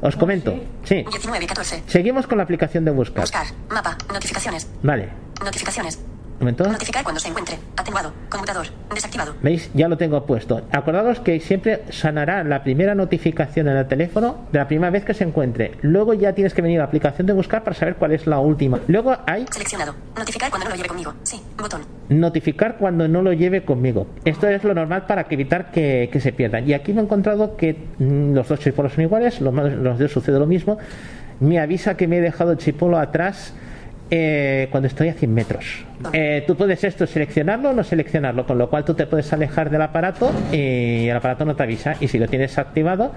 [0.00, 0.52] Os comento.
[0.82, 1.04] Sí.
[1.08, 1.82] 19 y 14.
[1.86, 3.22] Seguimos con la aplicación de buscar.
[3.22, 3.46] Buscar.
[3.70, 3.96] Mapa.
[4.12, 4.68] Notificaciones.
[4.82, 5.08] Vale.
[5.42, 6.00] Notificaciones.
[6.42, 6.64] Momento.
[6.64, 7.56] Notificar cuando se encuentre.
[7.76, 8.12] Atenuado.
[8.28, 8.66] Conmutador.
[8.92, 9.32] Desactivado.
[9.42, 9.70] ¿Veis?
[9.74, 10.62] Ya lo tengo puesto.
[10.72, 15.14] Acordaos que siempre sonará la primera notificación en el teléfono de la primera vez que
[15.14, 15.78] se encuentre.
[15.82, 18.40] Luego ya tienes que venir a la aplicación de buscar para saber cuál es la
[18.40, 18.80] última.
[18.88, 19.94] Luego hay Seleccionado.
[20.16, 21.14] Notificar cuando no lo lleve conmigo.
[21.22, 21.40] Sí.
[21.56, 21.82] Botón.
[22.08, 24.08] notificar cuando no lo lleve conmigo.
[24.24, 26.68] Esto es lo normal para que evitar que, que se pierdan.
[26.68, 30.10] Y aquí me he encontrado que mm, los dos chipolos son iguales, los, los dos
[30.10, 30.76] sucede lo mismo.
[31.38, 33.54] Me avisa que me he dejado el chipolo atrás
[34.14, 35.84] eh, cuando estoy a 100 metros.
[36.12, 39.70] Eh, tú puedes esto seleccionarlo o no seleccionarlo, con lo cual tú te puedes alejar
[39.70, 41.94] del aparato y el aparato no te avisa.
[41.98, 43.12] Y si lo tienes activado,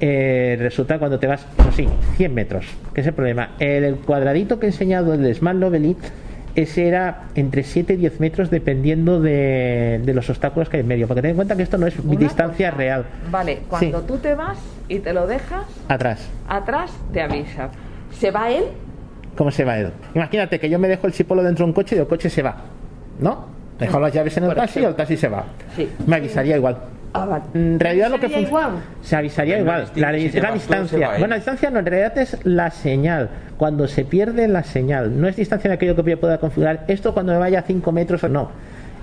[0.00, 1.86] eh, resulta cuando te vas, no sí,
[2.16, 2.66] 100 metros.
[2.94, 3.50] ¿Qué es el problema?
[3.58, 5.94] El, el cuadradito que he enseñado del Smart Lovely,
[6.56, 10.88] ese era entre 7 y 10 metros dependiendo de, de los obstáculos que hay en
[10.88, 11.06] medio.
[11.06, 12.78] Porque ten en cuenta que esto no es Una distancia cosa.
[12.78, 13.04] real.
[13.30, 14.04] Vale, cuando Sí.
[14.08, 16.26] tú te vas y te lo dejas, Atrás.
[16.48, 17.68] atrás te avisa.
[18.18, 18.64] ¿Se va él?
[19.36, 19.90] ¿Cómo se va él?
[20.14, 22.42] Imagínate que yo me dejo el chipolo dentro de un coche y el coche se
[22.42, 22.56] va.
[23.20, 23.46] ¿No?
[23.78, 25.44] Dejo las llaves en el Por taxi y el taxi se va.
[25.74, 25.88] Sí.
[26.06, 26.76] Me avisaría igual.
[27.14, 27.40] Ah.
[27.54, 28.70] En realidad lo que ¿Sería fun- igual?
[29.02, 29.90] se avisaría Pero igual.
[29.96, 30.18] La, si
[30.54, 31.08] distancia.
[31.10, 33.30] Bueno, la distancia no, en realidad es la señal.
[33.56, 35.20] Cuando se pierde la señal.
[35.20, 36.84] No es distancia en aquello que yo pueda configurar.
[36.88, 38.50] Esto cuando me vaya a 5 metros o no.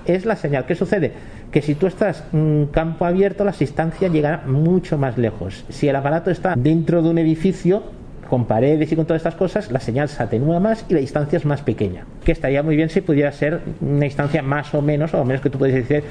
[0.05, 0.65] Es la señal.
[0.65, 1.11] ¿Qué sucede?
[1.51, 5.65] Que si tú estás en campo abierto, la distancia llegará mucho más lejos.
[5.69, 7.84] Si el aparato está dentro de un edificio,
[8.28, 11.38] con paredes y con todas estas cosas, la señal se atenúa más y la distancia
[11.38, 12.05] es más pequeña.
[12.23, 15.49] Que estaría muy bien si pudiera ser una distancia más o menos, o menos que
[15.49, 16.03] tú puedes decir,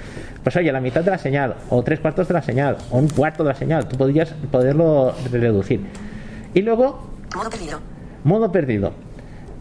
[0.42, 3.08] pues oye, la mitad de la señal, o tres cuartos de la señal, o un
[3.08, 5.80] cuarto de la señal, tú podrías poderlo reducir.
[6.54, 7.78] Y luego, Modo perdido.
[8.24, 8.92] modo perdido.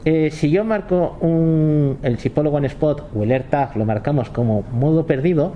[0.05, 4.63] Eh, si yo marco un, el chipolo One Spot o el AirTag, lo marcamos como
[4.71, 5.53] modo perdido,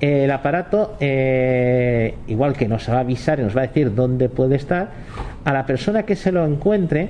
[0.00, 4.28] el aparato, eh, igual que nos va a avisar y nos va a decir dónde
[4.28, 4.88] puede estar,
[5.44, 7.08] a la persona que se lo encuentre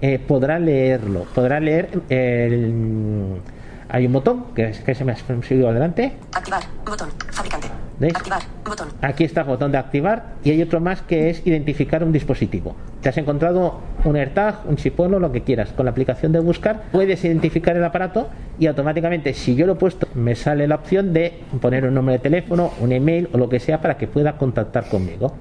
[0.00, 3.40] eh, podrá leerlo, podrá leer el...
[3.88, 6.62] Hay un botón que, que se me ha subido adelante, Activar.
[6.84, 7.10] Botón.
[7.30, 7.73] Fabricante.
[7.98, 8.14] ¿Veis?
[8.14, 8.42] Activar.
[8.64, 8.88] Botón.
[9.02, 12.74] Aquí está el botón de activar y hay otro más que es identificar un dispositivo.
[13.00, 15.70] Te has encontrado un AirTag, un chipolo, lo que quieras.
[15.72, 18.28] Con la aplicación de buscar puedes identificar el aparato
[18.58, 22.12] y automáticamente si yo lo he puesto me sale la opción de poner un número
[22.12, 25.34] de teléfono, un email o lo que sea para que pueda contactar conmigo.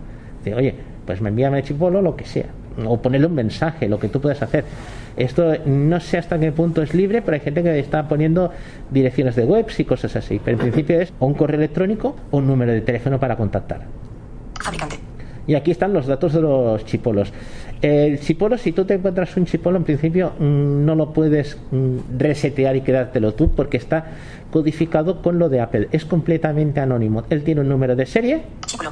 [0.43, 0.75] Dice, oye,
[1.05, 2.47] pues me envíame el chipolo, lo que sea.
[2.85, 4.65] O ponerle un mensaje, lo que tú puedas hacer.
[5.15, 8.51] Esto no sé hasta qué punto es libre, pero hay gente que está poniendo
[8.89, 10.41] direcciones de webs y cosas así.
[10.43, 13.81] Pero en principio es o un correo electrónico o un número de teléfono para contactar.
[14.59, 14.97] Fabricante.
[15.45, 17.33] Y aquí están los datos de los chipolos.
[17.81, 22.17] El chipolo, si tú te encuentras un chipolo, en principio mm, no lo puedes mm,
[22.17, 24.05] resetear y quedártelo tú porque está
[24.51, 25.89] codificado con lo de Apple.
[25.91, 27.25] Es completamente anónimo.
[27.29, 28.43] Él tiene un número de serie.
[28.65, 28.91] Chipolo.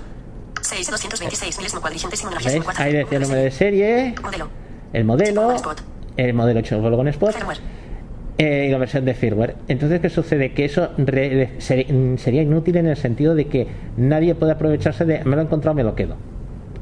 [0.72, 2.40] 6 de 226 milésimo cuadrigentésimo ¿Veis?
[2.40, 2.84] nonagésimo cuarta.
[2.84, 4.48] Ahí decía el número de serie, Modelo.
[4.94, 5.56] el modelo,
[6.18, 7.58] el modelo chipolo con Spot Firmware.
[8.38, 9.56] eh, y la versión de firmware.
[9.68, 10.54] Entonces, ¿qué sucede?
[10.54, 13.68] Que eso re- mm, sería inútil en el sentido de que
[13.98, 16.16] nadie puede aprovecharse de me lo he encontrado, me lo quedo.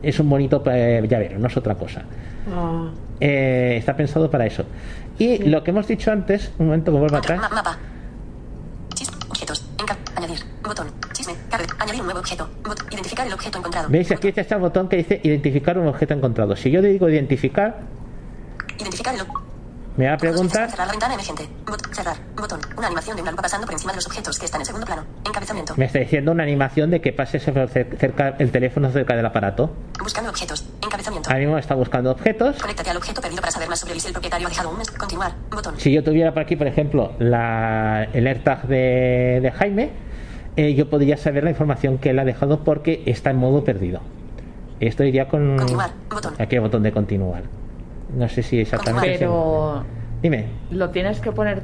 [0.03, 2.03] Es un bonito eh, llavero, no es otra cosa.
[2.53, 4.63] Ah, Eh, está pensado para eso.
[5.17, 7.37] Y lo que hemos dicho antes, un momento que vuelvo atrás.
[7.41, 7.77] Ma- mapa.
[9.29, 9.65] Objetos.
[9.77, 10.39] Enca- añadir.
[10.63, 10.87] Botón.
[11.13, 11.33] Chisme.
[11.49, 11.67] Carga.
[11.89, 12.47] Añadir un nuevo objeto.
[12.63, 13.89] Bot- identificar el objeto encontrado.
[13.89, 14.11] ¿Veis?
[14.11, 16.55] Aquí está el botón que dice identificar un objeto encontrado.
[16.55, 17.77] Si yo le digo identificar,
[18.77, 19.21] Identificar el
[19.97, 21.45] me va a preguntar Cerrar la ventana emergente.
[21.65, 22.15] Bot- cerrar.
[22.37, 22.61] Botón.
[22.77, 24.85] Una animación de una lupa pasando por encima de los objetos que están en segundo
[24.85, 25.03] plano.
[25.25, 25.73] Encabezamiento.
[25.75, 29.75] me está diciendo una animación de que pase cer- cerca el teléfono cerca del aparato.
[30.01, 30.65] Buscando objetos.
[30.81, 31.29] Encabezamiento.
[31.29, 32.55] Ahora mismo está buscando objetos.
[32.61, 34.77] Conéctate al objeto perdido para saber más sobre él si el propietario ha dejado un
[34.77, 34.89] mes.
[34.91, 35.33] Continuar.
[35.51, 35.73] Botón.
[35.77, 39.89] Si yo tuviera por aquí, por ejemplo, la, el AirTag de, de Jaime,
[40.59, 44.01] eh, yo podría saber la información que él ha dejado porque está en modo perdido.
[44.79, 45.57] Esto iría con.
[45.57, 45.91] Continuar.
[46.09, 46.33] Botón.
[46.37, 47.43] Aquí el botón de continuar.
[48.15, 49.15] No sé si exactamente.
[49.19, 49.83] Pero
[50.21, 50.45] Dime.
[50.71, 51.61] lo tienes que poner,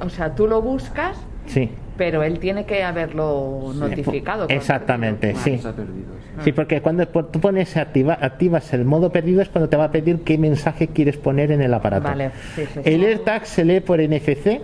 [0.00, 1.16] o sea, tú lo buscas,
[1.46, 1.70] Sí.
[1.96, 4.46] pero él tiene que haberlo notificado.
[4.48, 5.52] Exactamente, sí.
[5.52, 6.14] Está perdido.
[6.36, 6.44] sí.
[6.44, 9.90] Sí, porque cuando tú pones activa, activas el modo perdido es cuando te va a
[9.92, 12.04] pedir qué mensaje quieres poner en el aparato.
[12.08, 12.80] Vale, sí, sí, sí.
[12.84, 14.60] El AirTag se lee por NFC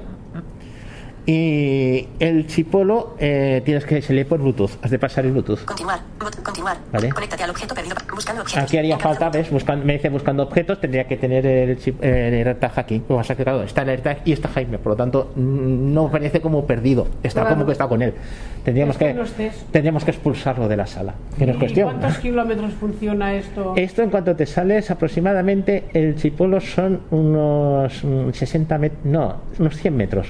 [1.28, 4.70] Y el chipolo eh, tienes que se lee por Bluetooth.
[4.80, 5.64] Has de pasar el Bluetooth.
[5.64, 5.98] Continuar.
[6.44, 6.76] Continuar.
[6.92, 7.08] Vale.
[7.08, 7.96] Conéctate al objeto perdido.
[8.14, 8.62] Buscando objetos.
[8.62, 9.50] Aquí haría falta, ¿ves?
[9.50, 13.02] Buscando, me dice buscando objetos, tendría que tener el, chip, el AirTag aquí.
[13.20, 16.40] Es que, claro, está el AirTag y está Jaime, por lo tanto, mm, no parece
[16.40, 17.08] como perdido.
[17.24, 17.56] Está Claro.
[17.56, 18.14] como que está con él.
[18.64, 21.14] Tendríamos Es que que, tendríamos que expulsarlo de la sala.
[21.36, 21.88] Que no es ¿Y cuestión.
[21.90, 23.72] cuántos kilómetros funciona esto?
[23.76, 29.76] Esto en cuanto te sales aproximadamente el chipolo son unos mm, 60 metros, no, unos
[29.76, 30.28] 100 metros.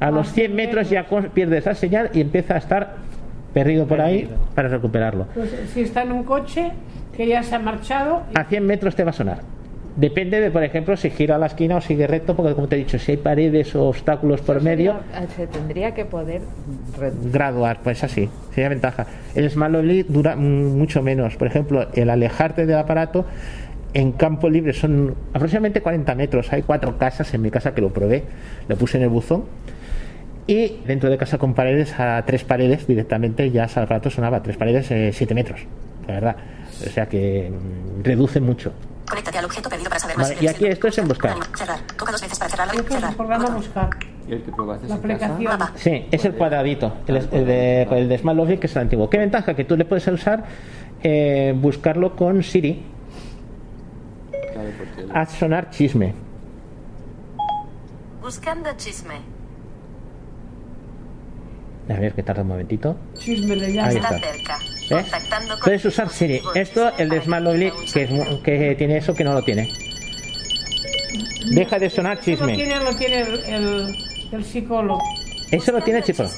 [0.00, 2.94] A los 100 metros ya pierdes la señal y empieza a estar
[3.54, 5.26] perdido por ahí para recuperarlo.
[5.34, 6.70] Pues, si está en un coche
[7.16, 9.38] que ya se ha marchado, A 100 metros te va a sonar.
[9.96, 12.76] Depende de, por ejemplo, si gira a la esquina o sigue recto, porque como te
[12.76, 14.94] he dicho, si hay paredes o obstáculos por medio,
[15.36, 16.42] Se tendría que poder
[16.96, 17.32] reducir.
[17.32, 19.06] graduar, pues así, sería ventaja.
[19.34, 21.36] El Smart Lovely dura mucho menos.
[21.36, 23.26] Por ejemplo, el alejarte del aparato
[23.94, 26.52] en campo libre son aproximadamente 40 metros.
[26.52, 28.24] Hay cuatro casas en mi casa que lo probé,
[28.68, 29.44] lo puse en el buzón.
[30.46, 34.56] Y dentro de casa con paredes, a tres paredes directamente, ya ese aparato sonaba tres
[34.56, 34.86] paredes,
[35.16, 35.60] 7 metros,
[36.08, 36.36] la verdad.
[36.84, 38.72] O sea que mm, reduce mucho.
[39.08, 40.28] Conéctate al objeto perdido para saber más.
[40.30, 41.36] Vale, y aquí esto es en buscar.
[41.56, 41.78] Cerrar.
[41.96, 43.14] Toca dos veces para es el Cerrar.
[43.14, 43.90] programa buscar.
[44.28, 45.42] Y el que probaste La casa, aplicación.
[45.44, 45.72] Mapa.
[45.76, 49.10] Sí, es el cuadradito, el, el de, el de Smart Logic, que es el antiguo.
[49.10, 49.54] ¿Qué ventaja?
[49.54, 50.44] Que tú le puedes usar
[51.02, 52.82] eh, buscarlo con Siri
[55.14, 56.14] a sonar chisme.
[58.20, 59.14] Buscando chisme.
[61.88, 62.96] A ver, que tarda un momentito.
[63.18, 63.88] Chisme le llama.
[63.88, 64.08] Ahí Está
[65.48, 66.40] con Puedes usar Siri.
[66.54, 69.68] Esto, el de Smart Logic, que, es mu- que tiene eso, que no lo tiene.
[71.52, 72.54] Deja de sonar Eso lo chisme.
[72.54, 73.96] tiene, lo tiene el, el,
[74.32, 75.00] el psicólogo.
[75.50, 76.28] Eso lo tiene el chipolo.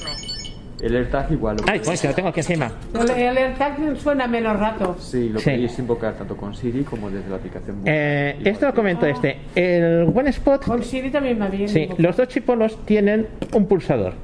[0.83, 1.57] El AirTag igual.
[1.57, 2.71] lo Ay, pues se lo tengo aquí encima.
[2.95, 4.97] El, el AirTag suena menos rato.
[4.99, 5.51] Sí, lo Sí.
[5.51, 7.77] podéis invocar tanto con Siri como desde la aplicación.
[7.87, 9.39] Eh, esto lo que- comento este.
[9.55, 11.69] El OneSpot Con Siri también va bien.
[11.69, 14.15] Sí, los dos chipolos tienen un pulsador.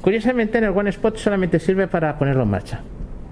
[0.00, 2.80] Curiosamente en el One Spot solamente sirve para ponerlo en marcha.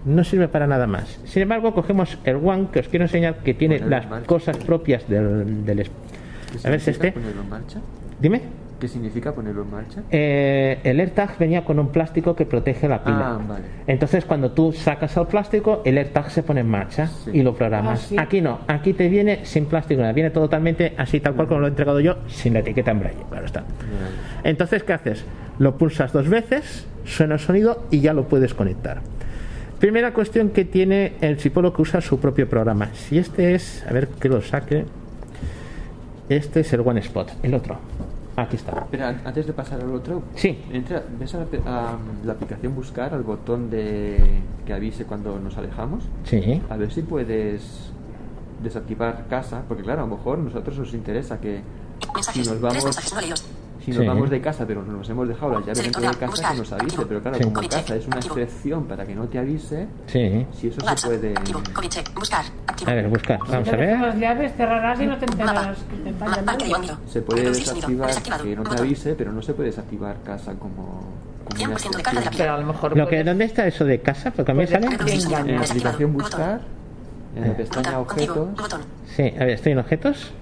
[0.04, 1.20] No sirve para nada más.
[1.24, 4.26] Sin embargo, cogemos el One que os quiero enseñar que tiene las marcha.
[4.26, 5.90] cosas propias del, del es-
[6.60, 7.12] ¿Qué A ver si este.
[7.12, 7.80] ponerlo en marcha?
[8.20, 8.40] Dime.
[8.84, 10.02] ¿Qué significa ponerlo en marcha?
[10.10, 13.36] Eh, el AirTag venía con un plástico que protege la pila.
[13.36, 13.64] Ah, vale.
[13.86, 17.30] Entonces, cuando tú sacas el plástico, el AirTag se pone en marcha Sí.
[17.32, 18.02] y lo programas.
[18.02, 18.16] Ah, sí.
[18.18, 21.70] Aquí no, aquí te viene sin plástico, viene totalmente así, tal cual como lo he
[21.70, 23.22] entregado yo, sin la etiqueta en braille.
[23.30, 23.64] Claro está.
[24.42, 25.24] Entonces, ¿qué haces?
[25.58, 29.00] Lo pulsas dos veces, suena el sonido y ya lo puedes conectar.
[29.80, 32.90] Primera cuestión que tiene el chipolo que usa su propio programa.
[32.92, 34.84] Si este es, a ver que lo saque.
[36.28, 37.78] Este es el One Spot, el otro.
[38.36, 38.86] Aquí está.
[39.00, 40.58] An- antes de pasar al otro, Sí.
[40.72, 45.56] entra, ves a la, a la aplicación buscar al botón de que avise cuando nos
[45.56, 46.04] alejamos.
[46.24, 46.60] Sí.
[46.68, 47.90] A ver si puedes
[48.62, 51.60] desactivar casa, porque claro, a lo mejor a nosotros nos interesa que
[52.32, 53.44] si nos Tres vamos mensajes no leídos.
[53.84, 54.06] Si nos Sí.
[54.06, 56.72] vamos de casa pero nos hemos dejado la llave dentro de casa que buscar, nos
[56.72, 57.44] avise, pero claro, Sí.
[57.44, 60.46] como casa es una excepción para que no te avise, Sí.
[60.52, 61.34] si eso se puede.
[62.14, 62.44] Buscar.
[62.86, 63.38] A ver, busca.
[63.48, 64.00] Vamos a ver.
[64.00, 65.78] las llaves, cerrarás y no te enterarás
[67.06, 68.10] se puede desactivar
[68.42, 71.02] que no te avise, pero no se puede desactivar casa como,
[71.44, 72.30] como una 100% de carga de la excepción.
[72.38, 74.30] Pero a lo mejor Lo que, ¿Dónde está eso de casa?
[74.30, 74.86] Porque a mí sale.
[74.86, 76.60] En la aplicación buscar,
[77.36, 78.04] en la pestaña Ruta.
[78.06, 78.42] Contigo.
[78.56, 78.80] objetos.
[79.06, 80.32] Sí, a ver, estoy en objetos.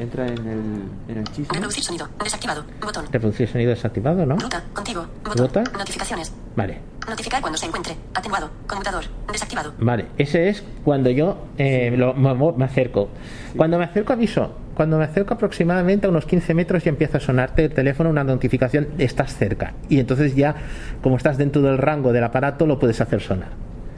[0.00, 1.48] Entra en el, en el chisme.
[1.54, 2.08] Reproducir sonido.
[2.22, 2.64] Desactivado.
[2.80, 3.04] Botón.
[3.12, 4.36] Reproducir sonido desactivado, ¿no?
[4.36, 4.62] Ruta.
[4.72, 5.06] Contigo.
[5.24, 5.38] Botón.
[5.46, 5.64] Ruta.
[5.76, 6.32] Notificaciones.
[6.56, 6.78] Vale.
[7.08, 7.94] Notificar cuando se encuentre.
[8.14, 8.50] Atenuado.
[8.66, 9.04] Conmutador.
[9.32, 9.72] Desactivado.
[9.78, 13.08] Vale, ese es cuando yo eh, lo- me, me acerco.
[13.56, 14.54] Cuando me acerco aviso.
[14.74, 18.22] Cuando me acerco aproximadamente a unos 15 metros ya empieza a sonarte el teléfono una
[18.22, 19.74] notificación, estás cerca.
[19.88, 20.54] Y entonces ya,
[21.02, 23.48] como estás dentro del rango del aparato, lo puedes hacer sonar.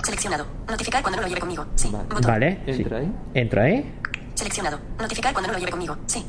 [0.02, 0.46] Seleccionado.
[0.66, 1.66] Notificar cuando no lo lleve conmigo.
[1.74, 1.90] Sí.
[1.92, 2.04] Vale.
[2.08, 2.22] Botón.
[2.30, 2.60] ¿Vale?
[2.64, 2.80] Sí.
[2.82, 3.12] Entra ahí.
[3.34, 3.92] Entra ahí.
[4.40, 4.78] Seleccionado.
[4.98, 5.96] Notificar cuando no lo lleve conmigo.
[6.06, 6.24] Sí.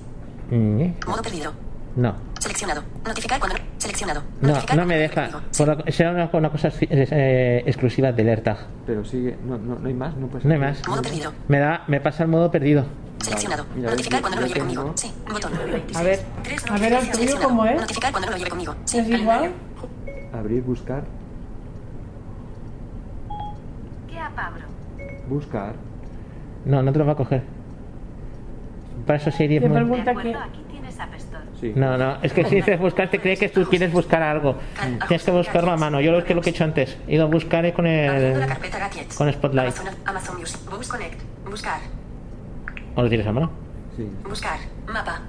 [1.08, 1.54] Modo perdido.
[1.96, 2.14] No.
[2.40, 2.84] Seleccionado.
[3.08, 3.64] Notificar cuando no.
[3.78, 4.22] Seleccionado.
[4.42, 5.30] No, Notificar no me deja.
[5.52, 5.64] Sí.
[5.66, 8.58] Lo- será una, una cosa eh, exclusiva del AirTag.
[8.86, 10.86] Pero sigue, no, no, no hay más, no puedes No hay más.
[10.86, 11.32] Modo perdido.
[11.48, 12.84] Me da, me pasa el modo perdido.
[13.20, 13.66] Seleccionado.
[13.78, 14.98] Mira, Notificar yo- cuando no lo lleve tengo- conmigo.
[14.98, 15.14] Sí.
[15.32, 15.54] Botón.
[15.96, 16.20] A ver,
[16.70, 17.36] A ver, tuyo.
[17.42, 17.80] ¿cómo es?
[17.80, 18.76] Notificar cuando no lo lleve conmigo.
[18.84, 19.00] Sí.
[19.00, 19.52] ¿Es igual?
[20.34, 21.04] Abrir, buscar,
[24.10, 24.20] ¿Qué
[25.30, 25.76] buscar.
[26.66, 27.61] No, no te lo va a coger.
[29.12, 30.36] Para eso Te muy- pregunta que...
[31.60, 31.74] Sí.
[31.76, 34.58] No, no, es que si dices buscar, te cree que tú quieres buscar algo.
[35.08, 36.00] Tienes que buscarlo a mano.
[36.00, 36.98] Yo lo que lo que he hecho antes.
[37.08, 38.48] He ido a buscar con el.
[39.18, 39.76] con Spotlight.
[40.06, 40.60] Amazon, Music.
[41.50, 41.80] Buscar.
[42.96, 43.52] ¿O lo tienes a mano?
[43.98, 44.08] Sí.
[44.28, 44.60] Buscar.
[44.88, 45.22] Mapa.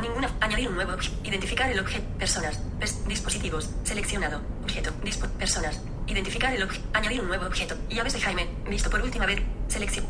[0.00, 0.28] Ninguna.
[0.40, 1.16] Añadir un nuevo objeto.
[1.28, 2.04] Identificar el objeto.
[2.18, 2.62] Personas.
[3.08, 3.70] Dispositivos.
[3.82, 4.40] Seleccionado.
[4.62, 4.90] Objeto.
[5.04, 5.82] Dispo- personas.
[6.06, 6.84] Identificar el objeto.
[6.94, 7.74] Añadir un nuevo objeto.
[7.90, 8.46] Llaves de Jaime.
[8.68, 9.42] Visto por última vez.
[9.68, 10.06] Selección.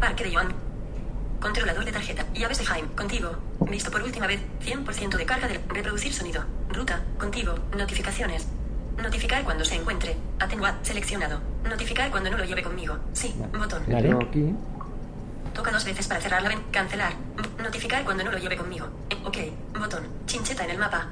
[0.00, 0.48] Parque de Joan.
[1.42, 2.24] Controlador de tarjeta.
[2.34, 2.88] Llaves de Jaime.
[2.94, 3.32] Contigo.
[3.68, 4.40] Visto por última vez.
[4.64, 6.44] 100% de carga de reproducir sonido.
[6.68, 7.02] Ruta.
[7.18, 7.54] Contigo.
[7.76, 8.46] Notificaciones.
[8.96, 10.16] Notificar cuando se encuentre.
[10.38, 10.78] Atenuar.
[10.82, 11.40] Seleccionado.
[11.64, 12.96] Notificar cuando no lo lleve conmigo.
[13.12, 13.34] Sí.
[13.58, 13.82] Botón.
[14.22, 14.54] Aquí.
[15.52, 16.60] Toca dos veces para cerrar la ven.
[16.70, 17.12] Cancelar.
[17.60, 18.86] Notificar cuando no lo lleve conmigo.
[19.10, 19.38] Eh, Ok.
[19.78, 20.06] Botón.
[20.26, 21.08] Chincheta en el mapa.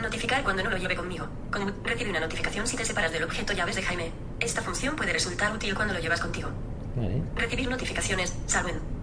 [0.00, 1.26] Notificar cuando no lo lleve conmigo.
[1.50, 4.12] Con- recibe una notificación si te separas del objeto llaves de Jaime.
[4.40, 6.50] Esta función puede resultar útil cuando lo llevas contigo.
[6.96, 7.22] Vale.
[7.34, 8.34] Recibir notificaciones.
[8.46, 8.99] Salvo en Bien,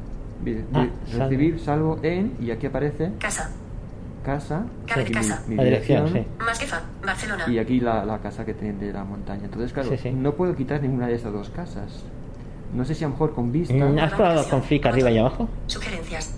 [0.74, 1.24] Ah, salvo.
[1.24, 3.50] recibir salvo en y aquí aparece casa.
[4.24, 4.66] casa
[5.08, 5.42] y casa.
[5.48, 6.82] mi, mi La dirección, dirección Más que fa.
[7.06, 7.46] Barcelona.
[7.48, 9.46] y aquí la, la casa que tiene de la montaña.
[9.46, 10.12] Entonces, claro, Sí, sí.
[10.12, 12.04] no puedo quitar ninguna de esas dos casas.
[12.74, 13.74] No sé si a lo mejor con vista.
[13.74, 15.48] Mm, ¿Has probado con flick arriba y abajo?
[15.68, 16.36] Sugerencias.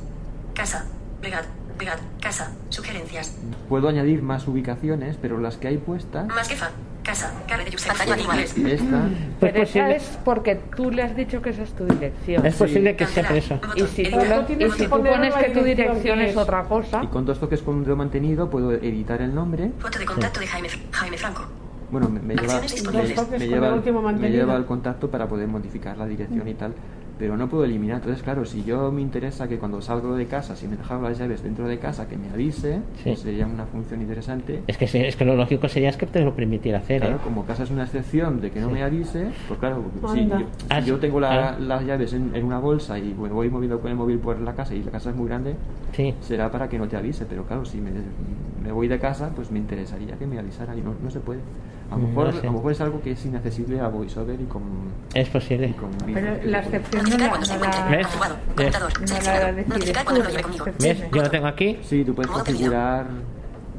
[0.54, 0.86] Casa.
[1.22, 1.44] Pegad.
[1.78, 1.98] Pegad.
[2.22, 2.52] Casa.
[2.70, 3.36] Sugerencias.
[3.68, 6.70] Puedo añadir más ubicaciones, pero las que hay puestas, Más que fa.
[7.10, 7.34] Casa.
[7.48, 8.82] Cabe de Pues
[9.40, 12.46] Pero esa es porque tú le has dicho que esa es tu dirección.
[12.46, 13.60] Es posible que sea por eso.
[13.76, 16.38] Y si tú, tienes y que si tú pones que tu dirección que es es.
[16.38, 19.72] otra cosa, y con dos toques con un dedo mantenido puedo editar el nombre.
[19.80, 21.48] Foto de contacto de Jaime, Jaime Franco.
[21.90, 25.48] Bueno, me, me lleva, me- me lleva, el último me lleva al contacto para poder
[25.48, 26.76] modificar la dirección y tal,
[27.20, 27.98] pero no puedo eliminar.
[27.98, 31.20] Entonces, claro, si yo me interesa que cuando salgo de casa, si me dejan las
[31.20, 33.04] llaves dentro de casa, que me avise, Sí.
[33.10, 34.64] pues sería una función interesante.
[34.68, 37.02] Es que, es que lo lógico sería es que te lo permitiera hacer.
[37.02, 37.20] Claro, ¿eh?
[37.22, 38.74] como casa es una excepción de que no Sí.
[38.74, 39.84] me avise, pues claro,
[40.14, 40.40] si Anda.
[40.40, 41.60] yo, si Ah, yo tengo la- ah.
[41.60, 44.54] las llaves en, en una bolsa y me voy moviendo con el móvil por la
[44.56, 45.56] casa y la casa es muy grande,
[45.92, 46.14] Sí.
[46.22, 47.92] será para que no te avise, pero claro, si me,
[48.64, 51.42] me voy de casa, pues me interesaría que me avisara y no, no se puede.
[51.92, 52.40] A lo, mejor, no sé.
[52.40, 54.62] a lo mejor es algo que es inaccesible a VoiceOver y con,
[55.14, 55.68] Es posible.
[55.68, 57.40] y con Pero la excepción no la, no
[57.90, 58.08] ¿Ves?
[58.56, 58.80] ¿Ves?
[58.80, 60.66] No la decides tú.
[60.80, 61.04] ¿Ves?
[61.12, 61.80] Yo lo tengo aquí.
[61.82, 63.08] Sí, tú puedes configurar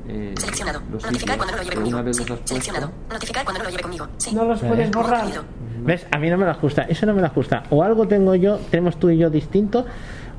[0.09, 0.81] eh, Seleccionado.
[0.91, 2.37] los Notificar sitios, cuando no lo lleve conmigo.
[2.37, 2.43] Sí.
[2.45, 2.91] Seleccionado.
[3.11, 4.07] Notificar cuando no lo lleve conmigo.
[4.17, 4.35] Sí.
[4.35, 5.25] No los puedes borrar.
[5.83, 6.07] ¿Ves?
[6.11, 6.83] A mí no me lo ajusta.
[6.83, 7.63] Eso no me lo ajusta.
[7.71, 9.87] O algo tengo yo, tenemos tú y yo distinto,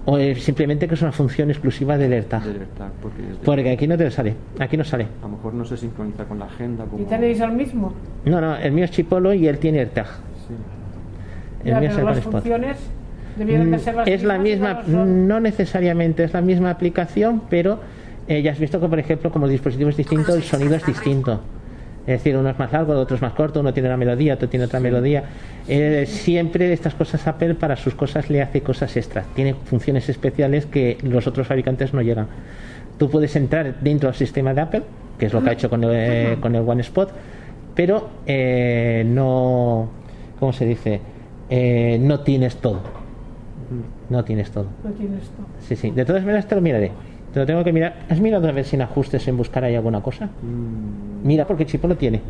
[0.06, 2.42] o es simplemente que es una función exclusiva del AirTag.
[3.02, 4.36] porque, es de- Porque aquí no te sale.
[4.60, 5.06] Aquí no sale.
[5.22, 6.86] a lo mejor no se sincroniza con la agenda.
[6.86, 7.94] Como, ¿Y tenéis el mismo?
[8.26, 10.06] No, no, el mío es Chipolo y él tiene AirTag.
[10.08, 10.54] Sí.
[11.66, 12.32] El Ya, mío es el las Spot.
[12.34, 12.78] funciones
[13.38, 17.80] debieran de ser las Es la misma, no necesariamente es la misma aplicación, pero
[18.28, 20.86] eh, ya has visto que, por ejemplo, como el dispositivo es distinto, el sonido es
[20.86, 21.42] distinto.
[22.02, 24.50] Es decir, uno es más largo, otro es más corto, uno tiene una melodía, otro
[24.50, 25.24] tiene otra melodía.
[25.68, 29.26] Eh, siempre estas cosas Apple para sus cosas le hace cosas extras.
[29.36, 32.28] Tiene funciones especiales que los otros fabricantes no llegan.
[32.98, 34.84] Tú puedes entrar dentro del sistema de Apple,
[35.20, 37.12] que es lo que ha hecho con el, eh, con el One Spot,
[37.76, 39.90] pero eh, no,
[40.40, 41.02] ¿cómo se dice?
[41.50, 42.82] Eh, no tienes todo.
[44.10, 44.68] No tienes todo.
[44.84, 45.44] No tienes esto.
[45.62, 45.92] Sí, sí.
[45.92, 46.92] De todas maneras te lo miraré.
[47.34, 47.96] Te lo tengo que mirar.
[48.10, 50.26] ¿Has mirado a ver si en ajustes en buscar hay alguna cosa?
[50.26, 52.22] Mm, Mira, porque Chipo lo tiene.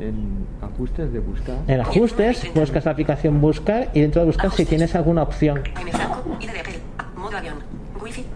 [0.00, 1.56] en ajustes de buscar.
[1.68, 5.62] En ajustes buscas la aplicación buscar y dentro de buscar si tienes alguna opción.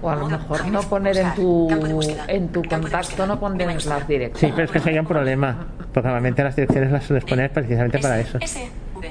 [0.01, 1.69] O a lo modo mejor no poner en tu,
[2.28, 3.98] en tu contacto, no Búsqueda.
[3.98, 4.39] las direcciones.
[4.39, 5.66] Sí, pero es que sería un problema.
[5.93, 8.39] Porque normalmente las direcciones las sueles poner precisamente para eso.
[8.40, 9.09] S, V,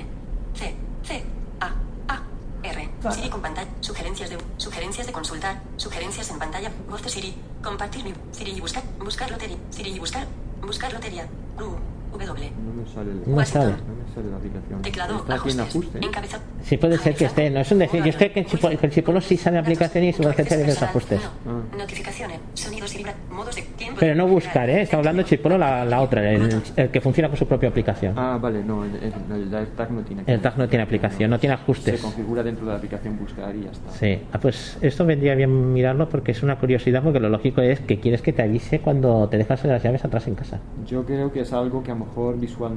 [0.54, 0.74] C,
[1.04, 1.24] C,
[1.60, 1.68] A,
[2.08, 2.22] A,
[2.64, 2.90] R.
[3.12, 3.68] Siri con pantalla.
[3.82, 5.62] Sugerencias de, sugerencias de consultar.
[5.76, 6.72] Sugerencias en pantalla.
[6.90, 7.36] Voz de Siri.
[7.64, 8.14] Compartir mi.
[8.32, 8.84] Siri y buscar.
[9.04, 9.58] Buscar lotería.
[9.70, 10.26] Siri y buscar.
[10.68, 11.26] Buscar lotería.
[11.62, 11.78] U,
[12.26, 12.52] W.
[12.66, 13.72] No me sale, el- No sale.
[13.72, 14.82] no me sale la aplicación.
[14.82, 15.18] Teclado.
[15.18, 16.04] Está aquí en Ajustes.
[16.04, 16.44] Encabezado.
[16.64, 17.50] Sí, puede ser que esté.
[17.50, 18.04] No es un decir.
[18.04, 21.22] Yo estoy que en Chipolo sí sale aplicación y que tiene los ajustes.
[21.46, 21.78] No.
[21.78, 22.40] Notificaciones.
[22.54, 23.14] Sonidos y vibra.
[23.32, 23.98] Modos de tiempo.
[24.00, 24.82] Pero no buscar, ¿eh?
[24.82, 28.14] Estamos hablando de Chipolo la, la otra, el, el que funciona con su propia aplicación.
[28.18, 30.24] Ah, vale, no, el, el, el tag no tiene.
[30.26, 31.96] El tag no tiene aplicación, no tiene ajustes.
[32.00, 33.92] Se configura dentro de la aplicación buscar y ya está.
[33.92, 37.80] Sí, ah, pues esto vendría bien mirarlo porque es una curiosidad, porque lo lógico es
[37.82, 40.60] que quieres que te avise cuando te dejas las llaves atrás en casa.
[40.86, 42.74] Yo creo que es algo que a lo mejor visual,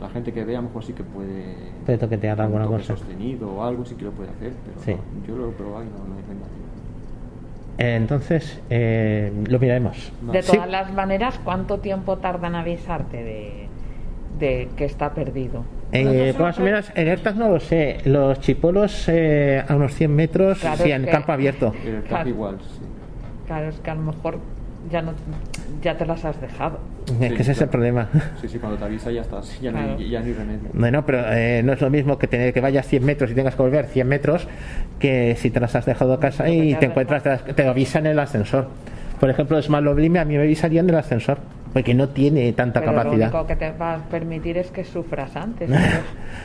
[0.00, 1.54] la gente que ve a lo mejor sí que puede.
[1.84, 2.96] Puede toquetear alguna cosa.
[2.96, 4.92] sostenido o algo sí que lo puede hacer, pero Sí.
[4.92, 6.24] no, yo lo he probado y no, no hay.
[7.76, 10.12] Eh, Entonces, eh, lo miraremos.
[10.32, 10.52] De Sí.
[10.52, 13.68] todas las maneras, ¿cuánto tiempo tarda en avisarte de,
[14.38, 15.64] de que está perdido?
[15.90, 17.98] Eh, más o menos, en AirTag no lo sé.
[18.04, 21.72] Los chipolos eh, a unos 100 metros, Claro, sí, en que- campo abierto.
[21.84, 22.28] El Claro.
[22.28, 22.80] igual, sí.
[23.46, 24.38] Claro, es que a lo mejor
[24.90, 25.12] ya no
[25.82, 26.78] ya te las has dejado.
[27.20, 27.70] Es que ese es el claro.
[27.72, 28.08] problema.
[28.40, 29.96] Sí, sí, cuando te avisa ya estás, ya, no, Claro.
[29.98, 30.68] hay, ya no hay remedio.
[30.72, 33.54] Bueno, pero eh, no es lo mismo que tener que vayas 100 metros y tengas
[33.54, 34.46] que volver 100 metros
[34.98, 37.66] que si te las has dejado a casa que y te te encuentras, te, te
[37.68, 38.68] avisan en el ascensor.
[39.20, 41.38] Por ejemplo, Smart Sublime a mí me avisaría en el ascensor,
[41.72, 43.30] porque no tiene tanta Pero capacidad.
[43.30, 45.68] lo único que te va a permitir es que sufras antes.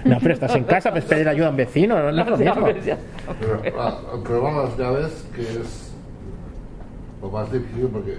[0.05, 2.37] No, pero estás en casa, pues pedir ayuda a un vecino, no, no es lo
[2.37, 2.69] mismo.
[2.85, 2.97] ya.
[3.39, 5.88] Pero ah, prueba las llaves, que es
[7.21, 8.17] lo más difícil, porque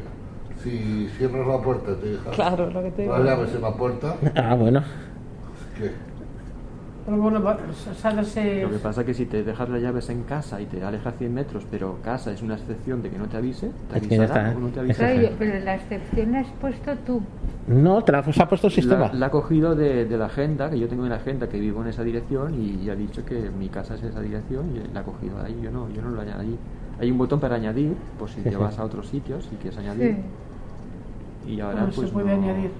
[0.62, 3.16] si cierras la puerta te dejas Claro, lo que te digo.
[3.16, 4.82] las llaves en la puerta, Ah, bueno.
[5.78, 5.90] ¿qué?
[7.16, 7.40] Bueno.
[7.40, 11.14] Lo que pasa es que si te dejas las llaves en casa y te alejas
[11.18, 14.24] 100 metros, pero casa es una excepción de que no te avise, te Es avisará
[14.50, 15.14] está, o no te avisará.
[15.14, 17.20] Yo- pero la excepción la has puesto tú.
[17.66, 19.08] No, te la os ha puesto el sistema.
[19.08, 21.58] La, la ha cogido de, de la agenda, que yo tengo en la agenda que
[21.58, 25.00] vivo en esa dirección y ha dicho que mi casa es esa dirección y la
[25.00, 25.58] ha cogido ahí.
[25.62, 26.56] Yo no, yo no lo añadí.
[27.00, 28.56] Hay un botón para añadir, por si Sí, te sí.
[28.56, 30.18] vas a otros sitios y quieres añadir.
[31.46, 32.70] Y ahora No pues se puede no- añadir.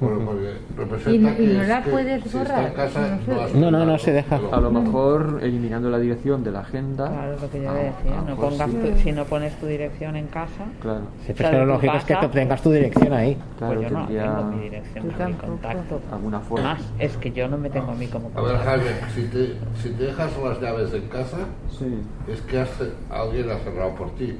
[0.00, 3.18] Bueno, porque representa Y no- y que no la que puedes está borrar, en casa,
[3.26, 4.40] no no, No, no, no se deja.
[4.50, 7.08] A lo mejor eliminando la dirección de la agenda.
[7.08, 8.76] Claro, lo que yo a- decía, a lo no mejor pongas sí.
[8.76, 12.04] tu- si no pones tu dirección en casa, Claro, Sí, pero que lo lógico es
[12.04, 13.36] que tengas tu dirección ahí.
[13.58, 16.00] claro, pues yo no tendría tengo mi dirección, Tú ni mi contacto.
[16.12, 16.64] alguna forma.
[16.74, 18.70] Más, es que yo no me tengo a mí como A ver, contacto.
[18.70, 21.38] Jaime, si te, si te dejas las llaves en casa,
[21.78, 22.00] Sí.
[22.32, 22.70] es que has-
[23.10, 24.34] alguien ha cerrado por ti.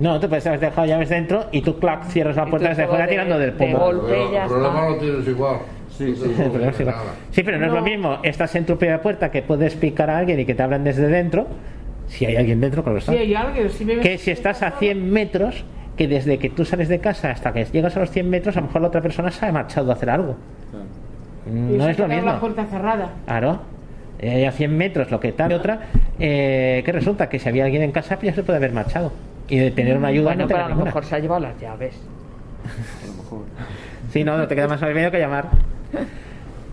[0.00, 2.82] No, te puedes haber dejado llaves dentro y tú, clac, cierras la Y puerta desde
[2.82, 3.78] solo fuera de- tirando del de pomo.
[3.78, 4.06] golpe.
[4.08, 4.90] Pero ya el problema está.
[4.90, 5.56] lo tienes igual.
[5.90, 6.22] Sí, sí.
[6.22, 6.72] Sí, pero de
[7.32, 8.18] sí, no, es lo mismo.
[8.22, 11.06] Estás en tu propia puerta que puedes picar a alguien y que te abran desde
[11.08, 11.46] dentro.
[12.06, 13.12] Si hay alguien dentro, claro está.
[13.12, 15.64] Si hay alguien, si me Que si estás a 100 metros,
[15.98, 18.60] que desde que tú sales de casa hasta que llegas a los 100 metros, a
[18.60, 20.36] lo mejor la otra persona se ha marchado a hacer algo.
[20.70, 20.86] claro.
[21.46, 22.24] Y No se es lo mismo.
[22.32, 23.10] la puerta cerrada.
[23.26, 23.60] Claro.
[24.18, 25.50] Eh, a 100 metros, lo que tal.
[25.50, 25.80] Y otra,
[26.18, 29.12] eh, que resulta que si había alguien en casa, pues ya se puede haber marchado.
[29.50, 30.84] Y de tener una ayuda Bueno, no pero a lo ninguna.
[30.86, 31.94] mejor se ha llevado las llaves.
[33.02, 33.44] A lo mejor.
[34.12, 35.48] Sí, no, no te queda más remedio que llamar.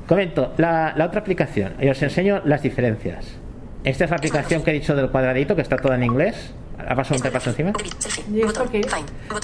[0.08, 3.26] Comento, la, la otra aplicación, y os enseño las diferencias.
[3.84, 6.54] Esta es la aplicación que he dicho del cuadradito, que está toda en inglés.
[6.88, 7.74] Ha pasado un repaso encima.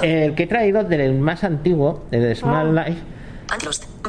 [0.01, 2.85] El que he traído del más antiguo, del Small Ah.
[2.87, 3.01] Life,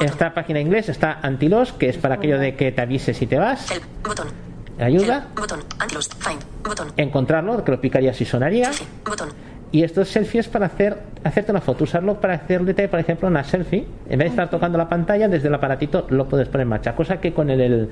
[0.01, 3.37] esta página inglés está Antilos, que es para aquello de que te avise si te
[3.39, 3.67] vas.
[4.79, 5.29] Ayuda.
[5.37, 5.61] Botón.
[5.79, 6.15] Antilost.
[6.23, 6.43] Find.
[6.63, 6.93] Botón.
[6.97, 8.71] Encontrarlo, que lo picaría si sonaría.
[9.05, 9.31] Botón.
[9.75, 13.85] Y estos selfies para hacer hacerte una foto, usarlo para hacerte, por ejemplo, una selfie.
[14.09, 16.95] En vez de estar tocando la pantalla, desde el aparatito lo puedes poner en marcha.
[16.95, 17.91] Cosa que con el,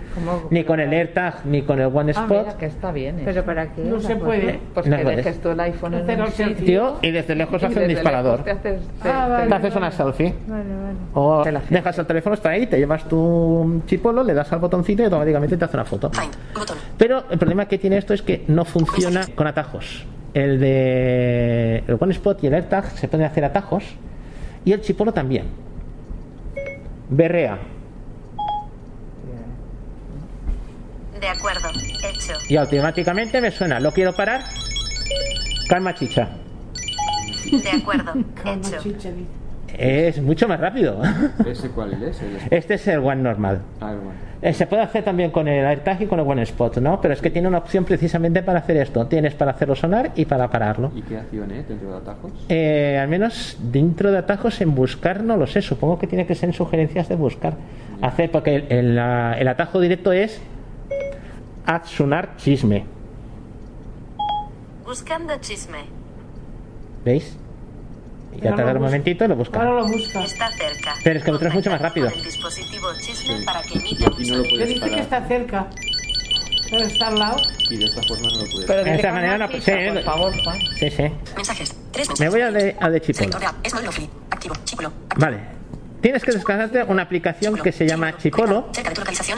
[0.50, 2.46] ni con el AirTag ni con el One Ah, Spot.
[2.46, 3.16] mira, que está bien.
[3.16, 3.24] eso.
[3.24, 3.82] Pero para qué?
[3.82, 4.60] No se puede.
[4.72, 6.56] Pues No que dejes tú el iPhone en un el selfie.
[6.56, 8.44] sitio Tío, y desde lejos y hace un disparador.
[8.44, 9.48] te haces- te- Ah, te- vale.
[9.48, 10.34] Te haces una selfie.
[10.46, 10.96] Vale, vale.
[11.14, 15.06] O dejas el teléfono, está ahí, te llevas tu chipolo, le das al botoncito y
[15.06, 16.12] automáticamente te hace una foto.
[16.96, 20.06] Pero el problema que tiene esto es que no funciona con atajos.
[20.34, 23.84] El de el One Spot y el AirTag se pueden hacer atajos
[24.64, 25.46] y el chipolo también.
[27.10, 27.58] Berrea
[31.20, 31.68] De acuerdo.
[31.68, 32.32] Hecho.
[32.48, 33.78] y automáticamente me suena.
[33.78, 34.42] ¿Lo quiero parar?
[35.68, 36.30] Calma chicha.
[37.50, 38.12] De acuerdo.
[38.42, 39.10] Calma, Hecho.
[39.78, 41.00] Es mucho más rápido.
[41.46, 42.20] ¿Ese cuál es?
[42.50, 43.60] Este es el One normal.
[43.80, 43.94] Ah.
[44.42, 47.00] Eh, Se puede hacer también con el AirTag y con el One Spot, ¿no?
[47.00, 49.06] Pero es que tiene una opción precisamente para hacer esto.
[49.06, 50.90] Tienes para hacerlo sonar y para pararlo.
[50.94, 52.32] ¿Y qué acción es dentro de atajos?
[52.48, 56.34] Eh, al menos dentro de atajos en buscar no lo sé supongo que tiene que
[56.34, 57.54] ser en sugerencias de buscar
[58.00, 60.40] hacer porque el, el, la- el atajo directo es
[61.64, 62.84] haz sonar chisme
[64.84, 65.78] Buscando chisme.
[67.04, 67.38] ¿veis?
[68.36, 70.22] Y ya Ahora tarda lo un momentito y lo busca Ahora lo busca.
[70.24, 70.94] Está cerca.
[71.04, 72.08] Pero es que el otro es mucho más rápido.
[72.08, 73.44] El dispositivo chisme Sí.
[73.44, 75.66] para que un no lo está cerca.
[76.70, 77.36] Pero está al lado.
[77.70, 80.02] Y de esta forma no lo puedes Pero De esta manera no- sí, por lo-
[80.02, 80.58] favor, Juan.
[80.78, 81.02] sí, sí
[81.36, 81.76] Mensajes.
[81.92, 82.30] Tres me mensajes.
[82.30, 83.36] voy a de, a de Chipolo.
[84.30, 84.54] Activo.
[84.64, 84.92] Chipolo.
[85.16, 85.38] vale
[86.00, 88.70] tienes que descargarte una aplicación que se llama Chipolo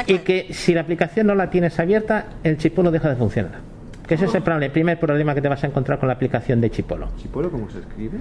[0.06, 3.60] y que si la aplicación no la tienes abierta el Chipolo deja de funcionar
[4.06, 6.14] que ese es el, problema- el primer problema que te vas a encontrar con la
[6.14, 8.18] aplicación de Chipolo ¿Chipolo cómo se escribe?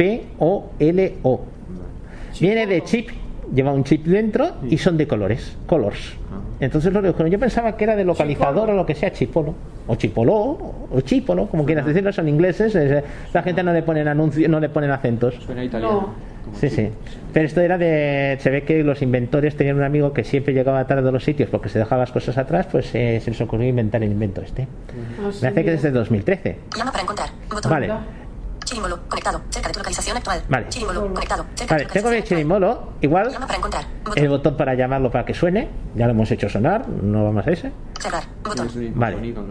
[0.00, 1.40] C-H-I-P-O-L-O.
[2.40, 3.10] Viene de chip,
[3.54, 6.14] lleva un chip dentro y son de colores, colors.
[6.60, 9.54] Entonces lo que yo pensaba que era de localizador o lo que sea, chipolo,
[9.86, 10.34] o chipolo,
[10.92, 13.02] o chipolo, como quieras decirlo, son ingleses, es-
[13.32, 15.34] la gente no le ponen anuncios, no le ponen acentos.
[15.44, 16.00] Suena italiano.
[16.00, 16.29] No.
[16.58, 16.88] Sí, sí.
[17.32, 18.36] Pero esto era de.
[18.40, 21.48] Se ve que los inventores tenían un amigo que siempre llegaba tarde a los sitios
[21.48, 24.66] porque se dejaba las cosas atrás, pues eh, se les ocurrió inventar el invento este.
[25.20, 26.56] Ah, Me hace que desde 2013.
[26.76, 27.28] Llama para encontrar.
[27.48, 27.70] Botón.
[27.70, 27.88] Vale.
[28.70, 29.00] Chirimbolo.
[29.08, 29.42] Conectado.
[29.50, 30.42] Cerca de tu localización actual.
[30.48, 30.68] Vale.
[30.68, 31.00] Chirimbolo.
[31.12, 31.44] Conectado.
[31.56, 33.30] Cerca Vale, de tu tengo mi localización chirimolo, igual.
[33.32, 33.84] Llama para encontrar.
[33.84, 34.28] el Botón.
[34.28, 37.72] botón para llamarlo para que suene, ya lo hemos hecho sonar, no vamos a ese.
[38.00, 38.22] Cerrar.
[38.44, 38.68] Botón.
[38.94, 39.16] Vale.
[39.32, 39.44] los.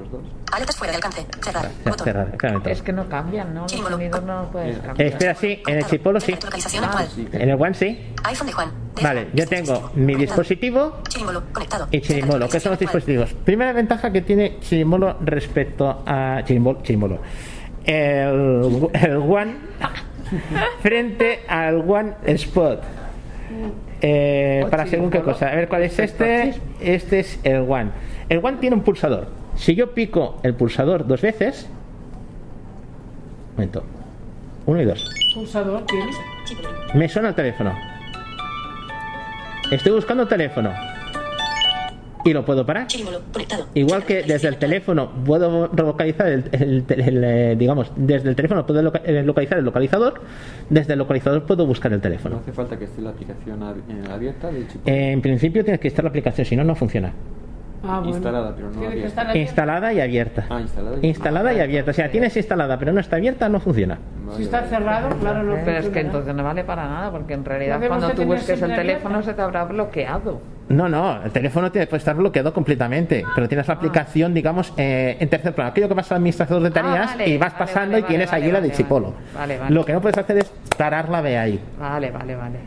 [0.52, 1.26] Alertas fuera de alcance.
[1.42, 1.64] Cerrar.
[1.86, 2.06] Ya, Botón.
[2.06, 2.72] cerrar, claramente.
[2.72, 3.62] Es que no cambian, ¿no?
[3.64, 3.96] Los Símbolo.
[3.98, 5.08] sonidos no los puedes Eh, cambiar.
[5.10, 6.34] Espera, sí, en el chipolo sí.
[6.34, 7.08] Actual.
[7.14, 7.28] Sí.
[7.34, 8.14] En el One sí.
[8.24, 8.72] iPhone de Juan.
[9.02, 11.44] Vale, yo tengo mi dispositivo Chirimbolo.
[11.54, 11.88] Conectado.
[11.92, 13.34] y Chirimolo, que son los dispositivos.
[13.34, 17.20] Primera ventaja que tiene Chirimolo respecto a Chirimolo, Chirimolo.
[17.90, 19.56] El, el One
[20.82, 22.84] frente al One Spot.
[24.02, 25.48] Eh, para según qué cosa.
[25.50, 26.54] A ver cuál es este.
[26.80, 27.90] Este es el One.
[28.30, 29.28] El One tiene un pulsador.
[29.56, 31.68] Si yo pico el pulsador dos veces.
[33.50, 33.84] Un momento.
[34.68, 35.04] Uno y dos.
[35.34, 35.84] Pulsador.
[36.94, 37.74] Me suena el teléfono.
[39.72, 40.72] Estoy buscando el teléfono.
[42.26, 42.88] Y lo puedo parar.
[43.74, 48.66] Igual que desde el teléfono puedo localizar el, el- el, eh, digamos, desde el teléfono
[48.66, 50.22] puedo eh, localizar el localizador,
[50.70, 52.38] desde el localizador puedo buscar el No teléfono.
[52.38, 55.88] hace falta que esté la aplicación ab- eh, abierta de chip En principio tienes que
[55.88, 57.14] instalar la aplicación, si no, no funciona.
[57.84, 58.10] Ah, bueno.
[58.10, 59.38] instalada, pero no abierta.
[59.38, 60.46] Instalada y abierta.
[60.50, 60.98] Ah, instalada.
[61.02, 61.92] y- Instalada y abierta.
[61.92, 63.98] O sea, tienes instalada pero no está abierta, no funciona.
[64.26, 64.70] Vale, Si está vale.
[64.70, 68.10] cerrado, claro, no Pero es que entonces no vale para nada, porque en realidad cuando
[68.12, 69.32] tú busques el teléfono abierta.
[69.32, 70.42] se te habrá bloqueado.
[70.70, 75.18] No, no, el teléfono tiene, puede estar bloqueado completamente, pero tienes la aplicación, digamos, eh,
[75.20, 75.72] en tercer plano.
[75.72, 78.04] Aquello que pasa al administrador de tareas Ah, vale, y vas vale, pasando vale, y
[78.08, 79.06] tienes vale, allí la vale, de Chipolo.
[79.14, 79.18] vale.
[79.34, 79.74] Vale, vale.
[79.76, 81.60] Lo que no puedes hacer es pararla de ahí.
[81.80, 82.60] Vale, vale, vale.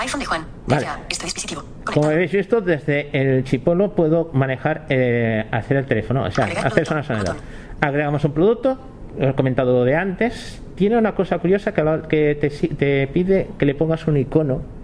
[0.00, 0.46] iPhone de Juan.
[0.66, 0.82] Vale.
[0.82, 1.00] Ya.
[1.08, 1.62] Este dispositivo.
[1.84, 6.66] Como habéis visto, desde el Chipolo puedo manejar, eh, hacer el teléfono, o sea, Agregar
[6.66, 7.36] hacer producto, botón.
[7.80, 8.78] Agregamos un producto,
[9.18, 10.62] lo he comentado de antes.
[10.74, 14.79] Tiene una cosa curiosa que, que te, te pide que le pongas un icono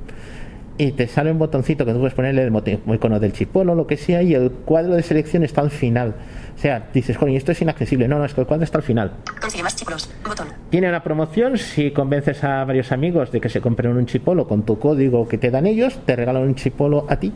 [0.78, 3.96] y te sale un botoncito que tú puedes ponerle el icono del chipolo, lo que
[3.96, 6.14] sea, y el cuadro de selección está al final.
[6.54, 8.08] O sea, dices, coño, esto es inaccesible.
[8.08, 9.12] No, no, es que el cuadro está al final.
[9.40, 10.10] Consigue más chipolos.
[10.26, 10.48] Botón.
[10.70, 14.64] Tiene una promoción, si convences a varios amigos de que se compren un chipolo con
[14.64, 17.32] tu código que te dan ellos, te regalan un chipolo a ti.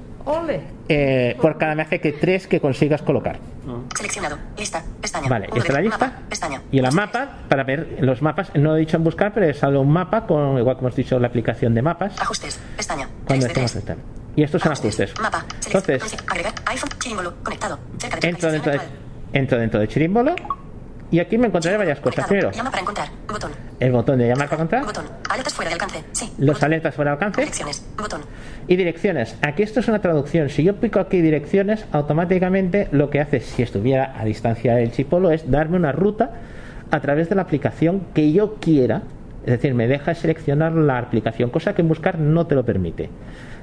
[0.88, 3.38] Eh, por cada que tres que consigas colocar.
[3.96, 4.38] Seleccionado.
[4.56, 4.82] Lista.
[5.00, 5.28] Pestaña.
[5.28, 6.06] Vale, esta es la lista.
[6.06, 6.18] Mapa.
[6.28, 6.62] Pestaña.
[6.72, 9.78] Y en la mapa, para ver los mapas, no he dicho en buscar, pero sale
[9.78, 12.20] un mapa con, igual como hemos dicho, la aplicación de mapas.
[12.20, 12.60] Ajustes.
[12.76, 13.08] Pestaña.
[13.26, 13.82] Cuando 3 de estemos 3.
[13.82, 13.98] en tal.
[14.36, 15.14] Y estos son ajustes.
[15.20, 15.44] Mapa.
[15.66, 16.16] Entonces.
[16.26, 16.54] Agregar.
[16.66, 17.34] iPhone.
[17.42, 17.78] Conectado.
[17.98, 18.80] Cerca de entro dentro de,
[19.32, 20.34] entro dentro de Chirimbolo
[21.10, 22.26] y aquí me encontraré varias cosas.
[22.26, 23.08] Primero, Llama para encontrar.
[23.28, 23.50] Botón.
[23.80, 25.04] el botón de llamar para encontrar, Botón.
[25.28, 26.04] Alertas fuera de alcance.
[26.12, 26.32] Sí.
[26.38, 26.64] los Botón.
[26.64, 27.86] alertas fuera de alcance Direcciones.
[27.96, 28.20] Botón.
[28.68, 29.36] y direcciones.
[29.42, 30.48] Aquí esto es una traducción.
[30.50, 35.30] Si yo pico aquí direcciones, automáticamente lo que hace si estuviera a distancia del chipolo
[35.30, 36.30] es darme una ruta
[36.90, 39.02] a través de la aplicación que yo quiera.
[39.44, 43.08] Es decir, me deja seleccionar la aplicación, cosa que en buscar no te lo permite.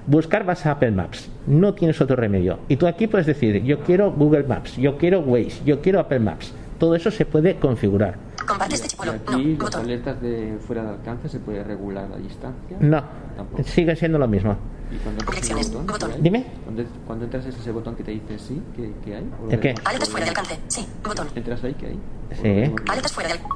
[0.08, 2.60] Buscar vas a Apple Maps, no tienes otro remedio.
[2.68, 6.20] Y tú aquí puedes decir, yo quiero Google Maps, yo quiero Waze, yo quiero Apple
[6.20, 6.54] Maps.
[6.80, 8.16] Todo eso se puede configurar.
[8.48, 9.38] Comparte Y este aquí No.
[9.38, 9.82] las Botón.
[9.82, 12.78] alertas de fuera de alcance se puede regular la distancia.
[12.80, 13.04] No,
[13.36, 13.64] Tampoco.
[13.64, 14.56] sigue siendo lo mismo.
[14.92, 16.12] Y cuando Direcciones, botón, botón.
[16.24, 16.46] Dime.
[16.64, 19.30] Cuando, cuando entras es ese botón que te dice sí, ¿qué, qué hay?
[19.46, 19.76] ¿O ¿El qué?
[19.84, 20.60] Alertas ¿O fuera de alcance.
[20.70, 20.88] Sí.
[21.04, 21.28] Botón.
[21.36, 21.74] ¿Entras ahí?
[21.74, 22.00] ¿Qué hay?
[22.32, 22.74] ¿O Sí.
[22.90, 23.56] Alertas fuera de alcance.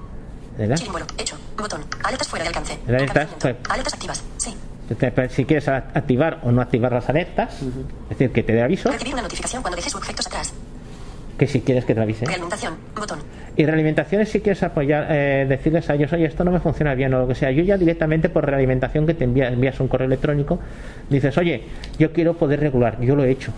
[0.57, 0.75] ¿Verdad?
[0.75, 1.05] Símbolo.
[1.17, 1.37] Hecho.
[1.57, 1.81] Botón.
[2.03, 2.79] Alertas fuera de alcance.
[2.87, 3.55] Alertas, pues.
[3.69, 4.23] Alertas activas.
[4.37, 4.55] Sí.
[4.99, 8.91] Te- Si quieres activar o no activar las alertas, es decir, que te dé aviso,
[8.91, 10.53] Recibir una notificación cuando dejes objetos atrás.
[11.37, 12.25] Que si quieres que te avise.
[12.25, 12.73] Realimentación.
[12.95, 13.19] Botón.
[13.57, 17.13] Y realimentaciones si quieres apoyar, eh, decirles a ellos, oye, esto no me funciona bien
[17.13, 17.51] o lo que sea.
[17.51, 20.59] Yo ya directamente por realimentación que te envía- envías un correo electrónico,
[21.09, 21.63] dices, oye,
[21.99, 23.51] yo quiero poder regular, yo lo he hecho.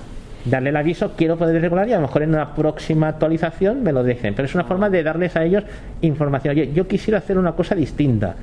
[0.45, 3.93] Darle el aviso, quiero poder regular y a lo mejor en una próxima actualización me
[3.93, 4.33] lo dejen.
[4.35, 5.63] Pero es una forma de darles a ellos
[6.01, 6.51] información.
[6.51, 8.35] Oye, yo quisiera hacer una cosa distinta.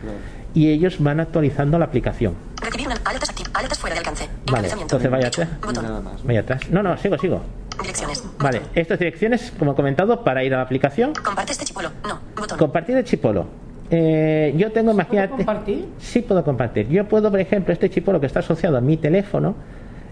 [0.55, 2.35] Y ellos van actualizando la aplicación.
[2.62, 3.35] Recibir una alertas.
[3.52, 4.28] Alertas fuera de alcance.
[4.51, 5.11] Vale, entonces.
[5.11, 6.70] Vaya atrás.
[6.70, 7.43] No, no, sigo, sigo.
[7.81, 8.24] Direcciones.
[8.39, 11.12] Vale, estas direcciones, como he comentado, para ir a la aplicación.
[11.15, 11.90] Comparte este chipolo.
[12.07, 12.19] No.
[12.36, 12.59] Botón.
[12.59, 13.47] Compartir el chipolo.
[13.90, 15.28] Eh, yo tengo, ¿Puedo imagínate.
[15.36, 15.89] compartir?
[15.98, 16.89] Sí puedo compartir.
[16.89, 19.55] Yo puedo, por ejemplo, este chipolo que está asociado a mi teléfono,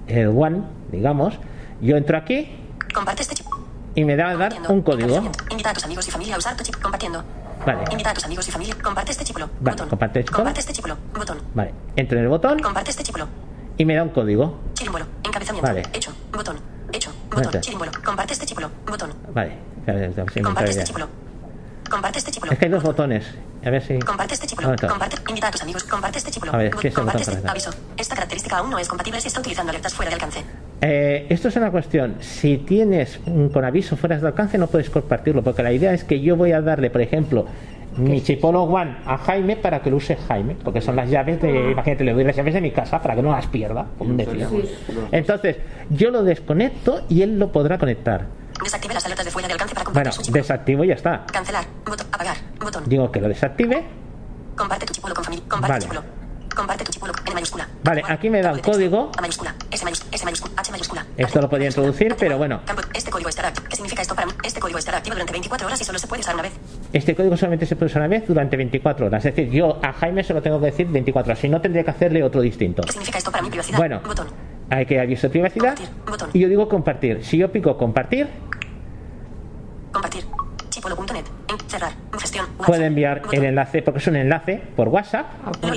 [0.09, 1.39] el One, digamos,
[1.81, 2.57] yo entro aquí
[2.93, 3.65] Comparte este chipolo.
[3.95, 5.23] y me da a dar un código.
[5.51, 6.75] Invita a tus amigos y familia a usar tu chip.
[6.77, 7.23] Compartiendo.
[7.65, 8.75] Vale, Invita a tus amigos y familia.
[8.83, 9.49] Comparte este chipolo.
[9.61, 9.89] Vale, Botón.
[9.91, 10.37] comparte el chipolo.
[10.39, 10.97] Comparte este chipolo.
[11.15, 11.39] Botón.
[11.55, 11.73] vale.
[11.97, 13.29] Entro en el botón Comparte este chipolo.
[13.77, 14.59] y me da un código.
[14.75, 15.05] Chirimbolo.
[15.25, 15.69] Encabezamiento.
[15.69, 15.83] Vale.
[15.93, 16.13] Hecho.
[16.33, 16.57] Botón.
[17.45, 17.61] Botón.
[18.05, 18.71] Comparte este chipolo.
[18.87, 19.13] Botón.
[19.33, 19.53] Vale,
[19.87, 21.09] entra Comparte este chipolo.
[21.89, 22.53] Comparte este chipolo.
[22.53, 23.25] Es que hay dos botones.
[23.65, 23.99] A ver si.
[23.99, 24.75] Comparte este chipolo.
[24.77, 25.17] Comparte.
[25.29, 25.85] Invita a tus amigos.
[25.85, 26.55] Comparte este chipolo.
[26.55, 27.71] A ver, ¿qué es Comparte este aviso.
[27.97, 30.45] Esta característica aún no es compatible si está utilizando alertas fuera de alcance.
[30.81, 32.17] Eh, esto es una cuestión.
[32.21, 36.05] Si tienes un con aviso fuera de alcance, no puedes compartirlo, porque la idea es
[36.05, 37.47] que yo voy a darle, por ejemplo,
[37.99, 41.73] mi Chipolo One a Jaime para que lo use Jaime, porque son las llaves de.
[41.73, 44.49] Imagínate, le doy las llaves de mi casa para que no las pierda, como decía.
[45.13, 45.57] Entonces,
[45.91, 48.27] yo lo desconecto y él lo podrá conectar.
[48.63, 50.43] Desactive las alertas de fuera de alcance para Bueno, compartir su chipolo.
[50.43, 51.25] desactivo y ya está.
[51.33, 51.65] Cancelar.
[51.87, 52.07] Botón.
[52.11, 52.37] Apagar.
[52.61, 52.83] Botón.
[52.87, 53.85] Digo que lo desactive.
[54.57, 55.45] Comparte tu chipolo con familia.
[55.49, 55.85] Comparte Vale.
[55.87, 56.18] tu chipolo.
[56.59, 57.69] Comparte tu chipolo en mayúscula.
[57.85, 59.13] Vale, aquí me da un código.
[59.17, 59.55] A mayúscula.
[59.71, 60.11] S mayúscula.
[60.13, 60.53] S mayúscula.
[60.57, 61.07] H mayúscula.
[61.17, 62.63] Esto lo podía introducir, pero bueno.
[62.95, 63.53] Este código estará.
[63.53, 64.27] ¿Qué significa esto para?
[64.43, 66.53] Este código estará activo durante 24 horas y solo se puede usar una vez.
[66.93, 69.25] Este código solamente se puede usar una vez durante 24 horas.
[69.25, 71.39] Es decir, yo a Jaime se lo tengo que decir 24 horas.
[71.39, 72.83] Si no, tendría que hacerle otro distinto.
[72.83, 73.79] ¿Qué significa esto para mi privacidad?
[73.79, 74.27] Bueno, Botón.
[74.69, 75.79] hay que aviso de privacidad.
[76.09, 76.31] Botón.
[76.33, 77.25] Y yo digo compartir.
[77.25, 78.27] Si yo pico compartir,
[79.93, 80.25] Compartir.
[80.71, 81.25] Chipolo.net.
[82.67, 85.27] Puede enviar el enlace, porque es un enlace por WhatsApp,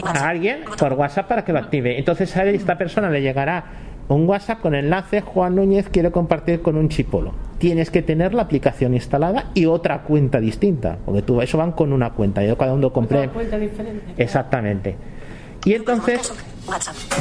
[0.05, 1.97] a alguien por WhatsApp para que lo active.
[1.97, 3.63] Entonces a esta persona le llegará
[4.07, 7.33] un WhatsApp con enlace Juan Núñez quiere compartir con un chipolo.
[7.59, 11.93] Tienes que tener la aplicación instalada y otra cuenta distinta, porque tú eso van con
[11.93, 12.43] una cuenta.
[12.43, 14.13] Yo cada uno compré Otra cuenta diferente.
[14.17, 14.95] exactamente.
[15.63, 16.33] Y entonces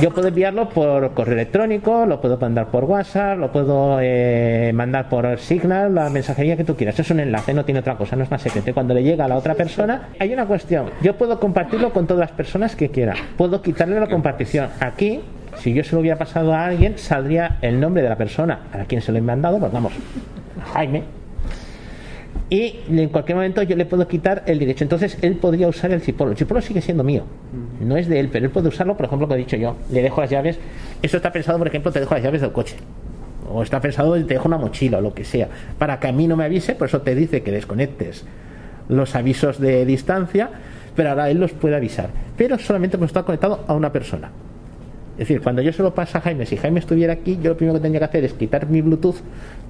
[0.01, 5.09] Yo puedo enviarlo por correo electrónico, lo puedo mandar por WhatsApp, lo puedo eh, mandar
[5.09, 6.99] por Signal, la mensajería que tú quieras.
[6.99, 8.73] Es un enlace, no tiene otra cosa, no es más secreto.
[8.75, 10.91] Cuando le llega a la otra persona, hay una cuestión.
[11.03, 13.15] Yo puedo compartirlo con todas las personas que quiera.
[13.37, 14.69] Puedo quitarle la compartición.
[14.81, 15.21] Aquí,
[15.57, 18.85] si yo se lo hubiera pasado a alguien, saldría el nombre de la persona a
[18.85, 19.93] quien se lo he mandado, pues vamos,
[20.73, 21.20] Jaime.
[22.51, 24.83] Y en cualquier momento yo le puedo quitar el derecho.
[24.83, 26.33] Entonces él podría usar el chipolo.
[26.33, 27.23] El chipolo sigue siendo mío.
[27.81, 29.77] No es de él, pero él puede usarlo, por ejemplo, lo que he dicho yo.
[29.93, 30.59] Le dejo las llaves.
[31.01, 32.77] Eso está pensado, por ejemplo, te dejo las llaves del coche.
[33.49, 35.49] O está pensado, te dejo una mochila o lo que sea.
[35.79, 38.25] Para que a mí no me avise, por eso te dice que desconectes
[38.89, 40.51] los avisos de distancia,
[40.97, 42.11] pero ahora él los puede avisar.
[42.37, 44.33] Pero solamente puede estar conectado a una persona.
[45.21, 47.57] Es decir, cuando yo se lo paso a Jaime, si Jaime estuviera aquí, yo lo
[47.59, 49.17] primero que tendría que hacer es quitar mi Bluetooth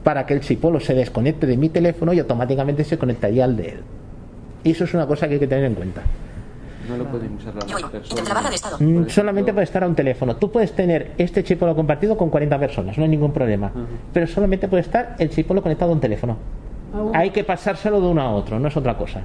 [0.05, 3.70] para que el chipolo se desconecte de mi teléfono y automáticamente se conectaría al de
[3.70, 3.81] él.
[4.62, 6.02] Y eso es una cosa que hay que tener en cuenta.
[6.89, 8.28] No lo pueden usar las personas.
[8.28, 8.77] la barra de estado.
[8.78, 10.36] Mm, Solamente puede estar a un teléfono.
[10.36, 13.72] Tú puedes tener este chipolo compartido con 40 personas, no hay ningún problema.
[14.12, 16.36] Pero solamente puede estar el chipolo conectado a un teléfono.
[16.94, 17.16] Aún.
[17.16, 19.22] Hay que pasárselo de uno a otro, no es otra cosa.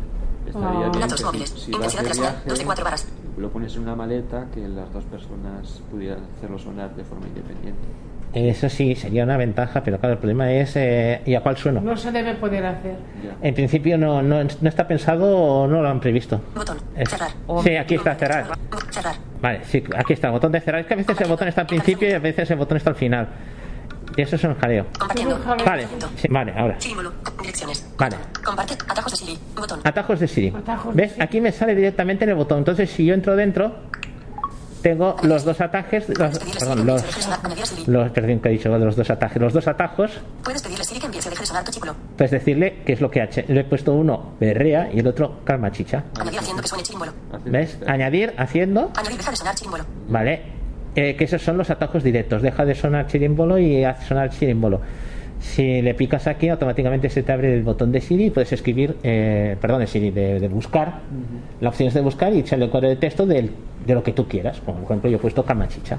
[0.47, 1.49] Estaría bien Datos móviles.
[1.51, 3.07] si, si Intensidad de de la señal, viaje, dos de cuatro varas.
[3.37, 7.81] Lo pones en una maleta que las dos personas pudieran hacerlo sonar de forma independiente.
[8.33, 11.79] Eso sí, sería una ventaja, pero claro, el problema es eh, ¿y a cuál sueno?
[11.79, 12.97] No se debe poder hacer.
[13.23, 13.37] Ya.
[13.41, 16.41] En principio no, no, no está pensado o no lo han previsto.
[16.53, 16.77] Botón.
[17.07, 17.31] Cerrar.
[17.63, 18.47] Sí, aquí está, cerrar.
[18.91, 19.15] Cerrar.
[19.41, 20.81] Vale, sí, aquí está el botón de cerrar.
[20.81, 22.89] Es que a veces el botón está al principio y a veces el botón está
[22.89, 23.27] al final.
[24.17, 24.85] Y eso es un jaleo.
[24.97, 25.39] Compartiendo.
[25.65, 26.77] Vale, sí, vale, ahora.
[27.41, 27.85] Direcciones.
[27.97, 28.15] Vale.
[28.43, 28.73] Comparte.
[28.87, 29.39] Atajos de Siri.
[29.55, 29.79] Botón.
[29.83, 30.53] Atajos de Siri.
[30.55, 31.11] Atajos de ¿Ves?
[31.13, 31.23] Siri.
[31.23, 32.59] Aquí me sale directamente en el botón.
[32.59, 33.75] Entonces, si yo entro dentro,
[34.81, 36.07] tengo los dos atajes.
[36.09, 37.03] Los, perdón, los,
[37.87, 39.41] los, perdón, que he dicho, los dos atajes.
[39.41, 40.11] Los dos atajos,
[40.43, 41.95] Puedes pedirle Siri que empiece a dejar de sonar tu chipolo.
[42.17, 43.41] pues decirle qué es lo que ha hecho.
[43.47, 46.03] Le he puesto uno berrea y el otro calma chicha.
[46.19, 47.11] Añadir haciendo que suene chirimbolo.
[47.33, 47.79] Hace- ¿Ves?
[47.87, 49.85] Añadir haciendo, Añadir deja de sonar chirimbolo.
[50.07, 50.54] ¿vale?
[50.95, 52.41] Eh, que esos son los atajos directos.
[52.41, 54.79] Deja de sonar chirimbolo y hace sonar chirimbolo.
[55.39, 58.95] Si le picas aquí, automáticamente se te abre el botón de Siri y puedes escribir,
[59.03, 60.99] eh, perdón, de Siri, de, de buscar.
[61.59, 63.51] La opción es de buscar y echarle el cuadro de texto del-
[63.85, 64.61] de lo que tú quieras.
[64.65, 65.97] Como por ejemplo, yo he puesto calma chicha.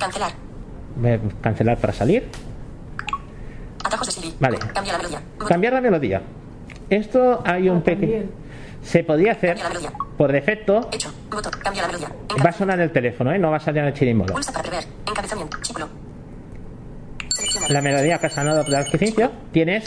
[0.00, 0.32] Cancelar.
[1.42, 2.24] Cancelar para salir.
[3.84, 4.34] Atajos de Siri.
[4.40, 4.58] Vale.
[4.72, 5.20] Cambia la melodía.
[5.46, 6.22] Cambiar la melodía.
[6.88, 8.22] Esto hay un Ah, pequeño.
[8.82, 9.92] Se podía hacer Cambia la melodía.
[10.18, 10.88] por defecto.
[10.92, 11.12] Hecho.
[11.30, 11.52] Botón.
[11.62, 12.08] Cambia la melodía.
[12.44, 13.38] Va a sonar el teléfono, ¿eh?
[13.38, 14.34] no va a salir en el chirimbolo.
[14.34, 14.84] Pulsa para prever.
[15.06, 15.56] Encabezamiento.
[15.62, 15.90] Seleccionado.
[17.68, 19.30] La melodía que ha sonado de principio.
[19.52, 19.84] Tienes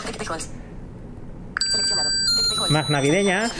[2.69, 3.51] más navideñas.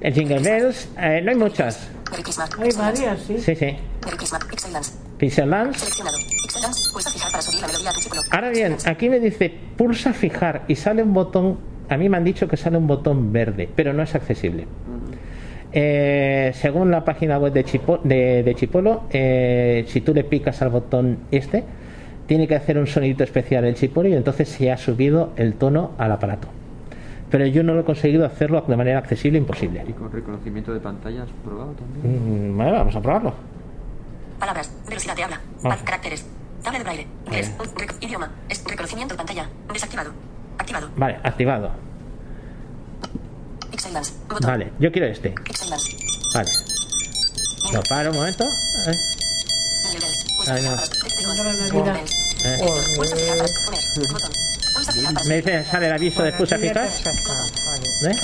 [0.00, 0.88] El Jingle Bells.
[0.98, 1.88] eh, no hay muchas.
[2.58, 3.38] Hay varias, sí.
[3.40, 3.76] Sí, sí.
[5.18, 5.86] Pixel Dance.
[8.30, 11.58] Ahora bien, aquí me dice pulsa fijar y sale un botón.
[11.90, 14.66] A mí me han dicho que sale un botón verde, pero no es accesible.
[15.72, 20.60] Eh, según la página web de, Chipo- de- de Chipolo, eh, si tú le picas
[20.62, 21.62] al botón este,
[22.26, 25.92] tiene que hacer un sonidito especial el Chipolo y entonces se ha subido el tono
[25.98, 26.48] al aparato.
[27.30, 29.84] Pero yo no lo he conseguido hacerlo de manera accesible, imposible.
[29.86, 32.52] Y con reconocimiento de pantalla has probado también.
[32.52, 33.34] Mm, Bueno, vamos a probarlo.
[34.40, 34.72] Palabras.
[34.88, 35.40] Velocidad de habla.
[35.64, 35.76] Ah.
[35.84, 36.26] Caracteres.
[36.64, 37.06] Tabla de braille.
[37.26, 37.54] Inglés.
[37.76, 38.30] Rec- idioma.
[38.48, 39.46] Es reconocimiento de pantalla.
[39.72, 40.10] Desactivado.
[40.60, 40.90] Activado.
[40.96, 41.70] Vale, activado.
[44.42, 45.34] Vale, yo quiero este.
[46.34, 46.50] Vale.
[47.72, 48.44] Lo paro un momento.
[48.44, 48.94] Eh,
[50.48, 50.70] Ay, no.
[51.82, 52.12] bells.
[52.44, 52.58] eh.
[55.28, 57.86] Me dice, sale el aviso de pasado, vale.
[58.12, 58.16] ¿Eh?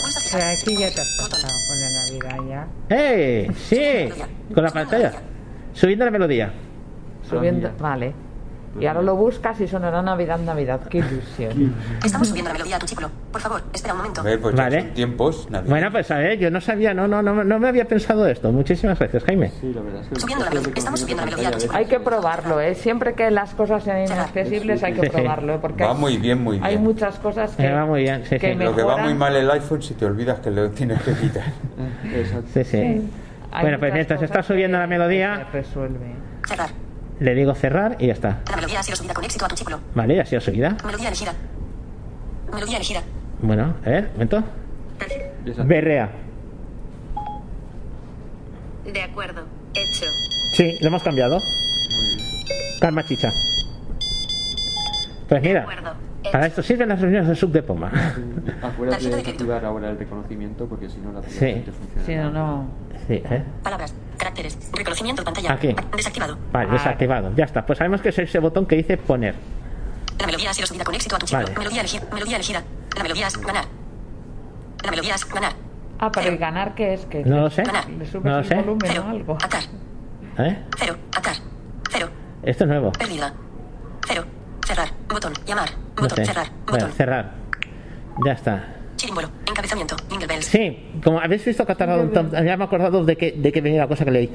[0.62, 2.66] Aquí ya te has pasado con la Navidad ya.
[2.96, 3.50] ¡Eh!
[3.68, 4.08] ¡Sí!
[4.54, 5.12] Con la pantalla.
[5.72, 6.52] Subiendo la melodía.
[7.28, 8.14] Subiendo, Ah, vale.
[8.80, 10.80] Y ahora lo buscas y sonará Navidad, Navidad.
[10.88, 11.74] Qué ilusión.
[12.04, 13.10] Estamos subiendo la melodía a tu chipolo.
[13.32, 14.22] Por favor, espera un momento.
[14.22, 14.82] Pues Vale.
[14.94, 15.48] tiempos.
[15.50, 15.70] Navidad.
[15.70, 18.52] Bueno, pues a ver, yo no sabía, no, no, no, no me había pensado esto.
[18.52, 19.50] Muchísimas gracias, Jaime.
[19.60, 22.00] Sí, la verdad es que Subiendo la melodía, estamos subiendo la melodía a Hay que
[22.00, 22.74] probarlo, ¿eh?
[22.74, 25.58] Siempre que las cosas sean inaccesibles hay que probarlo, ¿eh?
[25.60, 26.64] porque Va hay- muy bien, muy bien.
[26.66, 28.58] hay muchas cosas que, Me va muy bien, sí, que sí.
[28.58, 31.44] Lo que va muy mal el iPhone si te olvidas que lo tienes que quitar.
[32.14, 32.48] Exacto.
[32.54, 32.76] Sí, sí.
[33.52, 36.14] Hay Bueno, pues mientras está subiendo que- la melodía, resuelve.
[36.46, 36.70] Cerrar.
[37.20, 38.40] Le digo cerrar y ya está.
[38.50, 39.80] La melodía ha sido subida con éxito a tu chipolo.
[39.94, 40.76] Vale, ya ha sido subida.
[40.84, 41.32] Melodía elegida.
[42.52, 43.02] Melodía elegida.
[43.40, 44.42] Bueno, a ver, un momento.
[45.64, 46.10] Berrea.
[48.84, 49.42] De acuerdo.
[49.74, 50.06] Hecho.
[50.52, 51.38] Sí, lo hemos cambiado.
[52.80, 53.30] Calma, chicha.
[55.28, 55.92] Pues mira, acuerdo.
[56.30, 57.90] para esto sirven las reuniones de sub de Poma.
[58.62, 61.64] Acuérdate de activar ahora el reconocimiento porque si no la Sí.
[61.72, 62.06] funciona.
[62.06, 62.66] Si no, no.
[63.08, 63.42] Sí, ¿eh?
[63.62, 63.94] Palabras.
[64.18, 64.58] Caracteres.
[64.72, 65.52] Reconocimiento de pantalla.
[65.52, 65.74] Aquí.
[65.96, 66.38] Desactivado.
[66.52, 66.72] Vale, Ah.
[66.72, 67.32] desactivado.
[67.36, 67.64] Ya está.
[67.64, 69.34] Pues sabemos que es ese botón que dice poner.
[70.18, 71.26] La melodía ha sido subida con éxito a tu.
[71.30, 71.52] Vale.
[71.56, 72.02] Melodía elegida.
[72.12, 72.62] Melodía elegida.
[72.96, 73.64] La melodía es ganar.
[74.84, 75.52] La melodía es ganar.
[75.98, 77.06] Ah, pero ¿y ganar qué es?
[77.06, 77.62] que No lo sé.
[77.62, 77.88] Ganar.
[77.88, 78.54] ¿Le subes No lo el sé.
[78.56, 79.04] volumen Cero.
[79.06, 79.34] o algo?
[79.42, 79.62] Atar.
[80.38, 80.58] ¿Eh?
[80.78, 80.96] Cero.
[81.16, 81.34] Atar.
[81.90, 82.08] Cero.
[82.42, 82.92] Esto es nuevo.
[82.92, 83.32] Pérdida.
[84.06, 84.24] Cero.
[84.66, 84.88] Cerrar.
[85.08, 85.32] Botón.
[85.46, 85.70] Llamar.
[85.96, 86.16] No Botón.
[86.16, 86.24] sé.
[86.26, 86.46] Cerrar.
[86.66, 86.92] Bueno, Botón.
[86.92, 87.32] cerrar.
[88.24, 88.64] Ya está.
[88.96, 89.28] Chirimbolo.
[89.48, 89.96] Encabezamiento.
[90.10, 90.46] Jingle bells.
[90.46, 93.32] Sí, como habéis visto que ha tardado un tom- ya me he acordado de que,
[93.32, 94.30] de que venía la cosa que leí.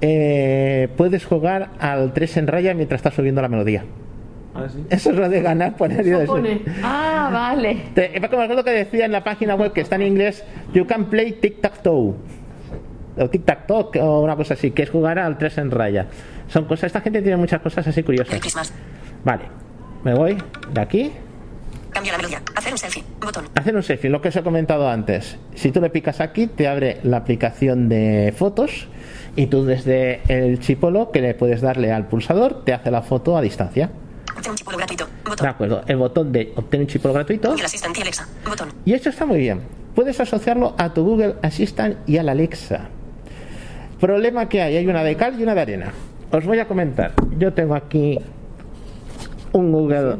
[0.00, 3.84] Eh, puedes jugar al 3 en raya mientras estás subiendo la melodía.
[4.54, 4.84] Ah, sí.
[4.88, 6.62] Eso es lo de ganar, poner y Eso pone.
[6.82, 7.76] Ah, vale.
[7.94, 11.06] Te- me acuerdo que decía en la página web que está en inglés, you can
[11.06, 12.14] play tic-tac-toe.
[13.18, 16.06] O tic-tac-toe, o una cosa así, que es jugar al 3 en raya.
[16.48, 18.34] Son cosas, esta gente tiene muchas cosas así curiosas.
[19.24, 19.44] Vale,
[20.04, 20.36] me voy
[20.72, 21.12] de aquí.
[21.96, 22.42] Cambia la melodía.
[22.54, 23.04] Hacer un selfie.
[23.22, 23.48] Botón.
[23.54, 25.38] Hacer un selfie, lo que os he comentado antes.
[25.54, 28.88] Si tú le picas aquí, te abre la aplicación de fotos
[29.34, 33.38] y tú desde el chipolo que le puedes darle al pulsador, te hace la foto
[33.38, 33.88] a distancia.
[34.36, 35.06] Obtén un chipolo gratuito.
[35.06, 35.46] De Botón.
[35.46, 37.48] acuerdo, el botón de obtener un chipolo gratuito.
[37.48, 38.28] Google Assistant y Alexa.
[38.46, 38.68] Botón.
[38.84, 39.62] Y esto está muy bien.
[39.94, 42.90] Puedes asociarlo a tu Google Assistant y al Alexa.
[43.98, 45.92] Problema que hay, hay una de cal y una de arena.
[46.30, 47.14] Os voy a comentar.
[47.38, 48.18] Yo tengo aquí
[49.56, 50.16] un Google,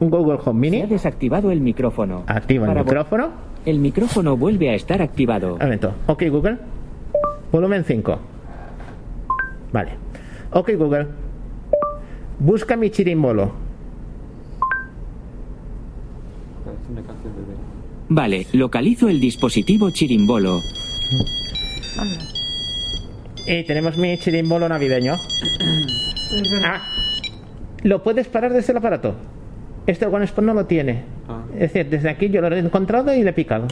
[0.00, 0.86] un Google Home Se ha Mini.
[0.86, 2.24] desactivado el micrófono.
[2.26, 3.28] Activa el Para micrófono.
[3.64, 5.54] El micrófono vuelve a estar activado.
[5.54, 5.92] Un momento.
[6.06, 6.58] Ok, Google.
[7.52, 8.18] Volumen 5.
[9.72, 9.92] Vale.
[10.52, 11.06] Ok, Google.
[12.38, 13.52] Busca mi chirimbolo.
[16.64, 17.54] Parece una canción de bebé.
[18.10, 20.60] Vale, localizo el dispositivo chirimbolo.
[23.46, 25.14] Y tenemos mi chirimbolo navideño.
[26.64, 26.80] Ah,
[27.82, 29.14] lo puedes parar desde el aparato.
[29.86, 31.04] Este OneSpot no lo tiene.
[31.28, 31.42] Ah.
[31.54, 33.66] Es decir, desde aquí yo lo he encontrado y le he picado.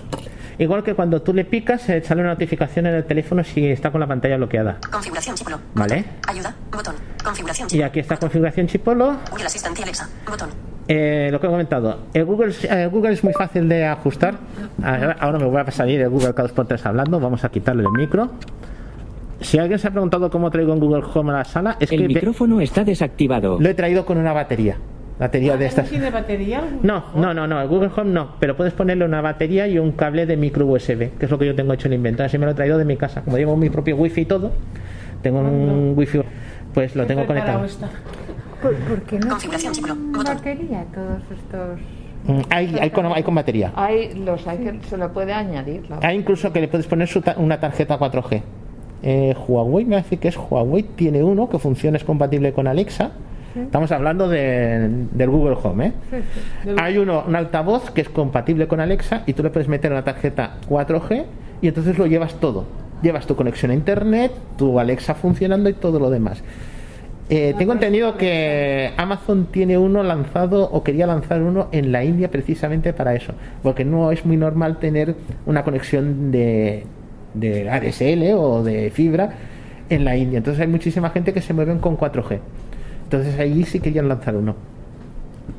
[0.59, 3.91] Igual que cuando tú le picas, se sale una notificación en el teléfono si está
[3.91, 4.79] con la pantalla bloqueada.
[4.91, 5.59] Configuración chipolo.
[5.75, 6.05] ¿Vale?
[6.27, 6.55] Ayuda.
[6.73, 6.95] Botón.
[7.23, 9.19] Configuración Y aquí está configuración chipolo.
[9.31, 10.09] Google Assistant y Alexa.
[10.27, 10.49] Botón.
[10.89, 14.37] Eh, lo que he comentado, el Google, el Google es muy fácil de ajustar.
[14.83, 17.19] Ahora ahora me voy a salir el Google cada dos por tres hablando.
[17.19, 18.31] Vamos a quitarle el micro.
[19.41, 21.99] Si alguien se ha preguntado cómo traigo un Google Home a la sala, es El
[21.99, 23.59] que ve- micrófono está desactivado.
[23.61, 24.77] lo he traído con una batería.
[25.19, 25.89] Batería de ¿No estas.
[25.89, 26.63] tiene batería?
[26.83, 29.93] No, no, no, no, el Google Home no, pero puedes ponerle una batería y un
[29.93, 32.23] cable de micro USB, que es lo que yo tengo hecho en invento.
[32.23, 33.23] Así me lo he traído de mi casa.
[33.23, 34.53] Como llevo mi propio wifi y todo,
[35.23, 36.21] tengo un wifi,
[36.75, 37.67] pues lo tengo conectado.
[38.61, 41.79] ¿Por, por qué no Configuración batería todos estos?
[42.27, 43.73] Mm, Hay, hay, con, hay con batería.
[43.77, 45.83] Hay los hay que se lo puede añadir.
[46.03, 48.43] Hay incluso que le puedes poner su ta- una tarjeta 4G.
[49.03, 53.11] Eh, Huawei me hace que es Huawei, tiene uno que funciona, es compatible con Alexa.
[53.57, 55.87] Estamos hablando de- del Google Home.
[55.87, 55.93] ¿eh?
[56.77, 60.05] Hay uno, un altavoz que es compatible con Alexa y tú le puedes meter una
[60.05, 61.25] tarjeta 4G
[61.63, 62.65] y entonces lo llevas todo.
[63.03, 66.43] Llevas tu conexión a internet, tu Alexa funcionando y todo lo demás.
[67.29, 72.31] Eh, tengo entendido que Amazon tiene uno lanzado o quería lanzar uno en la India
[72.31, 73.33] precisamente para eso,
[73.63, 76.85] porque no es muy normal tener una conexión de,
[77.37, 79.31] de ADSL o de fibra
[79.89, 80.39] en la India.
[80.39, 82.39] Entonces hay muchísima gente que se mueven con 4G.
[83.05, 84.57] Entonces ahí sí querían lanzar uno.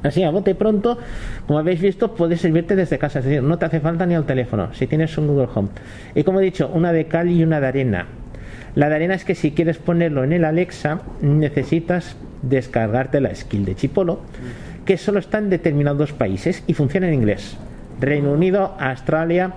[0.04, 0.98] Así, a bote pronto,
[1.48, 4.26] como habéis visto, puede servirte desde casa, es decir, no te hace falta ni al
[4.26, 5.70] teléfono, si tienes un Google Home.
[6.14, 8.06] Y como he dicho, una de cal y una de arena.
[8.76, 13.66] La de arena es que si quieres ponerlo en el Alexa, necesitas descargarte la skill
[13.66, 14.20] de Chipolo,
[14.86, 17.58] que solo está en determinados países y funciona en inglés.
[18.00, 19.54] Reino Unido, Australia,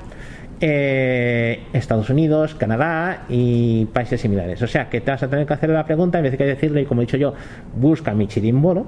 [0.60, 4.60] eh, Estados Unidos, Canadá y países similares.
[4.62, 6.44] O sea que te vas a tener que hacer la pregunta en vez de que
[6.44, 7.34] decirle, como he dicho yo,
[7.76, 8.86] busca mi chirimbolo.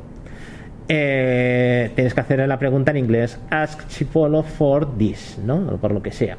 [0.89, 5.57] eh, tienes que hacerle la pregunta en inglés, ask Chipolo for this, ¿no?
[5.73, 6.37] O por lo que sea.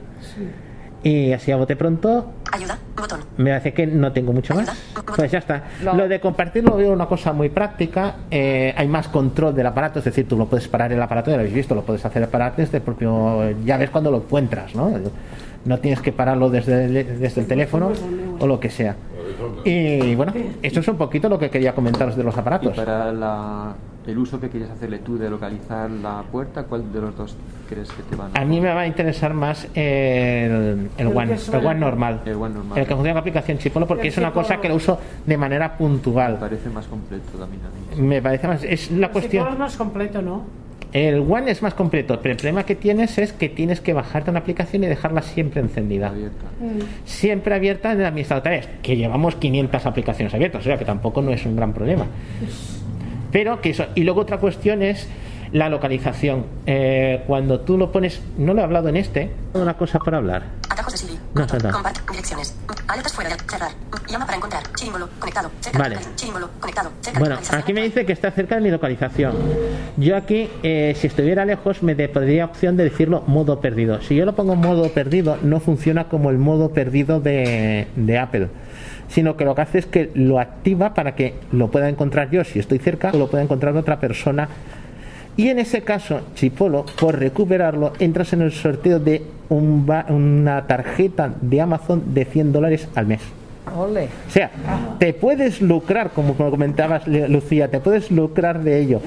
[1.03, 2.77] Y así a bote pronto, Ayuda.
[2.95, 3.19] Botón.
[3.37, 4.71] me hace que no tengo mucho más.
[5.17, 5.63] Pues ya está.
[5.83, 8.15] Lo- Lo de compartir lo veo una cosa muy práctica.
[8.31, 11.35] eh, hay más control del aparato, es decir, tú lo puedes parar el aparato, ya
[11.35, 13.51] lo habéis visto, lo puedes hacer parar desde el propio.
[13.65, 14.91] Ya ves cuando lo encuentras, ¿no?
[15.65, 17.91] No tienes que pararlo desde el, desde el teléfono
[18.39, 18.95] o lo que sea.
[19.65, 22.75] Y bueno, esto es un poquito lo que quería comentaros de los Y aparatos.
[22.77, 23.73] para la-
[24.05, 27.35] el uso que quieres hacerle tú de localizar la puerta, ¿cuál de los dos
[27.69, 31.33] crees que te van A mí me va a interesar más el, el El One,
[31.35, 31.65] el.
[31.65, 32.21] One normal.
[32.25, 32.77] El One normal.
[32.77, 34.43] El que funciona con aplicación Chipolo porque es una Chipolo.
[34.47, 36.37] cosa que lo uso de manera Me puntual.
[36.37, 38.01] parece más completo también a mí.
[38.07, 38.63] Me parece más.
[38.63, 39.47] Es la El cuestión.
[39.53, 40.43] es más completo, ¿no?
[40.91, 44.29] El One es más completo, pero el problema que tienes es que tienes que bajarte
[44.29, 46.09] una aplicación y dejarla siempre encendida.
[46.09, 46.45] Abierta.
[47.05, 50.85] Siempre abierta en el administrador de tareas, que llevamos 500 aplicaciones abiertas, o sea que
[50.85, 52.05] tampoco no es un gran problema.
[53.33, 53.87] Pero que eso.
[53.95, 55.07] Y luego otra cuestión es
[55.51, 56.45] la localización.
[56.65, 60.43] Eh, cuando tú lo pones, no lo he hablado en este, una cosa para hablar.
[60.69, 61.19] Atajos de Siri.
[61.33, 61.71] No, no, no.
[61.71, 62.09] Compart.
[62.09, 62.55] Direcciones.
[62.87, 63.71] Alertas fuera de cerrar.
[64.09, 64.63] Llama para encontrar.
[65.19, 65.51] Conectado.
[65.61, 65.97] Cerca Vale.
[66.59, 66.91] Conectado.
[67.01, 69.35] Cerca Bueno, aquí me dice que está cerca de mi localización.
[69.97, 74.01] Yo aquí, eh, si estuviera lejos, me podría opción de decirlo modo perdido.
[74.01, 78.17] Si yo lo pongo en modo perdido, no funciona como el modo perdido de, de
[78.17, 78.49] Apple,
[79.13, 82.43] sino que lo que hace es que lo activa para que lo pueda encontrar yo
[82.43, 84.49] si estoy cerca o lo pueda encontrar otra persona.
[85.37, 91.31] Y en ese caso, Chipolo, por recuperarlo, entras en el sorteo de un una tarjeta
[91.41, 93.21] de Amazon de 100 dólares al mes.
[93.75, 94.09] Ole.
[94.27, 94.51] O sea,
[94.99, 99.01] te puedes lucrar, como comentabas Lucía, te puedes lucrar de ello.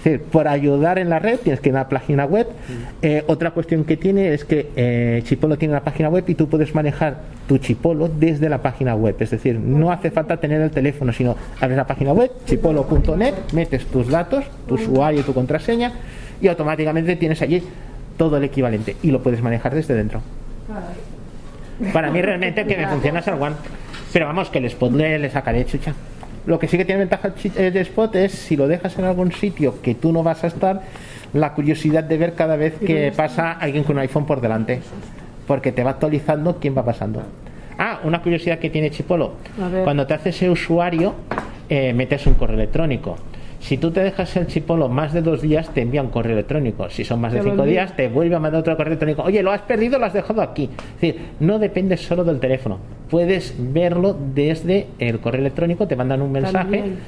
[0.00, 2.46] Es decir, por ayudar en la red tienes que ir a la página web.
[3.02, 6.48] Eh, otra cuestión que tiene es que eh, Chipolo tiene una página web y tú
[6.48, 9.16] puedes manejar tu Chipolo desde la página web.
[9.18, 13.84] Es decir, no hace falta tener el teléfono, sino abres la página web, chipolo.net, metes
[13.86, 15.92] tus datos, tu usuario, tu contraseña
[16.40, 17.62] y automáticamente tienes allí
[18.16, 20.22] todo el equivalente y lo puedes manejar desde dentro.
[21.92, 23.56] Para mí realmente el que me funciona es el One.
[24.14, 25.92] Pero vamos, que el Spot le, le sacaré chucha.
[26.50, 29.30] Lo que sí que tiene ventaja el el Spot es si lo dejas en algún
[29.30, 30.82] sitio que tú no vas a estar,
[31.32, 34.80] la curiosidad de ver cada vez que pasa alguien con un iPhone por delante.
[35.46, 37.22] Porque te va actualizando quién va pasando.
[37.78, 39.34] Ah, una curiosidad que tiene Chipolo.
[39.84, 41.14] Cuando te haces ese usuario,
[41.68, 43.16] eh, metes un correo electrónico.
[43.60, 46.90] Si tú te dejas el chipolo más de dos días, te envía un correo electrónico.
[46.90, 49.22] Si son más de cinco días, te vuelve a mandar otro correo electrónico.
[49.22, 50.64] Oye, lo has perdido, lo has dejado aquí.
[50.64, 52.80] Es decir, no depende solo del teléfono.
[53.10, 56.98] Puedes verlo desde el correo electrónico, te mandan un mensaje También,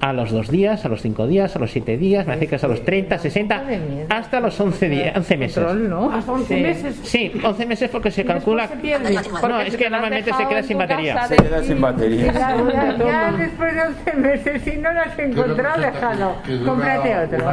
[0.00, 2.56] a los dos días, a los cinco días, a los siete días, me hace que
[2.56, 3.62] es a los 30, 60,
[4.10, 5.64] hasta los 11, días, 11 meses.
[5.74, 6.10] ¿no?
[6.12, 6.62] Hasta 11 Sí.
[6.62, 7.00] meses.
[7.02, 8.68] Sí, 11 meses porque se calcula.
[8.68, 9.48] se.
[9.48, 11.26] No, es que normalmente se queda sin batería.
[11.26, 12.26] Se queda sin batería.
[12.32, 16.34] Ya, ya, después de 11 meses, si no lo has encontrado, déjalo.
[16.66, 17.48] Cómprate otro.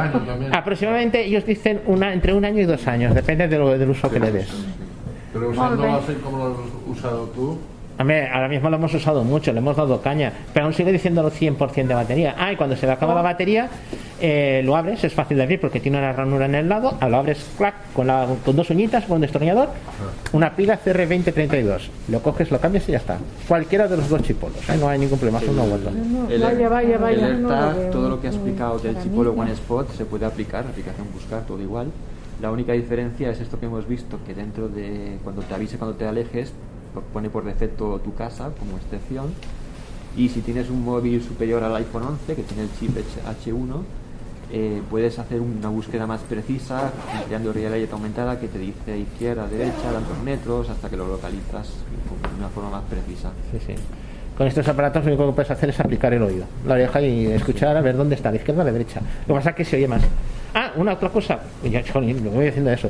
[0.52, 4.10] Aproximadamente ellos dicen una, entre un año y dos años, depende de lo- del uso
[4.10, 4.48] que le des.
[5.32, 7.58] Pero usándolo así como lo has usado tú,
[7.98, 11.30] Hombre, ahora mismo lo hemos usado mucho, le hemos dado caña, pero aún sigue diciéndolo
[11.30, 12.34] 100% de batería.
[12.38, 13.68] Ah, y cuando se le acaba la batería,
[14.20, 17.08] eh, lo abres, es fácil de abrir porque tiene una ranura en el lado, ah,
[17.08, 19.70] lo abres clac, con, la- con dos uñitas, con un destornillador,
[20.32, 21.88] una pila CR2032.
[22.08, 23.16] Lo coges, lo cambias y ya está.
[23.48, 24.76] Cualquiera de los dos chipolos, ¿eh?
[24.78, 25.90] no hay ningún problema, son uno u otro.
[26.30, 29.32] El, Vaya, vaya, vaya, el no lo AirTag, todo lo que ha explicado del Chipolo
[29.32, 29.52] One.
[29.52, 31.86] Spot se puede aplicar, aplicación buscar, todo igual.
[32.42, 35.96] La única diferencia es esto que hemos visto, que dentro de cuando te avise cuando
[35.96, 36.52] te alejes,
[37.12, 39.26] pone por defecto tu casa como excepción.
[40.16, 43.82] Y si tienes un móvil superior al iPhone 11, que tiene el chip H- H1,
[44.52, 49.90] eh, puedes hacer una búsqueda más precisa, empleando realidad aumentada que te dice izquierda, derecha,
[49.92, 53.30] tantos metros, hasta que lo localizas de una forma más precisa.
[53.52, 53.74] Sí, sí.
[54.38, 57.26] Con estos aparatos lo único que puedes hacer es aplicar el oído, la oreja y
[57.26, 59.00] escuchar a ver dónde está, la izquierda o la derecha.
[59.22, 60.02] Lo que pasa es que se oye más.
[60.54, 62.88] Ah, una otra cosa, ya, lo voy diciendo eso.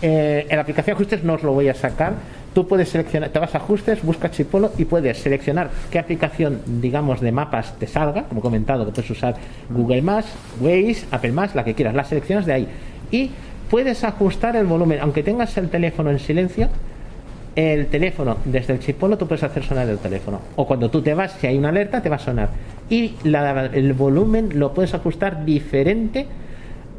[0.00, 2.14] Eh, en la aplicación ajustes no os lo voy a sacar.
[2.54, 7.20] Tú puedes seleccionar, te vas a ajustes, buscas Chipolo y puedes seleccionar qué aplicación, digamos,
[7.20, 9.34] de mapas te salga, como he comentado, que puedes usar
[9.70, 10.28] Google Maps,
[10.60, 12.68] Waze, Apple Maps, la que quieras, las seleccionas de ahí.
[13.10, 13.30] Y
[13.68, 16.68] puedes ajustar el volumen, aunque tengas el teléfono en silencio,
[17.56, 20.40] el teléfono, desde el chipolo tú puedes hacer sonar el teléfono.
[20.56, 22.48] O cuando tú te vas, si hay una alerta, te va a sonar.
[22.88, 26.26] Y la- el volumen lo puedes ajustar diferente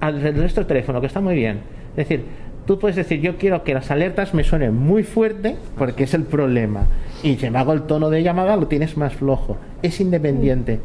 [0.02, 1.60] al resto del teléfono, que está muy bien.
[1.92, 2.26] Es decir,
[2.66, 6.24] tú puedes decir, yo quiero que las alertas me suenen muy fuerte, porque es el
[6.24, 6.88] problema.
[7.24, 9.58] Y sin embargo, el tono de llamada lo tienes más flojo.
[9.82, 10.80] Es independiente.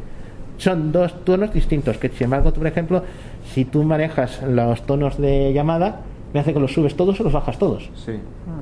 [0.58, 3.02] Son dos tonos distintos, que sin embargo, tú, por ejemplo,
[3.52, 6.00] si tú manejas los tonos de llamada,
[6.34, 7.90] me hace que los subes todos o los bajas todos.
[7.94, 8.12] Sí.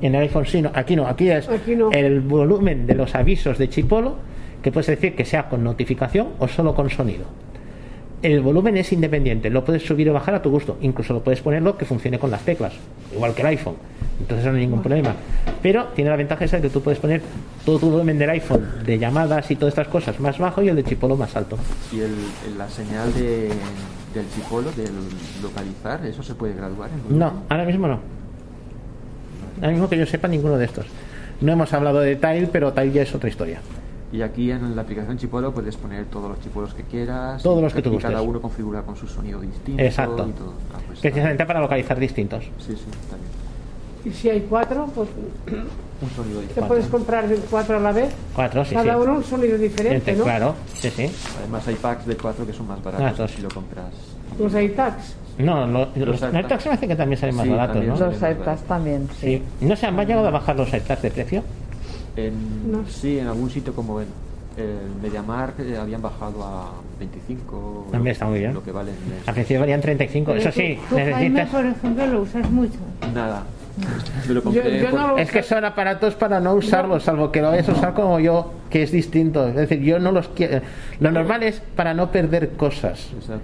[0.01, 1.91] En el iPhone sí, no, aquí no, aquí es Aquí no.
[1.91, 4.15] el volumen de los avisos de Chipolo,
[4.63, 7.25] que puedes decir que sea con notificación o solo con sonido.
[8.21, 11.39] El volumen es independiente, lo puedes subir o bajar a tu gusto, incluso lo puedes
[11.41, 12.73] ponerlo que funcione con las teclas,
[13.15, 13.75] igual que el iPhone.
[14.19, 15.15] Entonces no hay ningún problema.
[15.63, 17.21] Pero tiene la ventaja esa de que tú puedes poner
[17.65, 20.75] todo tu volumen del iPhone de llamadas y todas estas cosas más bajo y el
[20.75, 21.57] de Chipolo más alto.
[21.93, 22.11] Y el,
[22.47, 23.47] el- la señal de,
[24.13, 24.91] del chipolo, del
[25.41, 26.89] localizar, ¿eso se puede graduar?
[27.09, 27.99] en No, ahora mismo no.
[29.61, 30.85] Ahora mismo que yo sepa ninguno de estos.
[31.39, 33.61] No hemos hablado de Tile, pero Tile ya es otra historia.
[34.11, 37.43] Y aquí en la aplicación Chipolo puedes poner todos los chipolos que quieras.
[37.43, 38.29] Todos los que tú y cada gustes.
[38.29, 39.81] uno configura con su sonido distinto.
[39.83, 40.27] Exacto.
[40.27, 40.53] Y todo.
[40.73, 42.43] Ah, pues está Precisamente para localizar distintos.
[42.57, 43.29] Sí, sí, está bien.
[44.05, 45.09] Y si hay cuatro, pues
[46.01, 46.67] Un sonido te distinto.
[46.69, 48.09] puedes comprar cuatro a la vez.
[48.33, 48.99] Cuatro, sí, Cada sí.
[49.01, 50.15] uno un sonido diferente.
[50.15, 51.11] Claro, sí, sí.
[51.39, 53.87] Además hay packs de cuatro que son más baratos Ah, si lo compras.
[54.39, 55.15] Los AirTags.
[55.39, 56.65] No, lo- los, Los AirTags.
[56.65, 58.05] Me hace que también salen más Sí, baratos, también ¿no?
[58.07, 59.43] Los AirTags también, sí.
[59.59, 59.65] Sí.
[59.65, 61.43] ¿No se han llegado a bajar los AirTags de precio?
[62.27, 62.85] En, No.
[62.87, 64.07] Sí, en algún sitio como en
[64.57, 67.87] el MediaMarkt eh, habían bajado a 25.
[67.91, 68.53] También lo- está muy bien.
[68.53, 68.97] Lo que vale en
[69.27, 70.31] Al principio valían 35.
[70.31, 71.49] Pero Eso tú- sí, tú, Jaime, necesitas...
[71.49, 72.77] por ejemplo, lo usas mucho.
[73.13, 73.43] Nada.
[74.27, 77.49] Lo Yo- yo no lo- Es que son aparatos para no usarlos, salvo que lo
[77.49, 79.47] vayas a usar como yo, que es distinto.
[79.47, 80.61] Es decir, yo no los quiero.
[80.99, 83.09] Lo normal es para no perder cosas.
[83.15, 83.41] Exacto.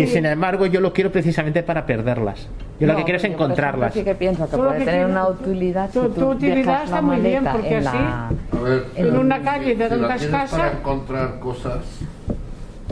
[0.00, 2.46] Y sin embargo, yo lo quiero precisamente para perderlas.
[2.78, 3.94] Yo lo No, que quiero es yo, encontrarlas.
[3.94, 7.02] Sí que pienso que lo puede que tener una utilidad tu- si tu utilidad está
[7.02, 8.30] muy bien, porque en así- la...
[8.62, 10.72] Ver, En una calle de si tantas para casas.
[10.78, 11.78] encontrar cosas,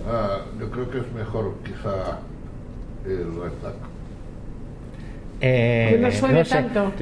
[0.09, 2.18] ah, yo creo que es mejor quizá
[3.05, 3.74] el AirTag.
[5.41, 6.55] Eh, Que no suene sé.
[6.55, 6.93] tanto.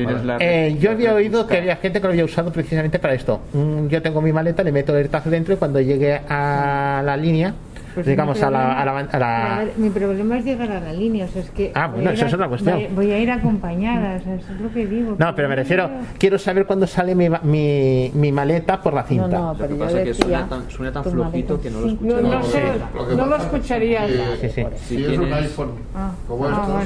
[0.40, 3.40] Eh, yo había oído que había gente que lo había usado precisamente para esto.
[3.52, 7.16] Mm, Yo tengo mi maleta, le meto el AirTag dentro y cuando llegue a la
[7.16, 7.54] línea,
[7.94, 10.70] Pues digamos mi a la, problema- a la, a la- a mi problema es llegar
[10.72, 11.70] a la línea, o sea, es que...
[11.74, 12.80] Ah, voy bueno, a ir eso a- es otra cuestión.
[12.94, 15.14] Voy, a ir acompañada, o sea, eso es lo que digo.
[15.18, 15.88] No, pero me refiero,
[16.18, 19.28] quiero saber cuándo sale mi, mi, mi maleta por la cinta.
[19.28, 21.70] No, no, Lo pero que yo pasa es que suena tan, suena tan flojito que
[21.70, 21.92] no lo sí.
[21.94, 22.22] escuchas.
[22.22, 22.62] No, no, sé,
[22.96, 24.06] Lo que no lo pasa es escucharías.
[24.40, 24.66] que Sí, sí.
[24.76, 26.82] Si, Si es un tienes- iPhone Ah, como ah,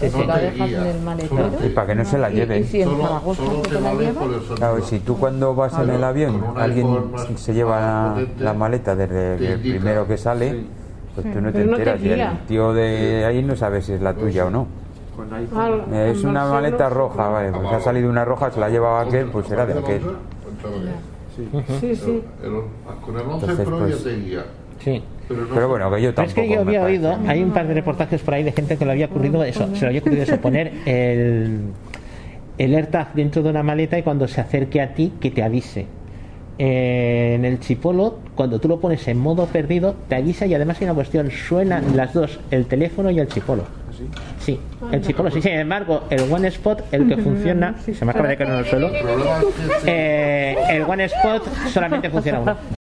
[0.00, 0.80] estos, no te dejas guía.
[0.80, 1.50] en el maletero...
[1.64, 2.64] Y para que no se la lleve.
[2.64, 4.80] Solo, que te vale por el sonido.
[4.82, 6.86] Si tú cuando vas en el avión, alguien
[7.36, 10.66] se lleva la, maleta desde el primero que sale, Sí.
[11.14, 12.00] pues tú no te Pero no te enteras.
[12.02, 14.66] y el tío de ahí no sabe si es la tuya o no.
[15.16, 15.60] Con iPhone.
[15.60, 17.50] Al- Eh, Es una maleta roja, vale.
[17.52, 20.00] Pues ha salido una roja, se la ha llevado aquel, pues será de aquel.
[21.80, 22.22] Sí, sí.
[23.04, 24.44] Con el 11 Entonces, Pro pues- ya te guía.
[24.80, 25.02] Sí.
[25.28, 26.48] Pero, no Pero bueno, que yo Pero es tampoco.
[26.48, 28.90] que yo había oído, hay un par de reportajes por ahí de gente que le
[28.92, 31.60] había ocurrido eso, se le había ocurrido eso, poner el,
[32.58, 35.86] el AirTag dentro de una maleta y cuando se acerque a ti que te avise.
[36.62, 40.76] Eh, en el chipolo, cuando tú lo pones en modo perdido, te avisa y además
[40.78, 43.64] hay una cuestión, suenan las dos, el teléfono y el chipolo.
[44.38, 44.60] Sí,
[44.92, 48.36] el chipolo, sí, sin embargo, el One Spot, el que funciona, se me acaba de
[48.36, 49.22] caer en el suelo, el
[49.86, 52.79] eh, el One Spot solamente funciona uno.